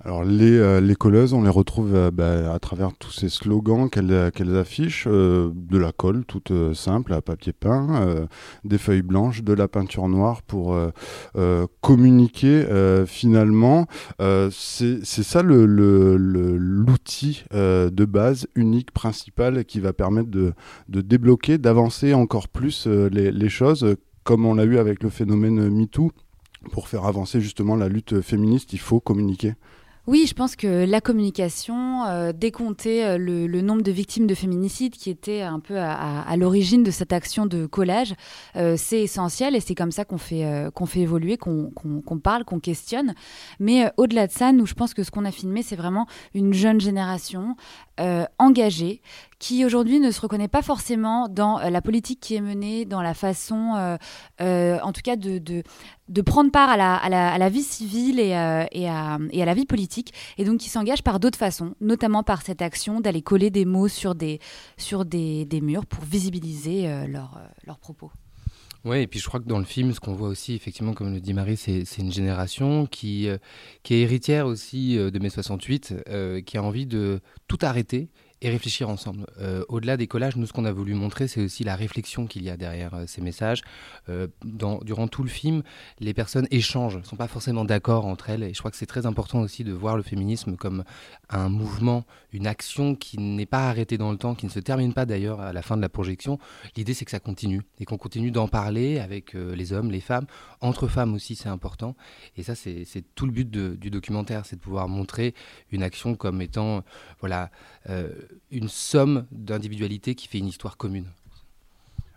Alors 0.05 0.23
les, 0.23 0.55
euh, 0.59 0.81
les 0.81 0.93
colleuses, 0.93 1.33
on 1.33 1.41
les 1.41 1.49
retrouve 1.49 1.95
euh, 1.95 2.11
bah, 2.11 2.53
à 2.53 2.59
travers 2.59 2.95
tous 2.95 3.09
ces 3.09 3.27
slogans 3.27 3.89
qu'elles 3.89 4.11
euh, 4.11 4.61
affichent, 4.61 5.07
de 5.07 5.77
la 5.79 5.91
colle 5.91 6.25
toute 6.25 6.51
simple 6.75 7.11
à 7.13 7.23
papier 7.23 7.53
peint, 7.53 8.27
des 8.63 8.77
feuilles 8.77 9.01
blanches, 9.01 9.41
de 9.41 9.53
la 9.53 9.67
peinture 9.67 10.07
noire 10.07 10.43
pour 10.43 10.77
communiquer 11.81 12.65
finalement. 13.07 13.87
C'est 14.19 15.03
ça 15.03 15.41
l'outil 15.41 15.65
le, 15.65 16.57
l'outil 16.57 17.43
de 17.51 18.05
base 18.05 18.47
unique, 18.55 18.91
principal, 18.91 19.65
qui 19.65 19.79
va 19.79 19.93
permettre 19.93 20.29
de, 20.29 20.53
de 20.89 21.01
débloquer, 21.01 21.57
d'avancer 21.57 22.13
encore 22.13 22.47
plus 22.47 22.87
les, 22.87 23.31
les 23.31 23.49
choses, 23.49 23.95
comme 24.23 24.45
on 24.45 24.53
l'a 24.53 24.65
eu 24.65 24.77
avec 24.77 25.01
le 25.03 25.09
phénomène 25.09 25.69
MeToo. 25.69 26.11
Pour 26.71 26.87
faire 26.87 27.05
avancer 27.05 27.41
justement 27.41 27.75
la 27.75 27.89
lutte 27.89 28.21
féministe, 28.21 28.73
il 28.73 28.79
faut 28.79 28.99
communiquer. 28.99 29.53
Oui, 30.07 30.27
je 30.27 30.35
pense 30.35 30.55
que 30.55 30.85
la 30.85 31.01
communication, 31.01 32.05
euh, 32.05 32.31
décompter 32.31 33.03
euh, 33.03 33.17
le, 33.17 33.61
nombre 33.61 33.81
de 33.81 33.91
victimes 33.91 34.27
de 34.27 34.35
féminicide 34.35 34.93
qui 34.93 35.09
était 35.09 35.41
un 35.41 35.59
peu 35.59 35.79
à, 35.79 36.35
l'origine 36.37 36.83
de 36.83 36.91
cette 36.91 37.11
action 37.11 37.47
de 37.47 37.65
collage, 37.65 38.13
euh, 38.55 38.75
c'est 38.77 39.01
essentiel 39.01 39.55
et 39.55 39.59
c'est 39.59 39.73
comme 39.73 39.91
ça 39.91 40.05
qu'on 40.05 40.19
fait, 40.19 40.45
qu'on 40.75 40.85
fait 40.85 40.99
évoluer, 40.99 41.37
qu'on 41.37 42.19
parle, 42.21 42.45
qu'on 42.45 42.59
questionne. 42.59 43.15
Mais 43.59 43.91
au-delà 43.97 44.27
de 44.27 44.31
ça, 44.31 44.51
nous, 44.51 44.67
je 44.67 44.75
pense 44.75 44.93
que 44.93 45.01
ce 45.01 45.09
qu'on 45.09 45.25
a 45.25 45.31
filmé, 45.31 45.63
c'est 45.63 45.75
vraiment 45.75 46.05
une 46.35 46.53
jeune 46.53 46.79
génération 46.79 47.55
engagée 48.37 49.01
qui 49.39 49.65
aujourd'hui 49.65 49.99
ne 49.99 50.11
se 50.11 50.21
reconnaît 50.21 50.47
pas 50.47 50.61
forcément 50.61 51.27
dans 51.27 51.59
la 51.59 51.81
politique 51.81 52.19
qui 52.19 52.35
est 52.35 52.41
menée, 52.41 52.85
dans 52.85 53.01
la 53.01 53.13
façon, 53.13 53.97
en 54.39 54.91
tout 54.93 55.01
cas, 55.03 55.15
de, 55.15 56.21
prendre 56.21 56.51
part 56.51 56.69
à 56.69 56.77
la, 56.77 57.49
vie 57.49 57.63
civile 57.63 58.19
et, 58.19 58.33
à, 58.33 58.67
la 58.69 59.53
vie 59.53 59.65
politique, 59.65 60.13
et 60.37 60.45
donc 60.45 60.59
qui 60.59 60.69
s'engage 60.69 61.03
par 61.03 61.19
d'autres 61.19 61.37
façons, 61.37 61.75
notamment 61.81 62.23
par 62.23 62.41
cette 62.41 62.61
action 62.61 63.01
d'aller 63.01 63.21
coller 63.21 63.49
des 63.49 63.65
mots 63.65 63.87
sur 63.87 64.15
des, 64.15 64.39
murs 65.61 65.85
pour 65.85 66.03
visibiliser 66.03 67.07
leurs 67.07 67.39
leur 67.65 67.79
propos. 67.79 68.11
Oui, 68.85 68.99
et 68.99 69.07
puis 69.07 69.19
je 69.19 69.27
crois 69.27 69.39
que 69.39 69.47
dans 69.47 69.57
le 69.57 69.65
film, 69.65 69.93
ce 69.93 69.99
qu'on 69.99 70.13
voit 70.13 70.27
aussi, 70.29 70.53
effectivement, 70.53 70.93
comme 70.93 71.11
le 71.11 71.19
dit 71.19 71.33
Marie, 71.33 71.57
c'est 71.57 71.97
une 71.97 72.11
génération 72.11 72.85
qui, 72.85 73.25
est 73.25 73.39
héritière 73.89 74.45
aussi 74.45 74.95
de 74.95 75.19
mai 75.19 75.29
68, 75.29 75.95
qui 76.45 76.57
a 76.57 76.63
envie 76.63 76.85
de 76.85 77.19
tout 77.47 77.57
arrêter 77.63 78.09
et 78.41 78.49
réfléchir 78.49 78.89
ensemble. 78.89 79.25
Euh, 79.39 79.63
au-delà 79.69 79.97
des 79.97 80.07
collages, 80.07 80.35
nous, 80.35 80.45
ce 80.45 80.53
qu'on 80.53 80.65
a 80.65 80.71
voulu 80.71 80.93
montrer, 80.93 81.27
c'est 81.27 81.41
aussi 81.41 81.63
la 81.63 81.75
réflexion 81.75 82.27
qu'il 82.27 82.43
y 82.43 82.49
a 82.49 82.57
derrière 82.57 82.93
euh, 82.93 83.05
ces 83.07 83.21
messages. 83.21 83.61
Euh, 84.09 84.27
durant 84.43 85.07
tout 85.07 85.23
le 85.23 85.29
film, 85.29 85.63
les 85.99 86.13
personnes 86.13 86.47
échangent, 86.51 86.97
ne 86.97 87.03
sont 87.03 87.15
pas 87.15 87.27
forcément 87.27 87.63
d'accord 87.63 88.05
entre 88.05 88.29
elles. 88.29 88.43
Et 88.43 88.53
je 88.53 88.59
crois 88.59 88.71
que 88.71 88.77
c'est 88.77 88.85
très 88.85 89.05
important 89.05 89.39
aussi 89.39 89.63
de 89.63 89.71
voir 89.71 89.95
le 89.95 90.03
féminisme 90.03 90.57
comme 90.57 90.83
un 91.29 91.49
mouvement, 91.49 92.05
une 92.33 92.45
action 92.45 92.95
qui 92.95 93.17
n'est 93.19 93.45
pas 93.45 93.69
arrêtée 93.69 93.97
dans 93.97 94.11
le 94.11 94.17
temps, 94.17 94.35
qui 94.35 94.45
ne 94.45 94.51
se 94.51 94.59
termine 94.59 94.93
pas 94.93 95.05
d'ailleurs 95.05 95.39
à 95.39 95.53
la 95.53 95.61
fin 95.61 95.77
de 95.77 95.81
la 95.81 95.89
projection. 95.89 96.37
L'idée, 96.75 96.93
c'est 96.93 97.05
que 97.05 97.11
ça 97.11 97.19
continue 97.19 97.61
et 97.79 97.85
qu'on 97.85 97.97
continue 97.97 98.31
d'en 98.31 98.47
parler 98.47 98.99
avec 98.99 99.33
les 99.33 99.73
hommes, 99.73 99.91
les 99.91 100.01
femmes, 100.01 100.25
entre 100.61 100.87
femmes 100.87 101.13
aussi, 101.13 101.35
c'est 101.35 101.49
important. 101.49 101.95
Et 102.37 102.43
ça, 102.43 102.55
c'est 102.55 102.85
tout 103.15 103.25
le 103.25 103.31
but 103.31 103.49
du 103.49 103.89
documentaire, 103.89 104.45
c'est 104.45 104.55
de 104.57 104.61
pouvoir 104.61 104.87
montrer 104.87 105.33
une 105.71 105.83
action 105.83 106.15
comme 106.15 106.41
étant, 106.41 106.83
voilà, 107.19 107.49
une 108.51 108.69
somme 108.69 109.25
d'individualités 109.31 110.15
qui 110.15 110.27
fait 110.27 110.37
une 110.37 110.47
histoire 110.47 110.77
commune. 110.77 111.05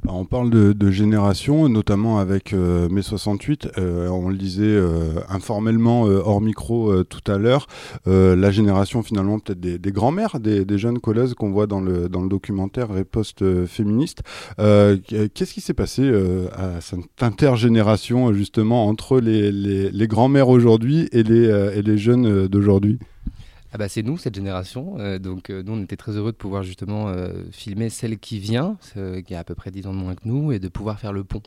on 0.06 0.24
parle 0.24 0.50
de, 0.50 0.90
génération, 0.90 1.68
notamment 1.68 2.18
avec 2.18 2.52
euh, 2.52 2.88
mai 2.88 3.02
68. 3.02 3.70
Euh, 3.78 4.08
on 4.08 4.28
le 4.28 4.36
disait 4.36 4.62
euh, 4.64 5.20
informellement 5.28 6.02
hors 6.02 6.40
micro 6.40 7.02
tout 7.04 7.30
à 7.30 7.38
l'heure. 7.38 7.66
la 8.06 8.50
génération 8.50 9.02
finalement 9.02 9.38
peut-être 9.38 9.60
des, 9.60 9.92
grands-mères, 9.92 10.38
des, 10.40 10.78
jeunes 10.78 10.98
colleuses 10.98 11.34
qu'on 11.34 11.50
voit 11.50 11.66
dans 11.66 11.80
le, 11.80 12.08
dans 12.08 12.22
le 12.22 12.28
documentaire 12.28 12.90
Réposte 12.90 13.66
féministe. 13.66 14.22
Qu'est-ce 14.56 15.52
qui 15.52 15.60
s'est 15.60 15.74
passé 15.74 16.10
à 16.52 16.80
cette 16.80 17.22
intergénération 17.22 18.32
justement 18.32 18.86
entre 18.86 19.20
les, 19.20 19.50
les, 19.50 19.90
les 19.90 20.08
grands-mères 20.08 20.48
aujourd'hui 20.48 21.08
et 21.12 21.22
les, 21.22 21.48
et 21.74 21.82
les 21.82 21.98
jeunes 21.98 22.46
d'aujourd'hui? 22.46 22.98
Ah 23.70 23.76
bah 23.76 23.88
c'est 23.88 24.02
nous, 24.02 24.16
cette 24.16 24.34
génération. 24.34 24.96
Euh, 24.98 25.18
donc 25.18 25.50
euh, 25.50 25.62
nous, 25.62 25.74
on 25.74 25.82
était 25.82 25.96
très 25.96 26.12
heureux 26.12 26.32
de 26.32 26.36
pouvoir 26.36 26.62
justement 26.62 27.08
euh, 27.08 27.44
filmer 27.52 27.90
celle 27.90 28.18
qui 28.18 28.38
vient, 28.38 28.78
qui 29.26 29.34
a 29.34 29.38
à 29.38 29.44
peu 29.44 29.54
près 29.54 29.70
10 29.70 29.86
ans 29.86 29.92
de 29.92 29.98
moins 29.98 30.14
que 30.14 30.22
nous, 30.24 30.52
et 30.52 30.58
de 30.58 30.68
pouvoir 30.68 30.98
faire 30.98 31.12
le 31.12 31.24
pont. 31.24 31.42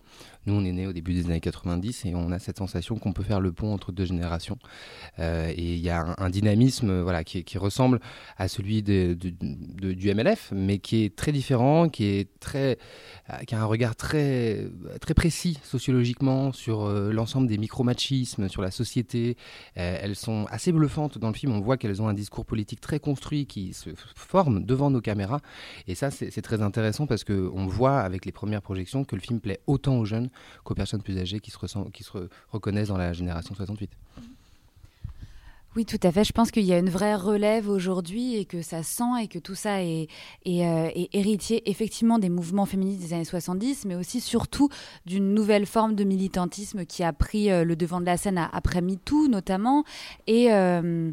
Nous, 0.45 0.53
on 0.55 0.63
est 0.65 0.71
né 0.71 0.87
au 0.87 0.93
début 0.93 1.13
des 1.13 1.25
années 1.25 1.39
90 1.39 2.05
et 2.05 2.15
on 2.15 2.31
a 2.31 2.39
cette 2.39 2.57
sensation 2.57 2.97
qu'on 2.97 3.13
peut 3.13 3.23
faire 3.23 3.39
le 3.39 3.51
pont 3.51 3.73
entre 3.73 3.91
deux 3.91 4.05
générations. 4.05 4.57
et 5.19 5.53
il 5.57 5.79
y 5.79 5.89
a 5.89 6.15
un, 6.17 6.29
dynamisme 6.29 7.01
voilà, 7.01 7.23
qui, 7.23 7.57
ressemble 7.57 7.99
à 8.37 8.47
celui 8.47 8.81
de, 8.81 9.13
du 9.13 10.13
MLF, 10.13 10.51
mais 10.55 10.79
qui 10.79 11.03
est 11.03 11.15
très 11.15 11.31
différent, 11.31 11.89
qui, 11.89 12.05
est 12.05 12.39
très, 12.39 12.79
qui 13.45 13.53
a 13.53 13.61
un 13.61 13.65
regard 13.65 13.95
très, 13.95 14.67
très 14.99 15.13
précis 15.13 15.59
sociologiquement 15.63 16.51
sur 16.51 16.87
l'ensemble 16.89 17.47
des 17.47 17.57
micro-machismes, 17.57 18.49
sur 18.49 18.61
la 18.61 18.71
société. 18.71 19.37
elles 19.75 20.15
sont 20.15 20.47
assez 20.49 20.71
bluffantes 20.71 21.17
dans 21.19 21.27
le 21.27 21.35
film. 21.35 21.53
On 21.53 21.61
voit 21.61 21.77
qu'elles 21.77 22.01
ont 22.01 22.07
un 22.07 22.13
discours 22.13 22.45
politique 22.45 22.81
très 22.81 22.99
construit 22.99 23.45
qui 23.45 23.73
se 23.73 23.91
forme 24.15 24.63
devant 24.63 24.89
nos 24.89 25.01
caméras. 25.01 25.41
Et 25.87 25.95
ça, 25.95 26.09
c'est 26.09 26.41
très 26.41 26.61
intéressant 26.61 27.05
parce 27.05 27.23
qu'on 27.23 27.67
voit 27.67 27.99
avec 27.99 28.25
les 28.25 28.31
premières 28.31 28.61
projections 28.61 29.03
que 29.03 29.15
le 29.15 29.21
film 29.21 29.39
plaît 29.39 29.59
autant 29.67 29.97
aux 29.97 30.05
jeunes 30.05 30.30
qu'aux 30.63 30.75
personnes 30.75 31.01
plus 31.01 31.17
âgées 31.17 31.39
qui 31.39 31.51
se, 31.51 31.57
reconnaissent 32.51 32.89
dans 32.89 32.97
la 32.97 33.13
génération 33.13 33.55
68. 33.55 33.91
Oui, 35.77 35.85
tout 35.85 35.99
à 36.03 36.11
fait. 36.11 36.25
Je 36.25 36.33
pense 36.33 36.51
qu'il 36.51 36.65
y 36.65 36.73
a 36.73 36.77
une 36.77 36.89
vraie 36.89 37.15
relève 37.15 37.69
aujourd'hui 37.69 38.35
et 38.35 38.43
que 38.43 38.61
ça 38.61 38.83
sent 38.83 39.21
et 39.21 39.27
que 39.29 39.39
tout 39.39 39.55
ça 39.55 39.81
est, 39.81 40.09
est, 40.43 40.65
euh, 40.65 40.89
héritier 41.13 41.69
effectivement 41.69 42.19
des 42.19 42.27
mouvements 42.27 42.65
féministes 42.65 42.99
des 42.99 43.13
années 43.13 43.23
70, 43.23 43.85
mais 43.85 43.95
aussi 43.95 44.19
surtout 44.19 44.67
d'une 45.05 45.33
nouvelle 45.33 45.65
forme 45.65 45.95
de 45.95 46.03
militantisme 46.03 46.85
qui 46.85 47.03
a 47.03 47.13
pris 47.13 47.49
euh, 47.49 47.63
le 47.63 47.77
devant 47.77 48.01
de 48.01 48.05
la 48.05 48.17
scène 48.17 48.49
après 48.51 48.81
MeToo 48.81 49.27
notamment. 49.29 49.85
Et. 50.27 50.51
Euh, 50.51 51.11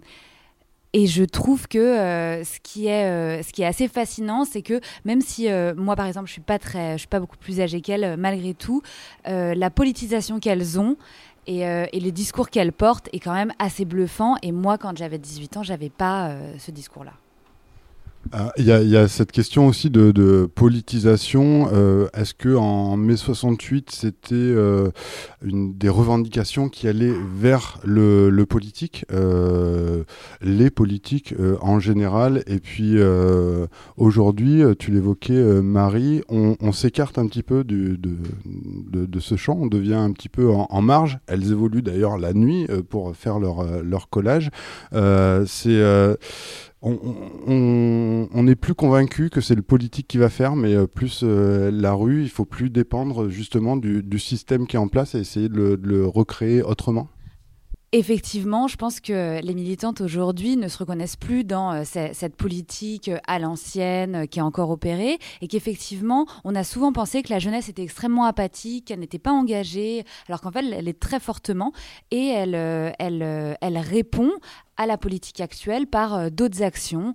Et 0.95 1.07
je 1.07 1.23
trouve 1.25 1.69
que 1.69 1.79
euh, 1.79 2.45
ce, 2.45 2.61
qui 2.63 2.87
est, 2.87 3.05
euh, 3.05 3.43
ce 3.43 3.53
qui 3.53 3.63
est 3.63 3.67
assez 3.67 3.89
fascinant, 3.89 4.45
c'est 4.45 4.63
que 4.63 4.81
même 5.05 5.21
si 5.21 5.51
euh, 5.51 5.75
moi, 5.77 5.97
par 5.97 6.07
exemple, 6.07 6.27
je 6.29 6.33
suis 6.33 6.41
pas 6.41 6.59
suis 6.97 7.09
pas 7.09 7.21
beaucoup 7.21 7.37
plus 7.37 7.61
âgée 7.61 7.81
qu'elles, 7.81 8.17
malgré 8.17 8.55
tout, 8.55 8.83
la 9.25 9.71
politisation 9.71 10.41
qu'elles 10.41 10.81
ont 10.81 10.97
et, 11.47 11.61
et, 11.61 12.01
les 12.01 12.13
discours 12.13 12.51
qu'elles 12.51 12.73
portent 12.73 13.09
est 13.13 13.21
quand 13.21 13.35
même 13.35 13.53
assez 13.59 13.85
bluffant. 13.85 14.37
Et 14.43 14.53
moi, 14.53 14.79
quand 14.79 14.97
j'avais 14.97 15.19
18 15.19 15.59
ans, 15.59 15.63
j'avais 15.63 15.91
pas 15.91 16.35
ce 16.59 16.71
discours-là. 16.71 17.13
Ah, 18.33 18.53
il 18.59 18.65
y, 18.65 18.97
a 18.97 19.09
cette 19.09 19.33
question 19.33 19.67
aussi 19.67 19.89
de, 19.91 20.49
politisation. 20.55 21.69
Euh, 21.73 22.09
est-ce 22.15 22.35
que 22.35 22.55
en 22.55 22.97
mai 22.97 23.17
68, 23.17 23.91
c'était 23.91 24.35
euh, 24.35 24.91
des 25.43 25.89
revendications 25.89 26.69
qui 26.69 26.89
allaient 26.89 27.15
vers 27.35 27.79
le, 27.85 28.31
politique, 28.45 29.07
euh, 29.13 30.05
les 30.43 30.71
politiques 30.71 31.35
en 31.61 31.79
général? 31.79 32.43
Et 32.47 32.59
puis 32.59 32.97
aujourd'hui, 33.97 34.63
tu 34.79 34.91
l'évoquais, 34.91 35.63
Marie, 35.63 36.23
on, 36.29 36.73
s'écarte 36.73 37.19
un 37.19 37.27
petit 37.27 37.43
peu 37.43 37.65
de, 37.65 37.97
de, 37.97 39.21
ce 39.21 39.37
champ, 39.37 39.57
on 39.61 39.67
devient 39.67 39.95
un 39.95 40.13
petit 40.13 40.29
peu 40.29 40.51
en, 40.51 40.83
marge. 40.83 41.19
Elles 41.27 41.51
évoluent 41.51 41.83
d'ailleurs 41.83 42.19
la 42.19 42.35
nuit 42.35 42.67
pour 42.91 43.17
faire 43.17 43.39
leur, 43.39 43.83
leur 43.83 44.11
collage. 44.11 44.51
C'est 44.93 46.17
on 46.83 48.43
n'est 48.43 48.57
plus 48.57 48.75
convaincu 48.75 49.31
que 49.31 49.41
c'est 49.41 49.55
le 49.55 49.63
politique 49.63 50.07
qui 50.07 50.19
va 50.19 50.29
faire, 50.29 50.55
mais 50.55 50.75
euh, 50.75 50.87
plus 50.87 51.21
euh, 51.23 51.71
la 51.73 51.93
rue. 51.93 52.23
Il 52.23 52.31
faut 52.31 52.45
plus 52.45 52.71
dépendre 52.71 53.29
justement 53.29 53.77
du, 53.77 54.19
système 54.19 54.67
qui 54.67 54.77
est 54.77 54.79
en 54.79 54.89
place 54.89 55.15
et 55.15 55.19
essayer 55.19 55.49
de 55.49 55.79
le 55.83 56.07
recréer 56.07 56.63
autrement. 56.63 57.09
Effectivement, 57.93 58.69
je 58.69 58.77
pense 58.77 59.01
que 59.01 59.41
les 59.41 59.55
militantes 59.55 60.03
aujourd'hui 60.03 60.59
ne 60.59 60.69
se 60.69 60.77
reconnaissent 60.77 61.17
plus 61.17 61.43
dans 61.43 61.73
euh, 61.73 61.85
cette 61.85 62.37
politique 62.37 63.11
à 63.27 63.39
l'ancienne 63.39 64.29
qui 64.29 64.41
est 64.41 64.43
encore 64.43 64.69
opérée 64.69 65.19
et 65.41 65.49
qu'effectivement, 65.49 66.27
on 66.45 66.55
a 66.55 66.65
souvent 66.65 66.93
pensé 66.93 67.23
que 67.23 67.31
la 67.31 67.39
jeunesse 67.39 67.71
était 67.71 67.83
extrêmement 67.83 68.25
apathique, 68.25 68.85
qu'elle 68.87 69.01
n'était 69.01 69.19
pas 69.19 69.33
engagée, 69.33 70.05
alors 70.29 70.43
qu'en 70.43 70.51
fait, 70.51 70.67
elle 70.71 70.87
est 70.87 71.01
très 71.01 71.19
fortement 71.19 71.73
et 72.11 72.27
elle, 72.27 72.55
elle, 72.55 73.57
elle 73.59 73.79
répond 73.79 74.33
à 74.79 74.87
la 74.87 74.97
politique 74.97 75.41
actuelle 75.41 75.87
par 75.87 76.31
d'autres 76.31 76.63
actions, 76.63 77.15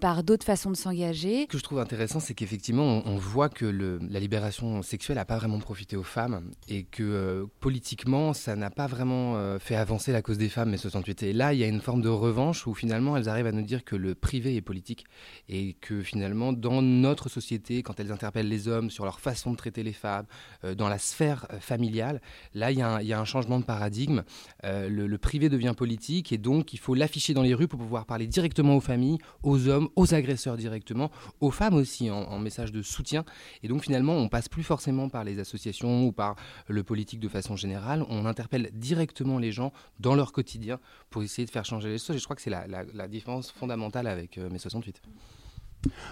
par 0.00 0.22
d'autres 0.22 0.44
façons 0.44 0.70
de 0.70 0.76
s'engager. 0.76 1.42
Ce 1.42 1.46
que 1.46 1.58
je 1.58 1.62
trouve 1.62 1.78
intéressant, 1.78 2.20
c'est 2.20 2.34
qu'effectivement, 2.34 3.02
on, 3.06 3.16
voit 3.16 3.48
que 3.48 3.64
la 3.64 4.20
libération 4.20 4.82
sexuelle 4.82 5.16
n'a 5.16 5.24
pas 5.24 5.36
vraiment 5.36 5.58
profité 5.58 5.96
aux 5.96 6.02
femmes 6.02 6.50
et 6.68 6.84
que 6.84 7.46
politiquement, 7.60 8.32
ça 8.32 8.56
n'a 8.56 8.70
pas 8.70 8.86
vraiment 8.86 9.58
fait 9.58 9.76
avancer 9.76 10.12
la 10.12 10.22
cause 10.22 10.38
des 10.38 10.48
femmes, 10.48 10.70
mais 10.70 10.76
68. 10.76 11.22
Et 11.22 11.32
là, 11.32 11.54
il 11.54 11.60
y 11.60 11.64
a 11.64 11.66
une 11.66 11.80
forme 11.80 12.02
de 12.02 12.08
revanche 12.08 12.66
où 12.66 12.74
finalement 12.74 13.16
elles 13.16 13.28
arrivent 13.28 13.46
à 13.46 13.52
nous 13.52 13.62
dire 13.62 13.84
que 13.84 13.96
le 13.96 14.14
privé 14.14 14.56
est 14.56 14.60
politique 14.60 15.04
et 15.48 15.74
que 15.80 16.02
finalement, 16.02 16.52
dans 16.52 16.82
notre 16.82 17.28
société, 17.28 17.82
quand 17.82 18.00
elles 18.00 18.12
interpellent 18.12 18.48
les 18.48 18.68
hommes 18.68 18.90
sur 18.90 19.04
leur 19.04 19.20
façon 19.20 19.52
de 19.52 19.56
traiter 19.56 19.82
les 19.82 19.92
femmes, 19.92 20.26
euh, 20.64 20.74
dans 20.74 20.88
la 20.88 20.98
sphère 20.98 21.46
euh, 21.52 21.60
familiale, 21.60 22.20
là, 22.54 22.70
il 22.70 22.78
y, 22.78 22.82
a 22.82 23.20
un, 23.20 23.24
changement 23.24 23.58
de 23.58 23.64
paradigme. 23.64 24.22
Euh, 24.64 24.88
le, 24.88 25.18
privé 25.18 25.48
devient 25.48 25.74
politique 25.76 26.32
et 26.32 26.38
donc 26.38 26.72
il 26.72 26.78
faut 26.78 26.87
l'afficher 26.94 27.34
dans 27.34 27.42
les 27.42 27.54
rues 27.54 27.68
pour 27.68 27.78
pouvoir 27.78 28.06
parler 28.06 28.26
directement 28.26 28.76
aux 28.76 28.80
familles, 28.80 29.18
aux 29.42 29.68
hommes, 29.68 29.88
aux 29.96 30.14
agresseurs 30.14 30.56
directement, 30.56 31.10
aux 31.40 31.50
femmes 31.50 31.74
aussi 31.74 32.10
en, 32.10 32.22
en 32.22 32.38
message 32.38 32.72
de 32.72 32.82
soutien. 32.82 33.24
Et 33.62 33.68
donc 33.68 33.82
finalement, 33.82 34.14
on 34.14 34.28
passe 34.28 34.48
plus 34.48 34.62
forcément 34.62 35.08
par 35.08 35.24
les 35.24 35.38
associations 35.38 36.06
ou 36.06 36.12
par 36.12 36.36
le 36.66 36.82
politique 36.82 37.20
de 37.20 37.28
façon 37.28 37.56
générale. 37.56 38.04
On 38.08 38.26
interpelle 38.26 38.70
directement 38.74 39.38
les 39.38 39.52
gens 39.52 39.72
dans 40.00 40.14
leur 40.14 40.32
quotidien 40.32 40.78
pour 41.10 41.22
essayer 41.22 41.46
de 41.46 41.50
faire 41.50 41.64
changer 41.64 41.88
les 41.88 41.98
choses. 41.98 42.16
Et 42.16 42.18
je 42.18 42.24
crois 42.24 42.36
que 42.36 42.42
c'est 42.42 42.50
la, 42.50 43.08
différence 43.08 43.50
fondamentale 43.50 44.06
avec 44.06 44.38
euh, 44.38 44.50
mai 44.50 44.58
68. 44.58 45.00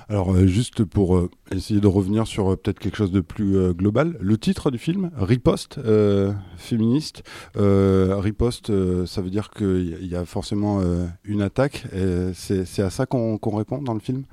Alors 0.09 0.33
euh, 0.33 0.47
juste 0.47 0.85
pour 0.85 1.17
euh, 1.17 1.31
essayer 1.51 1.81
de 1.81 1.87
revenir 1.87 2.27
sur 2.27 2.57
peut-être 2.59 2.79
quelque 2.79 2.97
chose 2.97 3.13
de 3.13 3.21
plus 3.21 3.73
global, 3.75 4.17
le 4.21 4.39
titre 4.39 4.71
du 4.71 4.79
film, 4.79 5.11
Riposte 5.17 5.81
féministe. 6.57 7.23
riposte, 7.55 8.73
ça 9.07 9.23
veut 9.23 9.31
dire 9.31 9.51
qu'il 9.51 10.07
y 10.07 10.17
a 10.17 10.25
forcément 10.25 10.81
une 11.25 11.43
attaque. 11.43 11.85
C'est 12.35 12.83
à 12.83 12.91
ça 12.91 13.07
qu'on 13.07 13.39
répond 13.57 13.83
dans 13.83 13.95
le 13.95 14.01
film? 14.01 14.25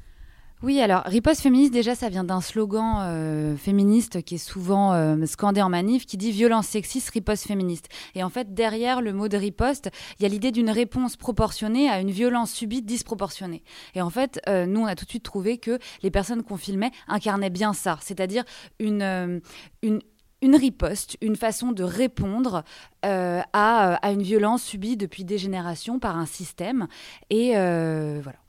Oui, 0.64 0.80
alors 0.80 1.04
riposte 1.04 1.42
féministe, 1.42 1.74
déjà, 1.74 1.94
ça 1.94 2.08
vient 2.08 2.24
d'un 2.24 2.40
slogan 2.40 3.00
euh, 3.02 3.58
féministe 3.58 4.24
qui 4.24 4.36
est 4.36 4.38
souvent 4.38 4.94
euh, 4.94 5.26
scandé 5.26 5.62
en 5.62 5.68
manif, 5.68 6.06
qui 6.06 6.16
dit 6.16 6.32
violence 6.32 6.68
sexiste, 6.68 7.10
riposte 7.10 7.46
féministe. 7.46 7.90
Et 8.16 8.24
en 8.24 8.30
fait, 8.30 8.54
derrière 8.54 9.02
le 9.02 9.12
mot 9.12 9.28
de 9.28 9.36
riposte, 9.36 9.90
il 10.18 10.24
y 10.24 10.26
a 10.26 10.30
l'idée 10.30 10.54
d'une 10.54 10.70
réponse 10.70 11.18
proportionnée 11.18 11.90
à 11.90 12.00
une 12.00 12.12
violence 12.12 12.50
subie 12.54 12.82
disproportionnée. 12.82 13.62
Et 13.94 14.02
en 14.02 14.10
fait, 14.10 14.40
euh, 14.48 14.66
nous, 14.66 14.80
on 14.80 14.86
a 14.86 14.96
tout 14.96 15.04
de 15.04 15.10
suite 15.10 15.24
trouvé 15.24 15.58
que 15.58 15.80
les 16.02 16.12
personnes 16.12 16.44
qu'on 16.44 16.56
filmait 16.56 16.92
incarnaient 17.10 17.50
bien 17.50 17.74
ça, 17.74 18.00
c'est-à-dire 18.02 18.46
une, 18.80 19.42
une, 19.82 20.00
une 20.42 20.56
riposte, 20.56 21.18
une 21.20 21.36
façon 21.36 21.74
de 21.74 21.84
répondre 21.84 22.64
à, 23.02 23.44
à, 23.52 24.12
une 24.14 24.24
violence 24.24 24.64
subie 24.64 24.96
depuis 24.96 25.26
des 25.26 25.38
générations 25.38 26.00
par 26.00 26.18
un 26.18 26.26
système. 26.26 26.88
Et 27.30 27.52
voilà. 27.52 28.43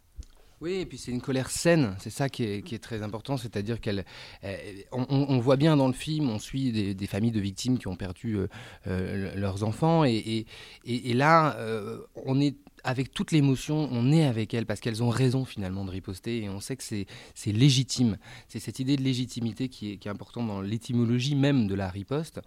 Oui, 0.64 0.76
et 0.76 0.86
puis 0.86 0.96
c'est 0.96 1.10
une 1.10 1.20
colère 1.20 1.50
saine, 1.50 1.94
c'est 2.00 2.08
ça 2.08 2.30
qui 2.30 2.42
est, 2.42 2.82
très 2.82 3.02
important, 3.02 3.36
c'est-à-dire 3.36 3.82
qu'elle, 3.82 4.06
on, 4.92 5.38
voit 5.38 5.56
bien 5.56 5.76
dans 5.76 5.88
le 5.88 5.92
film, 5.92 6.30
on 6.30 6.38
suit 6.38 6.94
des, 6.94 7.06
familles 7.06 7.32
de 7.32 7.40
victimes 7.40 7.76
qui 7.76 7.86
ont 7.86 7.96
perdu 7.96 8.38
euh, 8.38 8.46
euh, 8.86 9.34
leurs 9.34 9.62
enfants, 9.62 10.04
et, 10.06 10.46
là, 10.86 11.54
euh, 11.58 11.98
on 12.14 12.40
est 12.40 12.56
avec 12.82 13.12
toute 13.12 13.30
l'émotion, 13.30 13.90
on 13.92 14.10
est 14.10 14.24
avec 14.24 14.54
elles 14.54 14.64
parce 14.64 14.80
qu'elles 14.80 15.02
ont 15.02 15.10
raison 15.10 15.44
finalement 15.44 15.84
de 15.84 15.90
riposter 15.90 16.44
et 16.44 16.48
on 16.48 16.60
sait 16.60 16.76
que 16.76 16.82
c'est 16.82 17.52
légitime. 17.52 18.16
C'est 18.48 18.60
cette 18.60 18.78
idée 18.78 18.96
de 18.96 19.02
légitimité 19.02 19.68
qui 19.68 19.92
est 19.92 20.06
importante 20.06 20.46
dans 20.46 20.60
l'étymologie 20.60 21.34
même 21.34 21.66
de 21.66 21.74
la 21.74 21.88
riposte. 21.88 22.40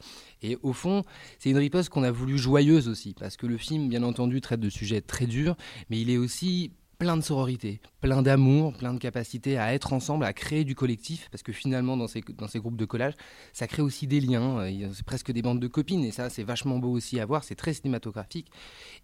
Et 0.43 0.57
au 0.61 0.73
fond, 0.73 1.03
c'est 1.39 1.49
une 1.49 1.57
riposte 1.57 1.89
qu'on 1.89 2.03
a 2.03 2.11
voulu 2.11 2.37
joyeuse 2.37 2.87
aussi 2.87 3.15
parce 3.19 3.35
que 3.35 3.47
le 3.47 3.57
film, 3.57 3.89
bien 3.89 4.03
entendu, 4.03 4.39
traite 4.39 4.59
de 4.59 4.69
sujets 4.69 5.01
très 5.01 5.25
durs, 5.25 5.55
mais 5.89 5.99
il 5.99 6.11
est 6.11 6.17
aussi 6.17 6.71
plein 6.97 7.15
de 7.15 7.21
sororité, 7.21 7.79
plein 8.01 8.21
d'amour, 8.21 8.73
plein 8.73 8.93
de 8.93 8.99
capacité 8.99 9.57
à 9.57 9.73
être 9.73 9.93
ensemble, 9.93 10.25
à 10.25 10.33
créer 10.33 10.63
du 10.63 10.73
collectif, 10.73 11.29
parce 11.31 11.43
que 11.43 11.51
finalement, 11.51 11.95
dans 11.95 12.07
ces, 12.07 12.21
groupes 12.59 12.77
de 12.77 12.85
collage, 12.85 13.13
ça 13.53 13.67
crée 13.67 13.83
aussi 13.83 14.07
des 14.07 14.19
liens, 14.19 14.59
euh, 14.59 14.89
c'est 14.93 15.05
presque 15.05 15.31
des 15.31 15.41
bandes 15.41 15.59
de 15.59 15.67
copines, 15.67 16.03
et 16.03 16.11
ça, 16.11 16.29
c'est 16.29 16.43
vachement 16.43 16.79
beau 16.79 16.89
aussi 16.89 17.19
à 17.19 17.25
voir, 17.25 17.43
c'est 17.43 17.55
très 17.55 17.73
cinématographique, 17.73 18.51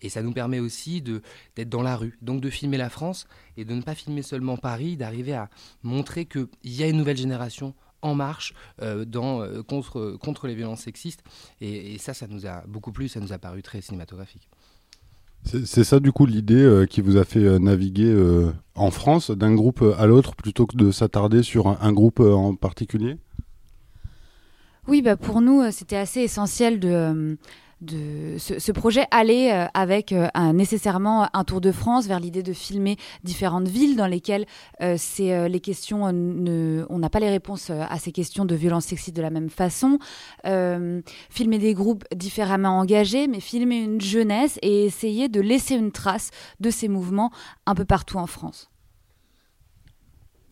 et 0.02 0.10
ça 0.10 0.24
nous 0.24 0.34
permet 0.34 0.60
aussi 0.60 1.02
d'être 1.02 1.70
dans 1.70 1.84
la 1.84 1.96
rue, 1.96 2.18
donc 2.22 2.42
de 2.42 2.50
filmer 2.50 2.78
la 2.78 2.90
France, 2.90 3.28
et 3.58 3.66
de 3.66 3.74
ne 3.74 3.82
pas 3.82 3.96
filmer 3.96 4.24
seulement 4.24 4.58
Paris, 4.58 4.98
d'arriver 4.98 5.34
à 5.34 5.50
montrer 5.84 6.26
qu'il 6.26 6.48
y 6.64 6.82
a 6.84 6.88
une 6.88 6.98
nouvelle 6.98 7.18
génération 7.18 7.76
en 8.02 8.16
marche 8.16 8.54
euh, 8.82 9.06
euh, 9.16 9.64
contre, 9.64 10.48
les 10.48 10.56
violences 10.56 10.82
sexistes, 10.82 11.24
et 11.62 11.98
ça, 12.00 12.16
ça 12.16 12.28
nous 12.28 12.48
a 12.48 12.62
beaucoup 12.68 12.92
plu, 12.92 13.08
ça 13.08 13.20
nous 13.20 13.34
a 13.34 13.38
paru 13.38 13.62
très 13.62 13.82
cinématographique. 13.82 14.50
C'est 15.46 15.84
ça 15.84 16.00
du 16.00 16.12
coup 16.12 16.26
l'idée 16.26 16.64
euh, 16.64 16.86
qui 16.86 17.02
vous 17.02 17.18
a 17.18 17.26
fait 17.26 17.44
euh, 17.44 17.60
naviguer 17.60 18.10
euh, 18.10 18.52
en 18.76 18.92
France 18.92 19.30
d'un 19.30 19.54
groupe 19.54 19.84
à 19.98 20.08
l'autre 20.08 20.36
plutôt 20.36 20.66
que 20.66 20.78
de 20.78 20.90
s'attarder 20.90 21.44
sur 21.44 21.68
un, 21.68 21.92
groupe 21.92 22.22
en 22.22 22.56
particulier? 22.56 23.18
Oui, 24.88 25.02
bah 25.02 25.18
pour 25.18 25.42
nous 25.42 25.70
c'était 25.72 25.98
assez 25.98 26.22
essentiel 26.22 26.80
de 26.80 27.38
de 27.84 28.38
ce, 28.38 28.72
projet 28.72 29.06
allait 29.12 29.54
euh, 29.54 29.66
avec 29.74 30.12
euh, 30.12 30.28
nécessairement 30.54 31.28
un 31.34 31.44
tour 31.44 31.62
de 31.62 31.72
France 31.72 32.08
vers 32.08 32.20
l'idée 32.20 32.44
de 32.44 32.54
filmer 32.54 32.98
différentes 33.24 33.68
villes 33.68 33.96
dans 33.96 34.08
lesquelles 34.08 34.46
euh, 34.82 34.98
les 35.20 35.60
questions 35.60 36.04
on 36.04 37.00
n'a 37.00 37.10
pas 37.10 37.20
les 37.20 37.30
réponses 37.30 37.70
à 37.70 37.98
ces 38.00 38.12
questions 38.12 38.46
de 38.46 38.56
violence 38.56 38.86
sexiste 38.86 39.16
de 39.16 39.22
la 39.22 39.30
même 39.30 39.50
façon. 39.50 40.00
Filmer 40.44 41.60
des 41.60 41.74
groupes 41.74 42.04
différemment 42.16 42.80
engagés 42.80 43.28
mais 43.28 43.40
filmer 43.40 43.78
une 43.78 44.02
jeunesse 44.02 44.60
et 44.62 44.86
essayer 44.86 45.30
de 45.30 45.42
laisser 45.42 45.76
une 45.76 45.92
trace 45.92 46.32
de 46.60 46.70
ces 46.70 46.88
mouvements 46.88 47.32
un 47.66 47.76
peu 47.76 47.86
partout 47.86 48.18
en 48.18 48.28
France 48.28 48.73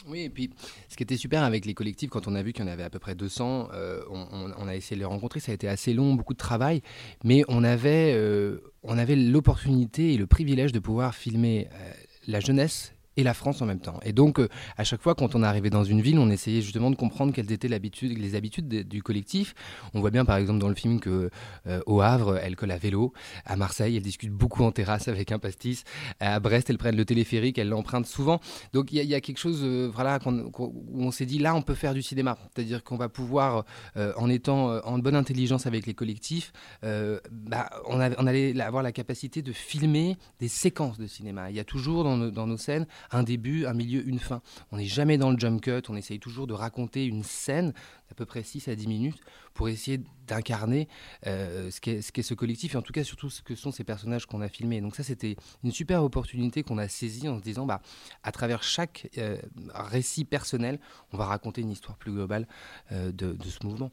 oui, 0.07 0.21
et 0.21 0.29
puis 0.29 0.49
ce 0.89 0.95
qui 0.95 1.03
était 1.03 1.17
super 1.17 1.43
avec 1.43 1.65
les 1.65 1.73
collectifs, 1.73 2.09
quand 2.09 2.27
on 2.27 2.35
a 2.35 2.41
vu 2.41 2.53
qu'il 2.53 2.65
y 2.65 2.67
en 2.67 2.71
avait 2.71 2.83
à 2.83 2.89
peu 2.89 2.99
près 2.99 3.15
200, 3.15 3.69
euh, 3.73 4.01
on, 4.09 4.67
a 4.67 4.75
essayé 4.75 4.95
de 4.95 5.01
les 5.01 5.05
rencontrer. 5.05 5.39
Ça 5.39 5.51
a 5.51 5.55
été 5.55 5.67
assez 5.67 5.93
long, 5.93 6.15
beaucoup 6.15 6.33
de 6.33 6.39
travail, 6.39 6.81
mais 7.23 7.43
on 7.47 7.63
avait, 7.63 8.13
euh, 8.15 8.59
on 8.83 8.97
avait 8.97 9.15
l'opportunité 9.15 10.13
et 10.13 10.17
le 10.17 10.27
privilège 10.27 10.71
de 10.71 10.79
pouvoir 10.79 11.15
filmer 11.15 11.67
euh, 11.73 11.93
la 12.27 12.39
jeunesse 12.39 12.93
et 13.17 13.23
la 13.23 13.33
France 13.33 13.61
en 13.61 13.65
même 13.65 13.79
temps. 13.79 13.99
Et 14.03 14.13
donc, 14.13 14.39
euh, 14.39 14.47
à 14.77 14.83
chaque 14.83 15.01
fois, 15.01 15.15
quand 15.15 15.35
on 15.35 15.43
arrivait 15.43 15.69
dans 15.69 15.83
une 15.83 16.01
ville, 16.01 16.17
on 16.17 16.29
essayait 16.29 16.61
justement 16.61 16.91
de 16.91 16.95
comprendre 16.95 17.33
quelles 17.33 17.51
étaient 17.51 17.67
les 17.67 18.35
habitudes 18.35 18.87
du 18.87 19.03
collectif. 19.03 19.53
On 19.93 19.99
voit 19.99 20.11
bien, 20.11 20.23
par 20.23 20.37
exemple, 20.37 20.59
dans 20.59 20.69
le 20.69 20.75
film 20.75 20.99
que 20.99 21.29
euh, 21.67 21.81
au 21.85 22.01
Havre, 22.01 22.37
elle 22.37 22.55
colle 22.55 22.71
à 22.71 22.77
vélo. 22.77 23.13
À 23.45 23.55
Marseille, 23.55 23.97
elle 23.97 24.03
discute 24.03 24.31
beaucoup 24.31 24.63
en 24.63 24.71
terrasse 24.71 25.07
avec 25.07 25.31
un 25.31 25.39
pastis. 25.39 25.83
À 26.19 26.39
Brest, 26.39 26.69
elle 26.69 26.77
prenne 26.77 26.95
le 26.95 27.05
téléphérique, 27.05 27.57
elle 27.57 27.69
l'emprunte 27.69 28.05
souvent. 28.05 28.39
Donc, 28.73 28.91
il 28.93 29.03
y, 29.03 29.15
a 29.15 29.21
quelque 29.21 29.39
chose, 29.39 29.61
euh, 29.63 29.89
voilà, 29.93 30.19
où 30.25 31.03
on 31.03 31.11
s'est 31.11 31.25
dit, 31.25 31.39
là, 31.39 31.53
on 31.53 31.61
peut 31.61 31.75
faire 31.75 31.93
du 31.93 32.01
cinéma. 32.01 32.37
C'est-à-dire 32.53 32.83
qu'on 32.83 32.97
va 32.97 33.09
pouvoir, 33.09 33.65
en 33.95 34.29
étant 34.29 34.77
en 34.85 34.97
bonne 34.99 35.15
intelligence 35.15 35.65
avec 35.65 35.85
les 35.85 35.93
collectifs, 35.93 36.53
bah, 36.81 37.69
on, 37.87 37.99
on, 37.99 38.27
allait 38.27 38.59
avoir 38.61 38.83
la 38.83 38.91
capacité 38.91 39.41
de 39.41 39.51
filmer 39.51 40.17
des 40.39 40.47
séquences 40.47 40.97
de 40.97 41.07
cinéma. 41.07 41.49
Il 41.49 41.55
y 41.55 41.59
a 41.59 41.63
toujours 41.63 42.03
dans 42.03 42.47
nos 42.47 42.57
scènes 42.57 42.85
un 43.11 43.23
début, 43.23 43.65
un 43.65 43.73
milieu, 43.73 44.07
une 44.07 44.19
fin. 44.19 44.41
On 44.71 44.77
n'est 44.77 44.85
jamais 44.85 45.17
dans 45.17 45.31
le 45.31 45.37
jump 45.37 45.61
cut, 45.61 45.81
on 45.89 45.95
essaye 45.95 46.19
toujours 46.19 46.47
de 46.47 46.53
raconter 46.53 47.05
une 47.05 47.23
scène 47.23 47.73
d'à 48.09 48.15
peu 48.15 48.25
près 48.25 48.43
6 48.43 48.67
à 48.67 48.75
10 48.75 48.87
minutes 48.87 49.19
pour 49.53 49.69
essayer 49.69 50.01
d'incarner 50.27 50.87
euh, 51.27 51.71
ce 51.71 51.81
qu'est 51.81 52.01
ce, 52.01 52.33
collectif 52.33 52.75
et 52.75 52.77
en 52.77 52.81
tout 52.81 52.93
cas 52.93 53.03
surtout 53.03 53.29
ce 53.29 53.41
que 53.41 53.55
sont 53.55 53.71
ces 53.71 53.83
personnages 53.83 54.25
qu'on 54.25 54.41
a 54.41 54.47
filmés. 54.47 54.81
Donc 54.81 54.95
ça 54.95 55.03
c'était 55.03 55.35
une 55.63 55.71
super 55.71 56.03
opportunité 56.03 56.63
qu'on 56.63 56.77
a 56.77 56.87
saisie 56.87 57.27
en 57.27 57.37
se 57.37 57.43
disant 57.43 57.65
bah, 57.65 57.81
à 58.23 58.31
travers 58.31 58.63
chaque 58.63 59.09
euh, 59.17 59.37
récit 59.73 60.25
personnel, 60.25 60.79
on 61.11 61.17
va 61.17 61.25
raconter 61.25 61.61
une 61.61 61.71
histoire 61.71 61.97
plus 61.97 62.11
globale 62.11 62.47
euh, 62.91 63.11
de 63.11 63.37
ce 63.43 63.65
mouvement. 63.65 63.91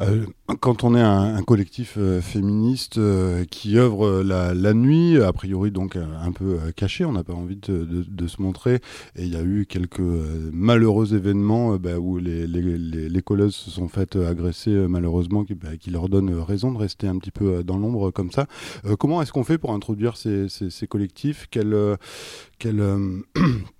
Euh, 0.00 0.26
quand 0.60 0.82
on 0.82 0.94
est 0.96 1.00
un, 1.00 1.42
collectif 1.42 1.94
euh, 1.98 2.20
féministe 2.20 2.98
euh, 2.98 3.44
qui 3.44 3.78
œuvre 3.78 4.22
la, 4.22 4.74
nuit, 4.74 5.20
a 5.22 5.32
priori 5.32 5.70
donc 5.70 5.96
un 5.96 6.32
peu 6.32 6.58
caché, 6.74 7.04
on 7.04 7.12
n'a 7.12 7.22
pas 7.22 7.32
envie 7.32 7.56
de, 7.56 8.26
se 8.26 8.42
montrer, 8.42 8.76
et 9.16 9.22
il 9.24 9.32
y 9.32 9.36
a 9.36 9.42
eu 9.42 9.66
quelques 9.66 10.00
malheureux 10.00 11.14
événements 11.14 11.76
bah, 11.76 11.98
où 11.98 12.18
les, 12.18 12.46
les, 12.46 13.22
colleuses 13.22 13.54
se 13.54 13.70
sont 13.70 13.88
faites 13.88 14.16
agresser 14.16 14.70
malheureusement, 14.88 15.44
qui, 15.44 15.54
bah, 15.54 15.76
qui, 15.78 15.90
leur 15.90 16.08
donnent 16.08 16.34
raison 16.34 16.72
de 16.72 16.78
rester 16.78 17.06
un 17.06 17.18
petit 17.18 17.30
peu 17.30 17.62
dans 17.62 17.78
l'ombre 17.78 18.10
comme 18.10 18.30
ça. 18.30 18.46
comment 18.98 19.22
est-ce 19.22 19.32
qu'on 19.32 19.44
fait 19.44 19.58
pour 19.58 19.72
introduire 19.72 20.16
ces, 20.16 20.48
collectifs? 20.88 21.46
Quelle, 21.50 21.96
quelle 22.58 22.82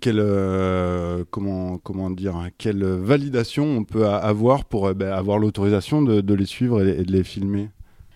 quelle 0.00 0.20
euh, 0.20 1.24
comment 1.30 1.78
comment 1.78 2.10
dire 2.10 2.36
hein, 2.36 2.48
quelle 2.56 2.84
validation 2.84 3.64
on 3.64 3.84
peut 3.84 4.06
avoir 4.06 4.64
pour 4.64 4.86
euh, 4.86 4.94
ben, 4.94 5.12
avoir 5.12 5.38
l'autorisation 5.38 6.02
de, 6.02 6.34
les 6.34 6.46
suivre 6.46 6.86
et, 6.86 7.04
de 7.04 7.12
les 7.12 7.24
filmer? 7.24 7.70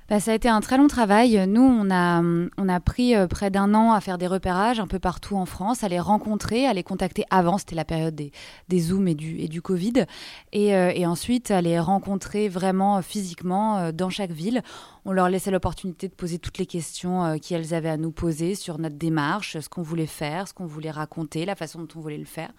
Bah, 0.08 0.20
ça 0.20 0.30
a 0.30 0.34
été 0.34 0.48
un 0.48 0.60
très 0.60 0.76
long 0.76 0.86
travail. 0.86 1.46
Nous, 1.48 1.62
on 1.62 1.90
a, 1.90 2.22
on 2.22 2.68
a 2.68 2.78
pris 2.78 3.16
euh, 3.16 3.26
près 3.26 3.50
d'un 3.50 3.74
an 3.74 3.92
à 3.92 4.00
faire 4.00 4.18
des 4.18 4.28
repérages 4.28 4.78
un 4.78 4.86
peu 4.86 5.00
partout 5.00 5.34
en 5.34 5.46
France, 5.46 5.82
à 5.82 5.88
les 5.88 5.98
rencontrer, 5.98 6.64
à 6.64 6.72
les 6.72 6.84
contacter. 6.84 7.24
Avant, 7.30 7.58
c'était 7.58 7.74
la 7.74 7.84
période 7.84 8.14
des, 8.14 8.30
Zooms 8.78 9.08
et 9.08 9.16
du, 9.16 9.36
et 9.40 9.48
du 9.48 9.60
Covid, 9.62 10.04
et 10.52 11.06
ensuite 11.06 11.50
à 11.50 11.60
les 11.60 11.80
rencontrer 11.80 12.48
vraiment 12.48 13.02
physiquement 13.02 13.90
dans 13.90 14.10
chaque 14.10 14.30
ville 14.30 14.62
on 15.06 15.12
leur 15.12 15.28
laissait 15.28 15.52
l'opportunité 15.52 16.08
de 16.08 16.12
poser 16.12 16.40
toutes 16.40 16.58
les 16.58 16.66
questions 16.66 17.24
euh, 17.24 17.36
qu'elles 17.38 17.74
avaient 17.74 17.88
à 17.88 17.96
nous 17.96 18.10
poser 18.10 18.56
sur 18.56 18.78
notre 18.78 18.96
démarche, 18.96 19.56
ce 19.58 19.68
qu'on 19.68 19.82
voulait 19.82 20.06
faire, 20.06 20.48
ce 20.48 20.52
qu'on 20.52 20.66
voulait 20.66 20.90
raconter, 20.90 21.44
la 21.46 21.54
façon 21.54 21.78
dont 21.78 21.88
on 21.94 22.00
voulait 22.00 22.18
le 22.18 22.24
faire. 22.24 22.50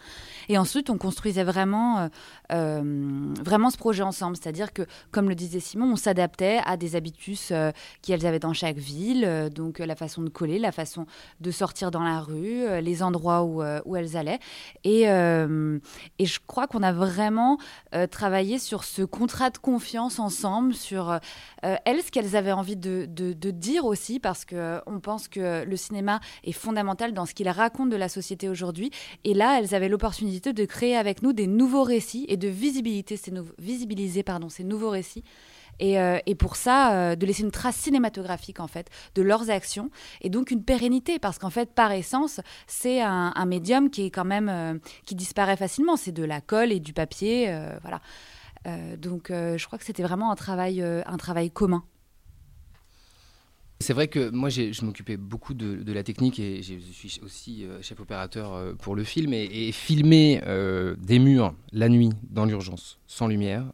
Et 0.47 0.57
ensuite, 0.57 0.89
on 0.89 0.97
construisait 0.97 1.43
vraiment, 1.43 1.99
euh, 1.99 2.07
euh, 2.53 3.33
vraiment 3.43 3.69
ce 3.69 3.77
projet 3.77 4.01
ensemble. 4.01 4.37
C'est-à-dire 4.37 4.71
que, 4.71 4.83
comme 5.11 5.27
le 5.27 5.35
disait 5.35 5.59
Simon, 5.59 5.91
on 5.91 5.95
s'adaptait 5.97 6.61
à 6.65 6.77
des 6.77 6.95
habitus 6.95 7.51
qu'elles 8.01 8.25
avaient 8.25 8.39
dans 8.39 8.53
chaque 8.53 8.77
ville, 8.77 9.49
donc 9.53 9.79
la 9.79 9.95
façon 9.95 10.21
de 10.21 10.29
coller, 10.29 10.57
la 10.57 10.71
façon 10.71 11.05
de 11.41 11.51
sortir 11.51 11.91
dans 11.91 12.03
la 12.03 12.21
rue, 12.21 12.79
les 12.81 13.03
endroits 13.03 13.43
où, 13.43 13.61
où 13.85 13.95
elles 13.95 14.15
allaient. 14.15 14.39
Et, 14.85 15.01
et 15.03 16.25
je 16.25 16.39
crois 16.47 16.67
qu'on 16.67 16.83
a 16.83 16.93
vraiment 16.93 17.57
travaillé 18.09 18.57
sur 18.57 18.83
ce 18.83 19.01
contrat 19.01 19.49
de 19.49 19.57
confiance 19.57 20.19
ensemble, 20.19 20.73
sur 20.73 21.19
elles, 21.61 22.03
ce 22.03 22.11
qu'elles 22.11 22.36
avaient 22.37 22.51
envie 22.51 22.75
de, 22.77 23.05
dire 23.51 23.85
aussi, 23.85 24.19
parce 24.19 24.45
qu'on 24.45 24.55
euh, 24.55 24.99
pense 25.01 25.27
que 25.27 25.63
le 25.63 25.75
cinéma 25.75 26.19
est 26.43 26.51
fondamental 26.51 27.13
dans 27.13 27.25
ce 27.25 27.33
qu'il 27.33 27.49
raconte 27.49 27.89
de 27.89 27.95
la 27.95 28.09
société 28.09 28.49
aujourd'hui. 28.49 28.91
Et 29.23 29.33
là, 29.33 29.59
elles 29.59 29.75
avaient 29.75 29.89
l'opportunité 29.89 30.53
de 30.53 30.65
créer 30.65 30.95
avec 30.95 31.21
nous 31.21 31.33
des 31.33 31.47
nouveaux 31.47 31.83
récits 31.83 32.25
et 32.29 32.37
de 32.37 32.47
visibilité, 32.47 33.17
ces 33.17 33.33
visibiliser 33.59 34.23
pardon, 34.23 34.49
ces 34.49 34.63
nouveaux 34.63 34.89
récits. 34.89 35.23
Et, 35.79 35.99
euh, 35.99 36.19
pour 36.39 36.55
ça, 36.55 36.93
euh, 36.93 37.15
de 37.15 37.25
laisser 37.25 37.43
une 37.43 37.51
trace 37.51 37.75
cinématographique 37.75 38.59
en 38.59 38.67
fait 38.67 38.89
de 39.15 39.21
leurs 39.21 39.49
actions 39.49 39.89
et 40.21 40.29
donc 40.29 40.51
une 40.51 40.63
pérennité 40.63 41.19
parce 41.19 41.37
qu'en 41.37 41.49
fait, 41.49 41.73
par 41.73 41.91
essence, 41.91 42.41
c'est 42.67 43.01
un, 43.01 43.45
médium 43.45 43.89
qui 43.89 44.05
est 44.05 44.11
quand 44.11 44.25
même 44.25 44.79
qui 45.05 45.15
disparaît 45.15 45.55
facilement. 45.55 45.95
C'est 45.95 46.11
de 46.11 46.23
la 46.23 46.41
colle 46.41 46.71
et 46.71 46.79
du 46.79 46.93
papier, 46.93 47.55
voilà. 47.81 48.01
donc, 48.97 49.27
je 49.29 49.65
crois 49.65 49.79
que 49.79 49.85
c'était 49.85 50.03
vraiment 50.03 50.31
un 50.31 50.35
travail, 50.35 50.81
un 50.81 51.17
travail 51.17 51.49
commun. 51.49 51.83
C'est 53.79 53.93
vrai 53.93 54.07
que 54.07 54.31
moi, 54.31 54.49
je 54.49 54.83
m'occupais 54.83 55.17
beaucoup 55.17 55.53
de, 55.53 55.93
la 55.93 56.03
technique 56.03 56.39
et 56.39 56.63
je 56.63 56.73
suis 56.91 57.19
aussi 57.23 57.63
euh, 57.63 57.79
chef 57.81 57.99
opérateur 57.99 58.53
euh, 58.53 58.73
pour 58.73 58.95
le 58.95 59.03
film. 59.03 59.33
Et, 59.33 59.71
filmer 59.71 60.41
euh, 60.47 60.95
des 60.99 61.19
murs 61.19 61.53
la 61.71 61.87
nuit 61.87 62.09
dans 62.29 62.45
l'urgence, 62.45 62.99
sans 63.05 63.27
lumière, 63.27 63.65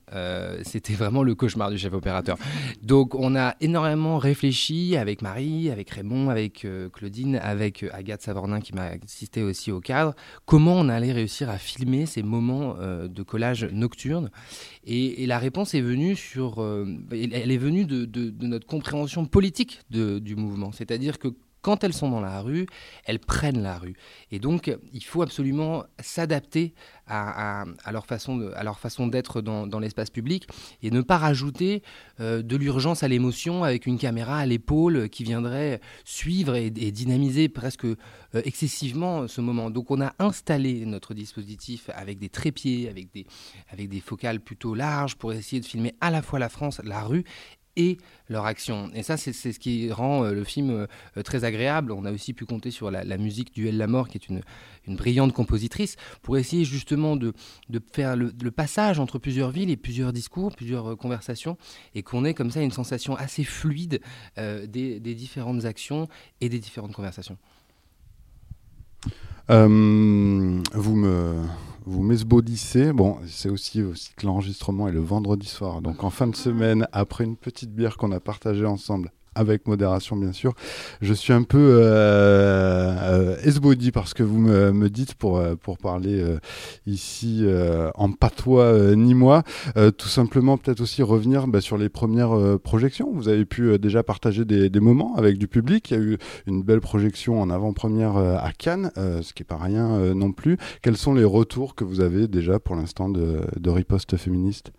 c'était 0.64 0.94
vraiment 0.94 1.24
le 1.24 1.36
cauchemar 1.36 1.70
du 1.70 1.78
chef 1.78 1.94
opérateur. 1.94 2.38
Donc, 2.82 3.16
on 3.16 3.36
a 3.36 3.56
énormément 3.62 4.18
réfléchi 4.18 4.98
avec 4.98 5.22
Marie, 5.22 5.70
avec 5.70 5.90
Raymond, 5.90 6.30
avec 6.30 6.68
Claudine, 6.92 7.38
avec 7.38 7.86
Agathe 7.94 8.24
Savornin 8.24 8.60
qui 8.60 8.74
m'a 8.74 8.92
assisté 9.04 9.44
aussi 9.44 9.72
au 9.72 9.80
cadre, 9.80 10.16
comment 10.46 10.74
on 10.74 10.90
allait 10.90 11.14
réussir 11.14 11.50
à 11.50 11.58
filmer 11.58 12.06
ces 12.06 12.24
moments 12.24 12.76
de 12.80 13.24
collage 13.24 13.66
nocturne? 13.72 14.32
Et, 14.86 15.26
la 15.28 15.40
réponse 15.40 15.74
est 15.76 15.82
venue 15.82 16.16
sur, 16.16 16.62
elle 17.12 17.52
est 17.52 17.58
venue 17.58 17.86
de, 17.86 18.06
de 18.06 18.48
notre 18.48 18.68
compréhension 18.68 19.26
politique 19.26 19.82
du 19.94 20.36
mouvement. 20.36 20.72
C'est-à-dire 20.72 21.20
que 21.20 21.30
quand 21.64 21.84
elles 21.84 21.94
sont 21.94 22.12
dans 22.12 22.22
la 22.22 22.42
rue, 22.42 22.68
elles 23.06 23.20
prennent 23.20 23.64
la 23.64 23.80
rue. 23.80 23.96
Et 24.32 24.38
donc, 24.38 24.72
il 24.92 25.04
faut 25.04 25.24
absolument 25.24 25.86
s'adapter 26.00 26.74
à, 27.08 27.64
façon 28.06 28.52
à 28.54 28.64
leur 28.64 28.80
façon 28.80 29.08
d'être 29.08 29.42
dans, 29.42 29.80
l'espace 29.80 30.10
public 30.10 30.48
et 30.82 30.92
ne 30.92 31.02
pas 31.02 31.18
rajouter 31.18 31.82
euh, 32.20 32.42
de 32.42 32.56
l'urgence 32.56 33.04
à 33.04 33.08
l'émotion 33.08 33.64
avec 33.64 33.86
une 33.88 33.98
caméra 33.98 34.40
à 34.40 34.46
l'épaule 34.46 35.10
qui 35.10 35.24
viendrait 35.24 35.80
suivre 36.06 36.56
et, 36.56 36.70
dynamiser 36.70 37.48
presque 37.50 37.86
euh, 37.86 37.96
excessivement 38.34 39.28
ce 39.28 39.40
moment. 39.40 39.70
Donc, 39.70 39.90
on 39.90 40.02
a 40.02 40.14
installé 40.20 40.86
notre 40.86 41.14
dispositif 41.14 41.90
avec 41.96 42.20
des 42.20 42.30
trépieds, 42.30 42.90
avec 42.90 43.12
des, 43.14 43.26
avec 43.70 43.88
des 43.90 44.02
focales 44.02 44.42
plutôt 44.42 44.76
larges 44.76 45.16
pour 45.16 45.32
essayer 45.32 45.62
de 45.62 45.66
filmer 45.66 45.96
à 46.02 46.12
la 46.12 46.22
fois 46.22 46.40
la 46.40 46.50
France, 46.50 46.82
la 46.84 47.04
rue 47.04 47.24
et 47.76 47.98
leur 48.30 48.46
action. 48.46 48.90
Et 48.94 49.04
ça, 49.04 49.18
c'est 49.18 49.34
ce 49.34 49.60
qui 49.60 49.92
rend 49.92 50.24
euh, 50.24 50.34
le 50.34 50.44
film 50.44 50.70
euh, 50.70 51.24
très 51.24 51.44
agréable. 51.44 51.92
On 51.92 52.06
a 52.06 52.12
aussi 52.12 52.34
pu 52.34 52.46
compter 52.46 52.72
sur 52.72 52.92
la, 52.92 53.18
musique 53.18 53.54
Duel 53.54 53.78
la 53.78 53.88
mort, 53.88 54.08
qui 54.08 54.18
est 54.18 54.28
une, 54.28 54.42
une, 54.88 54.96
brillante 54.96 55.34
compositrice, 55.34 55.96
pour 56.22 56.38
essayer 56.38 56.66
justement 56.66 57.16
de, 57.16 57.34
de 57.70 57.82
faire 57.92 58.16
le, 58.16 58.32
passage 58.52 59.00
entre 59.00 59.18
plusieurs 59.18 59.52
villes 59.52 59.70
et 59.70 59.78
plusieurs 59.78 60.14
discours, 60.14 60.56
plusieurs 60.56 60.92
euh, 60.92 60.96
conversations, 60.96 61.58
et 61.96 62.04
qu'on 62.04 62.26
ait 62.26 62.34
comme 62.34 62.52
ça 62.52 62.62
une 62.62 62.72
sensation 62.72 63.16
assez 63.16 63.44
fluide 63.44 64.02
des, 64.38 65.00
des, 65.00 65.16
différentes 65.16 65.66
actions 65.66 66.08
et 66.42 66.50
des 66.50 66.60
différentes 66.60 66.94
conversations. 66.94 67.38
vous 69.50 70.96
me 70.96 71.46
vous 71.86 72.04
m'esbaudissez. 72.04 72.94
Bon, 72.94 73.18
c'est 73.28 73.50
aussi, 73.50 73.82
aussi 73.82 74.12
que 74.16 74.26
l'enregistrement 74.26 74.88
est 74.88 74.94
le 74.94 75.02
vendredi 75.02 75.48
soir. 75.48 75.82
Donc 75.82 76.04
en 76.04 76.10
fin 76.10 76.28
de 76.28 76.36
semaine, 76.36 76.88
après 76.92 77.24
une 77.24 77.36
petite 77.36 77.74
bière 77.74 77.98
qu'on 77.98 78.12
a 78.12 78.20
partagée 78.20 78.66
ensemble 78.66 79.12
avec 79.36 79.68
modération 79.68 80.16
bien 80.16 80.32
sûr. 80.32 80.54
Je 81.02 81.14
suis 81.14 81.34
un 81.34 81.44
peu 81.44 81.80
euh, 81.82 82.96
euh 83.02 83.38
esbody 83.44 83.92
parce 83.92 84.14
que 84.14 84.24
vous 84.24 84.40
me, 84.40 84.72
me 84.72 84.90
dites 84.90 85.16
pour, 85.16 85.38
euh, 85.38 85.56
pour 85.56 85.78
parler 85.78 86.22
euh, 86.22 86.40
ici 86.86 87.42
euh, 87.44 87.90
en 87.96 88.12
patois 88.12 88.96
ni 88.96 89.14
moi. 89.14 89.44
tout 89.98 90.08
simplement 90.08 90.58
peut-être 90.58 90.82
aussi 90.82 91.04
revenir 91.04 91.48
bah, 91.48 91.62
sur 91.62 91.78
les 91.78 91.90
premières 91.90 92.60
projections. 92.60 93.12
Vous 93.14 93.28
avez 93.28 93.46
pu 93.46 93.78
déjà 93.80 94.04
partager 94.04 94.46
des, 94.46 94.70
des, 94.70 94.80
moments 94.80 95.16
avec 95.16 95.38
du 95.38 95.48
public. 95.48 95.92
Il 95.92 95.94
y 95.94 96.00
a 96.00 96.04
eu 96.04 96.18
une 96.48 96.64
belle 96.64 96.82
projection 96.82 97.42
en 97.42 97.50
avant-première 97.50 98.18
à 98.18 98.52
Cannes, 98.58 98.92
ce 98.96 99.34
qui 99.34 99.44
est 99.44 99.46
pas 99.46 99.58
rien 99.58 100.14
non 100.14 100.32
plus. 100.32 100.58
Quels 100.82 100.98
sont 100.98 101.14
les 101.14 101.24
retours 101.24 101.76
que 101.76 101.84
vous 101.84 102.02
avez 102.02 102.28
déjà 102.28 102.60
pour 102.60 102.76
l'instant 102.76 103.10
de, 103.10 103.42
de 103.60 103.70
riposte 103.70 104.18
féministe? 104.18 104.72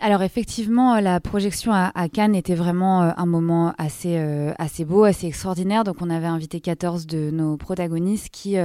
Alors 0.00 0.22
effectivement, 0.22 0.94
euh, 0.94 1.00
la 1.00 1.20
projection 1.20 1.72
à, 1.72 2.08
Cannes 2.08 2.34
était 2.34 2.54
vraiment 2.54 3.02
euh, 3.02 3.10
un 3.16 3.26
moment 3.26 3.74
assez, 3.78 4.16
euh, 4.16 4.52
assez 4.58 4.84
beau, 4.84 5.04
assez 5.04 5.26
extraordinaire. 5.26 5.84
Donc 5.84 5.96
on 6.00 6.10
avait 6.10 6.26
invité 6.26 6.60
14 6.60 7.06
de 7.06 7.30
nos 7.30 7.56
protagonistes 7.56 8.28
qui 8.30 8.56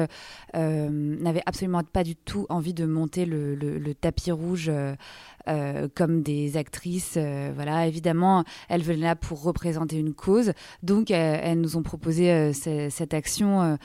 n'avaient 0.54 1.44
absolument 1.46 1.82
pas 1.84 2.04
du 2.04 2.16
tout 2.16 2.46
envie 2.50 2.74
de 2.74 2.86
monter 2.86 3.26
le, 3.26 3.94
tapis 3.94 4.32
rouge 4.32 4.72
comme 5.96 6.22
des 6.22 6.58
actrices. 6.58 7.18
voilà, 7.56 7.88
évidemment, 7.88 8.44
elles 8.70 8.84
venaient 8.84 9.02
là 9.08 9.16
pour 9.16 9.44
représenter 9.44 9.98
une 9.98 10.14
cause. 10.14 10.54
Donc, 10.82 11.12
elles 11.12 11.60
nous 11.60 11.78
ont 11.78 11.84
proposé 11.84 12.54
cette 12.54 13.14
action 13.14 13.78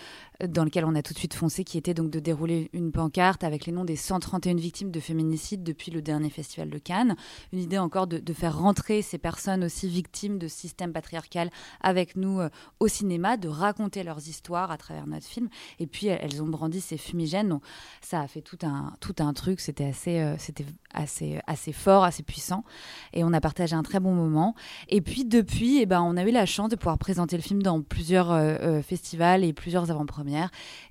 dans 0.46 0.64
lequel 0.64 0.84
on 0.84 0.94
a 0.94 1.02
tout 1.02 1.12
de 1.12 1.18
suite 1.18 1.34
foncé, 1.34 1.64
qui 1.64 1.78
était 1.78 1.94
donc 1.94 2.10
de 2.10 2.20
dérouler 2.20 2.70
une 2.72 2.92
pancarte 2.92 3.42
avec 3.42 3.66
les 3.66 3.72
noms 3.72 3.84
des 3.84 3.96
131 3.96 4.54
victimes 4.54 4.90
de 4.90 5.00
féminicide 5.00 5.62
depuis 5.64 5.90
le 5.90 6.00
dernier 6.00 6.30
festival 6.30 6.70
de 6.70 6.78
Cannes. 6.78 7.16
Une 7.52 7.58
idée 7.58 7.78
encore 7.78 8.06
de, 8.06 8.32
faire 8.32 8.56
rentrer 8.56 9.02
ces 9.02 9.18
personnes 9.18 9.64
aussi 9.64 9.88
victimes 9.88 10.38
de 10.38 10.46
système 10.46 10.92
patriarcal 10.92 11.50
avec 11.80 12.14
nous 12.14 12.40
euh, 12.40 12.50
au 12.78 12.86
cinéma, 12.86 13.36
de 13.36 13.48
raconter 13.48 14.04
leurs 14.04 14.28
histoires 14.28 14.70
à 14.70 14.76
travers 14.76 15.06
notre 15.06 15.26
film. 15.26 15.48
Et 15.80 15.86
puis 15.86 16.06
elles 16.06 16.40
ont 16.40 16.46
brandi 16.46 16.80
ces 16.80 16.98
fumigènes, 16.98 17.48
donc 17.48 17.62
ça 18.00 18.20
a 18.20 18.28
fait 18.28 18.42
tout 18.42 18.58
un, 18.62 18.94
tout 19.00 19.16
un 19.18 19.32
truc. 19.32 19.60
C'était 19.60 19.86
assez, 19.86 20.20
euh, 20.20 20.36
c'était 20.38 20.66
assez, 20.92 21.40
assez 21.48 21.72
fort, 21.72 22.04
assez 22.04 22.22
puissant. 22.22 22.64
Et 23.12 23.24
on 23.24 23.32
a 23.32 23.40
partagé 23.40 23.74
un 23.74 23.82
très 23.82 23.98
bon 23.98 24.12
moment. 24.12 24.54
Et 24.88 25.00
puis 25.00 25.24
depuis, 25.24 25.80
eh 25.80 25.86
ben, 25.86 26.02
on 26.02 26.16
a 26.16 26.24
eu 26.24 26.30
la 26.30 26.46
chance 26.46 26.68
de 26.68 26.76
pouvoir 26.76 26.98
présenter 26.98 27.36
le 27.36 27.42
film 27.42 27.62
dans 27.62 27.82
plusieurs 27.82 28.30
euh, 28.30 28.82
festivals 28.82 29.42
et 29.42 29.52
plusieurs 29.52 29.90
avant-premières 29.90 30.28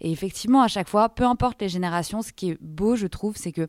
et 0.01 0.11
effectivement, 0.11 0.61
à 0.61 0.67
chaque 0.67 0.87
fois, 0.87 1.09
peu 1.09 1.23
importe 1.23 1.61
les 1.61 1.69
générations, 1.69 2.21
ce 2.21 2.31
qui 2.31 2.51
est 2.51 2.57
beau, 2.61 2.95
je 2.95 3.07
trouve, 3.07 3.35
c'est 3.37 3.51
que 3.51 3.67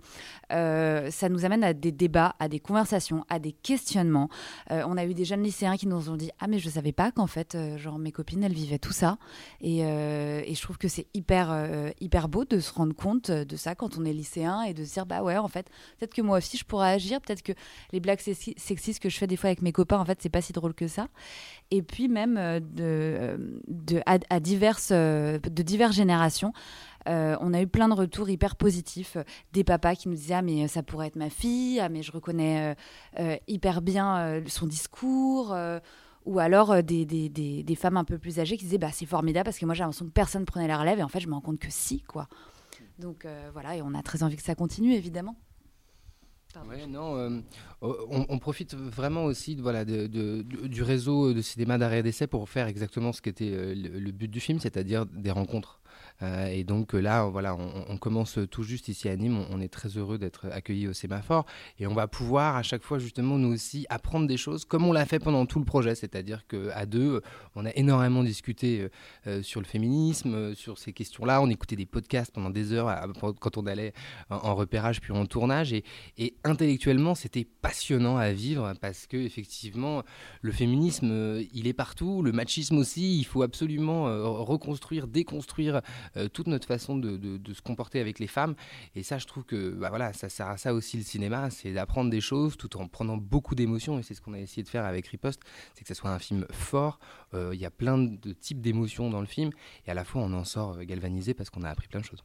euh, 0.53 1.11
ça 1.11 1.29
nous 1.29 1.45
amène 1.45 1.65
à 1.65 1.73
des 1.73 1.93
débats, 1.93 2.35
à 2.39 2.49
des 2.49 2.61
conversations, 2.61 3.25
à 3.29 3.39
des 3.39 3.53
questionnements. 3.53 4.29
Euh, 4.71 4.83
on 4.87 4.97
a 4.97 5.05
eu 5.05 5.15
des 5.15 5.25
jeunes 5.25 5.43
lycéens 5.43 5.77
qui 5.77 5.87
nous 5.87 6.11
ont 6.11 6.17
dit 6.17 6.31
Ah, 6.41 6.47
mais 6.47 6.59
je 6.59 6.69
savais 6.69 6.93
pas 6.93 7.11
qu'en 7.11 7.27
fait, 7.27 7.55
euh, 7.55 7.79
genre, 7.79 7.99
mes 7.99 8.13
copines, 8.13 8.43
elles 8.43 8.53
vivaient 8.53 8.79
tout 8.79 8.93
ça. 8.93 9.19
Et, 9.61 9.79
et 9.81 10.55
je 10.55 10.63
trouve 10.63 10.79
que 10.79 10.89
c'est 10.89 11.07
hyper, 11.15 11.93
hyper 12.01 12.29
beau 12.29 12.45
de 12.45 12.61
se 12.61 12.73
rendre 12.73 12.95
compte 12.95 13.31
de 13.31 13.57
ça 13.57 13.75
quand 13.75 13.99
on 13.99 14.05
est 14.05 14.13
lycéen 14.13 14.63
et 14.63 14.75
de 14.75 14.85
se 14.85 14.95
dire 14.95 15.07
Bah 15.07 15.23
ouais, 15.23 15.37
en 15.37 15.49
fait, 15.49 15.69
peut-être 15.99 16.15
que 16.15 16.23
moi 16.23 16.39
aussi, 16.39 16.57
je 16.57 16.65
pourrais 16.65 16.78
agir. 16.87 17.21
Peut-être 17.21 17.43
que 17.43 17.53
les 17.93 18.01
blagues 18.01 18.21
sexistes 18.21 19.03
que 19.03 19.09
je 19.09 19.17
fais 19.17 19.27
des 19.27 19.37
fois 19.37 19.49
avec 19.49 19.63
mes 19.63 19.73
copains, 19.73 19.99
en 19.99 20.05
fait, 20.05 20.19
c'est 20.23 20.29
pas 20.29 20.43
si 20.43 20.53
drôle 20.53 20.75
que 20.75 20.89
ça. 20.89 21.09
Et 21.71 21.83
puis, 21.83 22.09
même 22.09 22.35
de, 22.61 23.61
de 23.67 24.01
à, 24.07 24.41
diverses 24.41 24.93
de 24.93 25.63
diverses 25.63 25.97
générations. 25.97 26.53
Euh, 27.09 27.37
on 27.41 27.55
a 27.55 27.63
eu 27.63 27.67
plein 27.67 27.89
de 27.89 27.95
retours 27.95 28.29
hyper 28.29 28.57
positifs, 28.57 29.17
des 29.53 29.65
papas 29.65 29.95
qui 29.95 30.09
nous 30.09 30.15
disaient 30.15 30.35
ah 30.35 30.43
mais 30.43 30.69
ça 30.69 30.83
pourrait 30.83 31.07
être 31.07 31.17
ma 31.17 31.31
fille, 31.31 31.81
ah 31.81 31.89
mais 31.89 32.03
je 32.03 32.13
reconnais 32.13 32.73
euh, 32.73 32.75
euh, 33.21 33.37
hyper 33.47 33.81
bien 33.81 34.43
son 34.47 34.67
discours, 34.67 35.57
ou 36.27 36.39
alors 36.39 36.83
des, 36.83 37.77
femmes 37.79 37.97
un 37.97 38.05
peu 38.05 38.19
plus 38.19 38.41
âgées 38.41 38.57
qui 38.57 38.65
disaient 38.65 38.79
bah 38.79 38.91
c'est 38.93 39.07
formidable 39.07 39.45
parce 39.45 39.59
que 39.59 39.65
moi 39.65 39.75
j'ai 39.75 39.83
l'impression 39.83 40.07
que 40.07 40.11
personne 40.11 40.45
prenait 40.45 40.69
la 40.69 40.79
relève 40.79 40.99
et 40.99 41.03
en 41.03 41.09
fait 41.09 41.21
je 41.21 41.29
me 41.29 41.35
rends 41.35 41.41
compte 41.41 41.59
que 41.59 41.71
si 41.71 42.03
quoi. 42.03 42.29
Donc 42.99 43.27
voilà 43.53 43.77
et 43.77 43.83
on 43.83 43.95
a 43.95 44.03
très 44.03 44.23
envie 44.23 44.37
que 44.37 44.43
ça 44.43 44.55
continue 44.55 44.93
évidemment. 44.93 45.37
Non, 46.89 47.43
on, 47.81 48.39
profite 48.39 48.75
vraiment 48.75 49.25
aussi 49.25 49.55
voilà, 49.57 49.85
de, 49.85 50.07
du 50.43 50.83
réseau 50.83 51.33
de 51.33 51.41
cinéma 51.41 51.79
d'arrêt 51.79 52.03
d'essai 52.03 52.27
pour 52.27 52.49
faire 52.49 52.67
exactement 52.67 53.13
ce 53.13 53.21
qui 53.23 53.29
était 53.29 53.75
le 53.75 54.11
but 54.11 54.29
du 54.29 54.41
film, 54.41 54.59
c'est-à-dire 54.59 55.07
des 55.07 55.31
rencontres. 55.31 55.81
Euh, 56.23 56.47
et 56.47 56.65
donc 56.65 56.95
euh, 56.95 57.01
là, 57.01 57.25
voilà, 57.25 57.57
on, 57.57 57.97
commence 57.97 58.39
tout 58.51 58.63
juste 58.63 58.89
ici 58.89 59.09
à 59.09 59.17
Nîmes. 59.17 59.45
On, 59.51 59.61
est 59.61 59.69
très 59.69 59.89
heureux 59.91 60.19
d'être 60.19 60.47
accueillis 60.51 60.89
au 60.89 60.93
sémaphore 60.93 61.47
et 61.79 61.87
on 61.87 61.95
va 61.95 62.07
pouvoir 62.07 62.57
à 62.57 62.63
chaque 62.63 62.83
fois 62.83 62.99
justement 62.99 63.39
nous 63.39 63.53
aussi 63.53 63.87
apprendre 63.89 64.27
des 64.27 64.37
choses 64.37 64.65
comme 64.65 64.85
on 64.85 64.93
l'a 64.93 65.05
fait 65.07 65.19
pendant 65.19 65.47
tout 65.47 65.59
le 65.59 65.65
projet. 65.65 65.95
C'est-à-dire 65.95 66.47
qu'à 66.47 66.87
deux, 66.87 67.23
on 67.55 67.67
a 67.67 67.71
énormément 67.75 68.23
discuté 68.23 68.89
euh, 69.27 69.43
sur 69.43 69.61
le 69.61 69.67
féminisme, 69.67 70.55
sur 70.55 70.79
ces 70.79 70.93
questions-là. 70.93 71.41
On 71.43 71.51
écoutait 71.51 71.77
des 71.77 71.87
podcasts 71.87 72.33
pendant 72.33 72.51
des 72.51 72.73
heures 72.73 73.13
quand 73.41 73.57
on 73.57 73.67
allait 73.67 73.93
en, 74.31 74.55
repérage 74.55 75.01
puis 75.01 75.13
en 75.13 75.27
tournage 75.27 75.73
et, 75.73 75.85
et 76.17 76.35
intellectuellement, 76.45 77.15
c'était 77.15 77.45
passionnant 77.45 78.17
à 78.17 78.33
vivre 78.33 78.73
parce 78.81 79.07
que 79.07 79.17
effectivement, 79.17 80.03
le 80.43 80.53
féminisme, 80.53 81.43
il 81.53 81.67
est 81.67 81.73
partout, 81.73 82.23
le 82.23 82.33
machisme 82.33 82.79
aussi. 82.79 83.19
Il 83.19 83.25
faut 83.25 83.43
absolument 83.43 84.05
reconstruire, 84.45 85.07
déconstruire 85.07 85.81
euh, 86.17 86.29
toute 86.29 86.47
notre 86.47 86.67
façon 86.67 86.97
de, 86.97 87.41
se 87.53 87.63
comporter 87.63 88.01
avec 88.01 88.19
les 88.19 88.27
femmes. 88.27 88.55
Et 88.95 89.03
ça, 89.03 89.19
je 89.19 89.27
trouve 89.27 89.45
que 89.45 89.71
bah 89.71 89.89
voilà, 89.89 90.13
ça 90.13 90.29
sert 90.29 90.49
à 90.49 90.57
ça 90.57 90.75
aussi 90.75 90.97
le 90.97 91.03
cinéma, 91.03 91.51
c'est 91.51 91.73
d'apprendre 91.73 92.11
des 92.11 92.21
choses 92.21 92.57
tout 92.57 92.77
en 92.77 92.89
prenant 92.89 93.17
beaucoup 93.17 93.55
d'émotions. 93.55 93.99
Et 93.99 94.03
c'est 94.03 94.15
ce 94.15 94.21
qu'on 94.21 94.35
a 94.35 94.39
essayé 94.39 94.63
de 94.63 94.69
faire 94.69 94.85
avec 94.85 95.07
Riposte, 95.07 95.41
c'est 95.75 95.83
que 95.83 95.89
ce 95.89 95.95
soit 95.95 96.11
un 96.11 96.19
film 96.19 96.47
fort. 96.51 96.99
Euh, 97.35 97.51
il 97.55 97.61
y 97.61 97.67
a 97.67 97.71
plein 97.71 97.99
de 97.99 98.33
types 98.33 98.61
d'émotions 98.61 99.11
dans 99.11 99.21
le 99.21 99.27
film. 99.27 99.51
Et 99.87 99.91
à 99.91 99.95
la 99.95 100.05
fois, 100.05 100.23
on 100.23 100.33
en 100.33 100.45
sort 100.45 100.79
galvanisé 100.85 101.35
parce 101.35 101.51
qu'on 101.51 101.63
a 101.63 101.71
appris 101.71 101.89
plein 101.89 102.01
de 102.01 102.05
choses. 102.05 102.25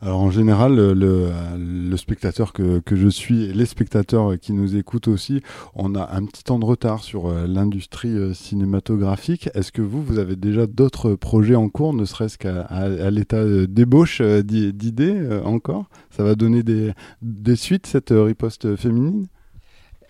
Alors 0.00 0.20
en 0.20 0.30
général, 0.30 0.76
le, 0.76 1.96
spectateur 1.96 2.52
que, 2.52 2.80
je 2.90 3.08
suis 3.08 3.44
et 3.44 3.52
les 3.52 3.66
spectateurs 3.66 4.38
qui 4.38 4.52
nous 4.52 4.76
écoutent 4.76 5.08
aussi, 5.08 5.42
on 5.74 5.96
a 5.96 6.14
un 6.14 6.24
petit 6.24 6.44
temps 6.44 6.60
de 6.60 6.64
retard 6.64 7.02
sur 7.02 7.26
euh, 7.26 7.46
l'industrie 7.48 8.16
euh, 8.16 8.32
cinématographique. 8.32 9.50
Est-ce 9.54 9.72
que 9.72 9.82
vous, 9.82 10.02
vous 10.02 10.18
avez 10.18 10.36
déjà 10.36 10.68
d'autres 10.68 11.14
projets 11.14 11.56
en 11.56 11.68
cours, 11.68 11.94
ne 11.94 12.04
serait-ce 12.04 12.38
qu'à 12.38 13.10
l'état 13.10 13.44
d'ébauche 13.66 14.20
euh, 14.20 14.42
d'idées 14.42 15.40
encore? 15.44 15.86
Ça 16.10 16.22
va 16.22 16.36
donner 16.36 16.62
des 16.62 17.56
suites, 17.56 17.86
cette 17.86 18.10
riposte 18.10 18.76
féminine? 18.76 19.26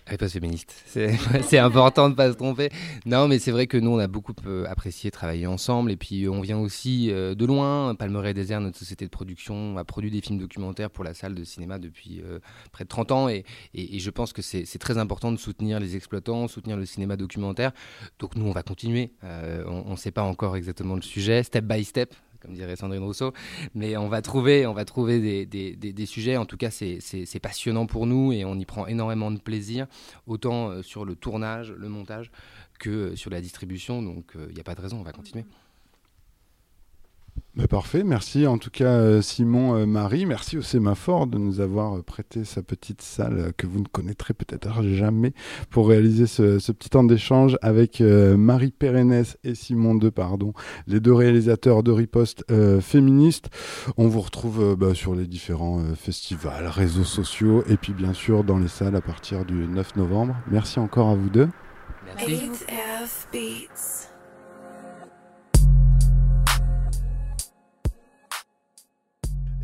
Réponse 0.09 0.31
féministe. 0.31 0.73
C'est 0.87 1.59
important 1.59 2.05
de 2.05 2.13
ne 2.13 2.15
pas 2.15 2.31
se 2.31 2.37
tromper. 2.37 2.69
Non, 3.05 3.27
mais 3.27 3.37
c'est 3.37 3.51
vrai 3.51 3.67
que 3.67 3.77
nous, 3.77 3.91
on 3.91 3.99
a 3.99 4.07
beaucoup 4.07 4.33
euh, 4.47 4.65
apprécié 4.67 5.11
travailler 5.11 5.45
ensemble. 5.45 5.91
Et 5.91 5.97
puis, 5.97 6.27
on 6.27 6.41
vient 6.41 6.57
aussi 6.57 7.11
euh, 7.11 7.35
de 7.35 7.45
loin. 7.45 7.93
Palmeret 7.93 8.33
Désert, 8.33 8.59
notre 8.59 8.77
société 8.77 9.05
de 9.05 9.11
production, 9.11 9.77
a 9.77 9.83
produit 9.83 10.09
des 10.09 10.21
films 10.21 10.39
documentaires 10.39 10.89
pour 10.89 11.03
la 11.03 11.13
salle 11.13 11.35
de 11.35 11.43
cinéma 11.43 11.77
depuis 11.77 12.21
euh, 12.25 12.39
près 12.71 12.85
de 12.85 12.89
30 12.89 13.11
ans. 13.11 13.29
Et, 13.29 13.45
je 13.73 14.09
pense 14.09 14.33
que 14.33 14.41
c'est 14.41 14.79
très 14.79 14.97
important 14.97 15.31
de 15.31 15.37
soutenir 15.37 15.79
les 15.79 15.95
exploitants, 15.95 16.47
soutenir 16.47 16.75
le 16.75 16.85
cinéma 16.85 17.15
documentaire. 17.15 17.71
Donc, 18.17 18.35
nous, 18.35 18.45
on 18.45 18.51
va 18.51 18.63
continuer. 18.63 19.11
on 19.21 19.91
ne 19.91 19.95
sait 19.95 20.11
pas 20.11 20.23
encore 20.23 20.55
exactement 20.55 20.95
le 20.95 21.01
sujet, 21.01 21.43
step 21.43 21.65
by 21.65 21.83
step 21.83 22.15
comme 22.39 22.53
dirait 22.53 22.75
Sandrine 22.75 23.03
Rousseau. 23.03 23.33
Mais 23.75 23.97
on 23.97 24.07
va 24.07 24.21
trouver, 24.21 24.65
on 24.65 24.73
va 24.73 24.85
trouver 24.85 25.45
des, 25.45 25.75
des, 25.75 26.05
sujets. 26.05 26.37
En 26.37 26.45
tout 26.45 26.57
cas, 26.57 26.69
c'est 26.71 27.39
passionnant 27.41 27.85
pour 27.85 28.05
nous 28.05 28.31
et 28.31 28.45
on 28.45 28.55
y 28.55 28.65
prend 28.65 28.87
énormément 28.87 29.31
de 29.31 29.39
plaisir, 29.39 29.87
autant 30.27 30.69
euh, 30.69 30.81
sur 30.81 31.05
le 31.05 31.15
tournage, 31.15 31.71
le 31.71 31.89
montage, 31.89 32.31
que 32.79 32.89
euh, 32.89 33.15
sur 33.15 33.29
la 33.29 33.41
distribution. 33.41 34.01
Donc, 34.01 34.31
il 34.35 34.41
euh, 34.41 34.51
n'y 34.53 34.59
a 34.59 34.63
pas 34.63 34.75
de 34.75 34.81
raison, 34.81 34.97
on 34.99 35.03
va 35.03 35.11
continuer. 35.11 35.45
Bah, 37.59 37.67
parfait, 37.67 38.05
merci 38.05 38.47
en 38.47 38.57
tout 38.57 38.69
cas 38.69 38.85
euh, 38.85 39.21
Simon 39.21 39.75
euh, 39.75 39.85
Marie, 39.85 40.25
merci 40.25 40.57
au 40.57 40.61
Sémaphore 40.61 41.27
de 41.27 41.37
nous 41.37 41.59
avoir 41.59 41.97
euh, 41.97 42.01
prêté 42.01 42.45
sa 42.45 42.63
petite 42.63 43.01
salle 43.01 43.51
que 43.57 43.67
vous 43.67 43.81
ne 43.81 43.85
connaîtrez 43.85 44.33
peut-être 44.33 44.81
jamais 44.83 45.33
pour 45.69 45.89
réaliser 45.89 46.25
ce, 46.25 46.71
petit 46.71 46.89
temps 46.89 47.03
d'échange 47.03 47.57
avec 47.61 47.99
Marie 47.99 48.71
Pérennes 48.71 49.25
et 49.43 49.55
Simon 49.55 49.95
Depardon, 49.95 50.53
les 50.87 51.01
deux 51.01 51.11
réalisateurs 51.13 51.83
de 51.83 51.91
Riposte 51.91 52.45
féministe. 52.81 53.49
On 53.97 54.07
vous 54.07 54.21
retrouve 54.21 54.77
bah, 54.77 54.93
sur 54.93 55.13
les 55.13 55.27
différents 55.27 55.83
festivals, 55.95 56.67
réseaux 56.67 57.03
sociaux 57.03 57.65
et 57.67 57.75
puis 57.75 57.91
bien 57.91 58.13
sûr 58.13 58.45
dans 58.45 58.57
les 58.57 58.69
salles 58.69 58.95
à 58.95 59.01
partir 59.01 59.43
du 59.43 59.67
9 59.67 59.97
novembre. 59.97 60.37
Merci 60.49 60.79
encore 60.79 61.09
à 61.09 61.15
vous 61.15 61.29
deux. 61.29 61.49
Merci. 62.05 62.39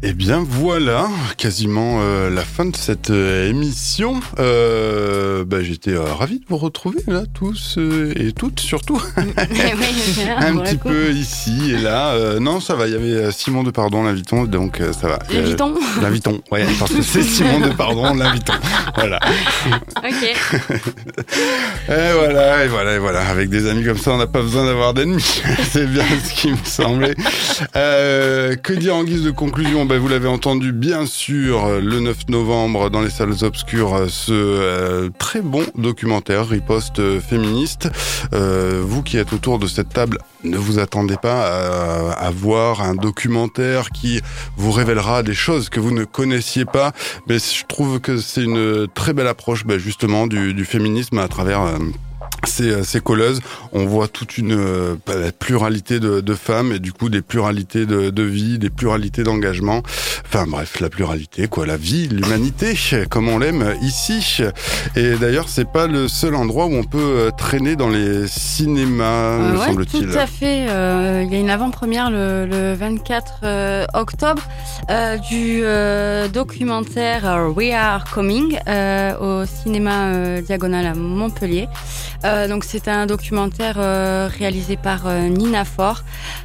Eh 0.03 0.13
bien 0.13 0.45
voilà, 0.47 1.07
quasiment 1.37 1.99
euh, 2.01 2.29
la 2.29 2.43
fin 2.43 2.65
de 2.65 2.75
cette 2.75 3.09
euh, 3.09 3.49
émission. 3.49 4.19
Euh, 4.39 5.45
bah, 5.45 5.63
J'étais 5.63 5.95
ravi 5.97 6.39
de 6.39 6.45
vous 6.47 6.57
retrouver 6.57 6.99
là 7.07 7.23
tous 7.33 7.79
et 8.15 8.31
toutes 8.33 8.59
surtout. 8.59 9.01
un 9.17 10.57
petit 10.57 10.77
peu 10.77 11.11
ici 11.11 11.71
et 11.71 11.77
là. 11.77 12.39
non, 12.39 12.59
ça 12.59 12.75
va. 12.75 12.87
Il 12.87 12.93
y 12.93 12.95
avait 12.95 13.31
Simon 13.31 13.63
de 13.63 13.71
Pardon, 13.71 14.03
l'inviton, 14.03 14.43
donc 14.43 14.81
ça 14.91 15.07
va. 15.07 15.19
L'inviton. 15.31 15.73
l'inviton, 16.01 16.41
ouais, 16.51 16.65
parce 16.77 16.93
que 16.93 17.01
c'est 17.01 17.23
Simon 17.23 17.61
de 17.61 17.69
Pardon, 17.69 18.13
l'inviton. 18.13 18.53
Voilà. 18.95 19.19
ok. 19.97 20.23
et 21.89 22.13
voilà, 22.13 22.65
et 22.65 22.67
voilà, 22.67 22.95
et 22.95 22.99
voilà. 22.99 23.21
Avec 23.27 23.49
des 23.49 23.67
amis 23.67 23.83
comme 23.83 23.97
ça, 23.97 24.11
on 24.11 24.17
n'a 24.17 24.27
pas 24.27 24.41
besoin 24.41 24.65
d'avoir 24.65 24.93
d'ennemis. 24.93 25.41
c'est 25.71 25.87
bien 25.87 26.05
ce 26.23 26.33
qui 26.33 26.51
me 26.51 26.57
semblait. 26.63 27.15
que 27.73 28.73
dire 28.73 28.95
en 28.95 29.03
guise 29.03 29.23
de 29.23 29.31
conclusion? 29.31 29.85
Bah, 29.85 29.94
vous 29.97 30.07
l'avez 30.07 30.27
entendu 30.27 30.71
bien 30.71 31.05
sûr 31.05 31.79
le 31.79 31.99
9 31.99 32.29
novembre 32.29 32.89
dans 32.89 33.01
les 33.01 33.09
salles 33.09 33.43
obscures 33.43 34.05
ce 34.09 34.31
euh, 34.31 35.09
très 35.17 35.41
bon 35.41 35.63
documentaire 35.75 36.47
Riposte 36.47 37.19
féministe. 37.19 37.89
Euh, 38.33 38.81
vous 38.83 39.03
qui 39.03 39.17
êtes 39.17 39.31
autour 39.31 39.59
de 39.59 39.67
cette 39.67 39.89
table, 39.89 40.17
ne 40.43 40.57
vous 40.57 40.79
attendez 40.79 41.17
pas 41.17 42.11
à, 42.11 42.31
voir 42.31 42.81
un 42.81 42.95
documentaire 42.95 43.89
qui 43.91 44.21
vous 44.57 44.71
révélera 44.71 45.23
des 45.23 45.33
choses 45.33 45.69
que 45.69 45.79
vous 45.79 45.91
ne 45.91 46.03
connaissiez 46.03 46.65
pas, 46.65 46.91
mais 47.27 47.37
je 47.39 47.65
trouve 47.65 47.99
que 47.99 48.17
c'est 48.17 48.43
une 48.43 48.87
très 48.93 49.13
belle 49.13 49.27
approche 49.27 49.65
bah, 49.65 49.77
justement 49.77 50.27
du, 50.27 50.65
féminisme 50.65 51.19
à 51.19 51.27
travers... 51.27 51.61
Euh, 51.61 51.77
ces, 52.45 52.83
ces 52.83 52.99
colleuses. 52.99 53.41
On 53.73 53.85
voit 53.85 54.07
toute 54.07 54.37
une 54.37 54.53
euh, 54.53 54.95
pluralité 55.39 55.99
de, 55.99 56.21
de, 56.21 56.33
femmes 56.33 56.71
et 56.71 56.79
du 56.79 56.93
coup 56.93 57.09
des 57.09 57.21
pluralités 57.21 57.85
de, 57.85 58.09
de 58.09 58.23
vie, 58.23 58.59
des 58.59 58.69
pluralités 58.69 59.23
d'engagement. 59.23 59.81
Enfin 60.25 60.45
bref, 60.47 60.79
la 60.79 60.89
pluralité, 60.89 61.47
quoi, 61.47 61.65
la 61.65 61.77
vie, 61.77 62.07
l'humanité, 62.07 62.77
comme 63.09 63.29
on 63.29 63.39
l'aime 63.39 63.75
ici. 63.81 64.41
Et 64.95 65.15
d'ailleurs, 65.15 65.49
c'est 65.49 65.71
pas 65.71 65.87
le 65.87 66.07
seul 66.07 66.35
endroit 66.35 66.65
où 66.65 66.73
on 66.73 66.83
peut 66.83 66.97
euh, 66.99 67.31
traîner 67.31 67.75
dans 67.75 67.89
les 67.89 68.27
cinémas, 68.27 69.37
me 69.37 69.57
ouais, 69.57 69.65
semble-t-il. 69.65 70.07
Tout 70.07 70.17
à 70.17 70.27
fait. 70.27 70.67
Euh, 70.69 71.23
il 71.25 71.33
y 71.33 71.35
a 71.35 71.39
une 71.39 71.49
avant-première 71.49 72.09
le, 72.09 72.45
le, 72.45 72.73
24 72.73 73.33
euh, 73.43 73.85
octobre 73.93 74.41
euh, 74.89 75.17
du 75.17 75.61
euh, 75.63 76.27
documentaire 76.27 77.51
We 77.55 77.71
Are 77.73 78.03
Coming 78.11 78.57
au 79.21 79.45
cinéma 79.45 80.41
Diagonal 80.41 80.85
à 80.85 80.93
Montpellier. 80.93 81.67
Donc 82.47 82.63
c'est 82.63 82.87
un 82.87 83.05
documentaire 83.05 83.75
réalisé 84.29 84.77
par 84.77 85.09
Nina 85.09 85.65
Fort. 85.65 86.03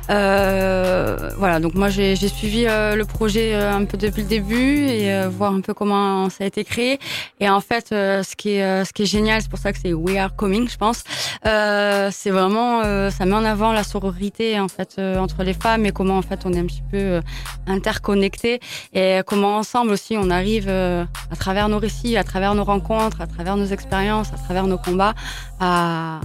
voilà, 0.08 1.58
donc 1.60 1.74
moi 1.74 1.88
j'ai 1.88 2.16
suivi 2.16 2.64
le 2.64 3.02
projet 3.04 3.54
un 3.54 3.84
peu 3.84 3.96
depuis 3.96 4.22
le 4.22 4.28
début 4.28 4.86
et 4.86 5.26
voir 5.26 5.52
un 5.52 5.60
peu 5.60 5.74
comment 5.74 6.30
ça 6.30 6.44
a 6.44 6.46
été 6.46 6.64
créé. 6.64 6.98
Et 7.40 7.48
en 7.48 7.60
fait, 7.60 7.88
ce 7.90 8.36
qui 8.36 8.50
est 8.50 8.84
ce 8.84 8.92
qui 8.92 9.02
est 9.02 9.06
génial, 9.06 9.42
c'est 9.42 9.50
pour 9.50 9.58
ça 9.58 9.72
que 9.72 9.78
c'est 9.82 9.92
We 9.92 10.16
Are 10.16 10.34
Coming, 10.34 10.68
je 10.68 10.76
pense. 10.76 11.02
c'est 11.44 12.30
vraiment 12.30 12.82
ça 13.10 13.24
met 13.26 13.34
en 13.34 13.44
avant 13.44 13.72
la 13.72 13.84
sororité 13.84 14.60
en 14.60 14.68
fait 14.68 14.98
entre 14.98 15.42
les 15.42 15.54
femmes 15.54 15.86
et 15.86 15.92
comment 15.92 16.18
en 16.18 16.22
fait 16.22 16.40
on 16.44 16.52
est 16.52 16.60
un 16.60 16.66
petit 16.66 16.84
peu 16.90 17.20
interconnectés 17.66 18.60
et 18.92 19.20
comment 19.26 19.56
ensemble 19.56 19.92
aussi 19.92 20.16
on 20.18 20.30
arrive 20.30 20.68
à 20.68 21.36
travers 21.38 21.68
nos 21.68 21.78
récits, 21.78 22.16
à 22.16 22.24
travers 22.24 22.54
nos 22.54 22.64
rencontres, 22.64 23.20
à 23.20 23.26
travers 23.26 23.56
nos 23.56 23.66
expériences, 23.66 24.28
à 24.32 24.36
travers 24.36 24.66
nos 24.66 24.78
combats 24.78 25.14
à 25.60 26.20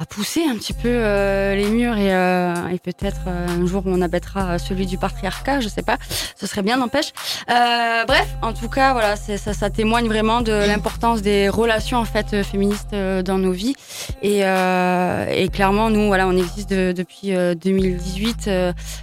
à 0.00 0.06
pousser 0.06 0.44
un 0.44 0.56
petit 0.56 0.72
peu 0.72 0.88
euh, 0.88 1.54
les 1.54 1.68
murs 1.68 1.98
et, 1.98 2.14
euh, 2.14 2.68
et 2.72 2.78
peut-être 2.78 3.20
euh, 3.26 3.46
un 3.48 3.66
jour 3.66 3.82
on 3.84 4.00
abattera 4.00 4.58
celui 4.58 4.86
du 4.86 4.96
patriarcat, 4.96 5.60
je 5.60 5.68
sais 5.68 5.82
pas, 5.82 5.98
ce 6.36 6.46
serait 6.46 6.62
bien 6.62 6.78
n'empêche. 6.78 7.12
Euh, 7.50 8.04
bref, 8.06 8.26
en 8.40 8.54
tout 8.54 8.70
cas 8.70 8.94
voilà, 8.94 9.16
ça, 9.16 9.36
ça 9.52 9.68
témoigne 9.68 10.08
vraiment 10.08 10.40
de 10.40 10.52
l'importance 10.52 11.20
des 11.20 11.50
relations 11.50 11.98
en 11.98 12.06
fait 12.06 12.42
féministes 12.42 12.94
dans 12.94 13.36
nos 13.36 13.52
vies. 13.52 13.74
Et, 14.22 14.38
et 14.40 15.48
clairement 15.48 15.90
nous 15.90 16.06
voilà 16.06 16.26
on 16.26 16.36
existe 16.36 16.70
de, 16.70 16.92
depuis 16.92 17.32
2018, 17.62 18.50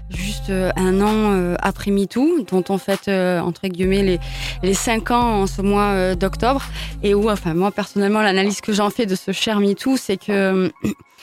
juste 0.10 0.50
un 0.50 1.02
an 1.02 1.56
après 1.62 1.92
MeToo, 1.92 2.44
dont 2.50 2.64
on 2.70 2.80
fête 2.80 3.08
entre 3.08 3.68
guillemets 3.68 4.02
les 4.02 4.20
les 4.64 4.74
cinq 4.74 5.12
ans 5.12 5.42
en 5.42 5.48
ce 5.48 5.62
mois 5.62 6.16
d'octobre. 6.16 6.64
Et 7.04 7.14
où 7.14 7.30
enfin 7.30 7.54
moi 7.54 7.70
personnellement 7.72 8.22
l'analyse 8.24 8.62
que 8.62 8.74
j'en 8.74 8.90
fais 8.90 9.06
de 9.06 9.16
ce 9.16 9.32
cher 9.32 9.60
MeToo 9.60 9.96
c'est 9.98 10.18
que 10.18 10.72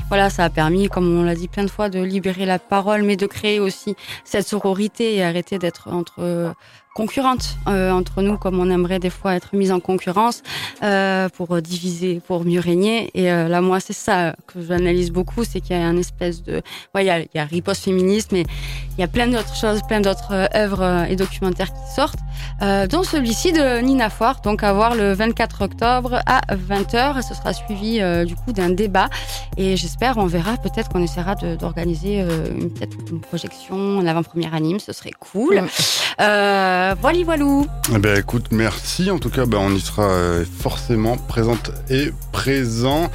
voilà, 0.09 0.30
ça 0.30 0.44
a 0.44 0.50
permis, 0.50 0.88
comme 0.88 1.18
on 1.18 1.22
l'a 1.22 1.34
dit 1.34 1.48
plein 1.48 1.64
de 1.64 1.70
fois, 1.70 1.88
de 1.88 2.00
libérer 2.02 2.46
la 2.46 2.59
parole, 2.59 3.02
mais 3.02 3.16
de 3.16 3.26
créer 3.26 3.61
aussi 3.61 3.96
cette 4.24 4.46
sororité 4.46 5.16
et 5.16 5.22
arrêter 5.22 5.59
d'être 5.59 5.88
entre 5.90 6.55
concurrentes 6.94 7.57
euh, 7.66 7.90
entre 7.90 8.22
nous, 8.22 8.38
comme 8.38 8.61
on 8.61 8.70
aimerait 8.70 9.00
des 9.00 9.11
fois 9.11 9.34
être 9.34 9.55
mise 9.55 9.72
en 9.72 9.80
concurrence 9.80 10.42
euh, 10.82 11.28
pour 11.28 11.61
diviser, 11.61 12.20
pour 12.26 12.44
mieux 12.44 12.61
régner. 12.61 13.11
Et 13.14 13.30
euh, 13.32 13.48
là, 13.48 13.61
moi, 13.61 13.80
c'est 13.80 13.92
ça 13.92 14.36
que 14.46 14.62
j'analyse 14.62 15.11
beaucoup, 15.11 15.42
c'est 15.44 15.61
qu'il 15.61 15.76
y 15.76 15.78
a 15.78 15.84
un 15.84 15.96
espèce 15.96 16.42
de, 16.44 16.62
ouais, 16.94 17.05
il 17.05 17.07
y 17.07 17.11
a, 17.11 17.20
y 17.34 17.38
a 17.38 17.44
riposte 17.44 17.84
féministe, 17.84 18.30
mais 18.30 18.44
il 18.96 19.00
y 19.00 19.05
a 19.05 19.09
plein 19.09 19.26
d'autres 19.26 19.57
choses, 19.57 19.82
plein 19.88 20.00
d'autres 20.00 20.32
euh, 20.32 20.46
œuvres 20.55 20.82
euh, 20.82 21.05
et 21.05 21.16
documentaires 21.16 21.72
qui 21.72 21.94
sortent, 21.96 22.20
euh, 22.62 22.87
dont 22.87 23.03
celui-ci 23.03 23.53
de 23.53 23.80
Nina 23.80 24.11
Foire, 24.11 24.41
donc 24.43 24.62
à 24.62 24.72
voir 24.72 24.95
le 24.95 25.12
24 25.12 25.62
octobre 25.62 26.20
à 26.26 26.41
20h. 26.55 27.26
Ce 27.26 27.35
sera 27.35 27.53
suivi 27.53 28.01
du 28.26 28.37
coup 28.37 28.53
d'un 28.53 28.70
débat 28.70 29.09
et 29.57 29.76
j'espère, 29.76 30.18
on 30.18 30.26
verra, 30.26 30.57
peut-être 30.57 30.89
qu'on 30.89 31.03
essaiera 31.03 31.35
d'organiser 31.35 32.20
une, 32.20 32.70
peut-être 32.70 32.97
une 33.11 33.20
projection 33.20 33.99
en 33.99 34.07
avant-première 34.07 34.55
anime, 34.55 34.78
ce 34.78 34.93
serait 34.93 35.12
cool. 35.18 35.62
Euh, 36.20 36.85
euh, 36.85 36.95
voilà, 37.01 37.24
voilou. 37.24 37.66
Eh 37.95 37.99
ben, 37.99 38.18
écoute, 38.18 38.47
merci. 38.51 39.11
En 39.11 39.18
tout 39.18 39.30
cas, 39.30 39.47
ben, 39.47 39.59
on 39.59 39.70
y 39.70 39.80
sera 39.80 40.05
euh, 40.05 40.45
forcément 40.45 41.16
présente 41.16 41.70
et 41.89 42.11
présent. 42.32 43.11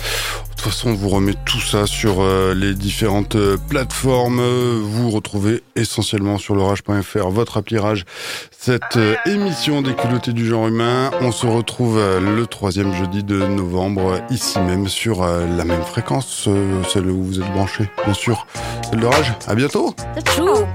De 0.59 0.63
toute 0.65 0.73
façon, 0.73 0.89
on 0.89 0.95
vous 0.95 1.07
remet 1.07 1.35
tout 1.45 1.61
ça 1.61 1.87
sur 1.87 2.19
euh, 2.19 2.53
les 2.53 2.73
différentes 2.73 3.37
euh, 3.37 3.55
plateformes. 3.69 4.41
Vous 4.41 5.09
retrouvez 5.09 5.63
essentiellement 5.77 6.37
sur 6.37 6.53
l'orage.fr, 6.53 7.29
votre 7.29 7.55
appli 7.55 7.77
Rage, 7.77 8.03
cette 8.51 8.97
euh, 8.97 9.15
émission 9.25 9.81
des 9.81 9.95
culottés 9.95 10.33
du 10.33 10.45
genre 10.45 10.67
humain. 10.67 11.11
On 11.21 11.31
se 11.31 11.47
retrouve 11.47 11.97
le 11.97 12.45
troisième 12.45 12.93
jeudi 12.93 13.23
de 13.23 13.37
novembre, 13.37 14.19
ici 14.31 14.59
même, 14.59 14.89
sur 14.89 15.25
la 15.25 15.63
même 15.63 15.83
fréquence, 15.83 16.49
celle 16.91 17.09
où 17.09 17.23
vous 17.23 17.39
êtes 17.39 17.53
branchés, 17.53 17.89
bien 18.03 18.13
sûr. 18.13 18.45
Celle 18.89 18.99
de 18.99 19.05
Rage. 19.05 19.33
À 19.47 19.55
bientôt. 19.55 19.95
Ciao. 20.35 20.65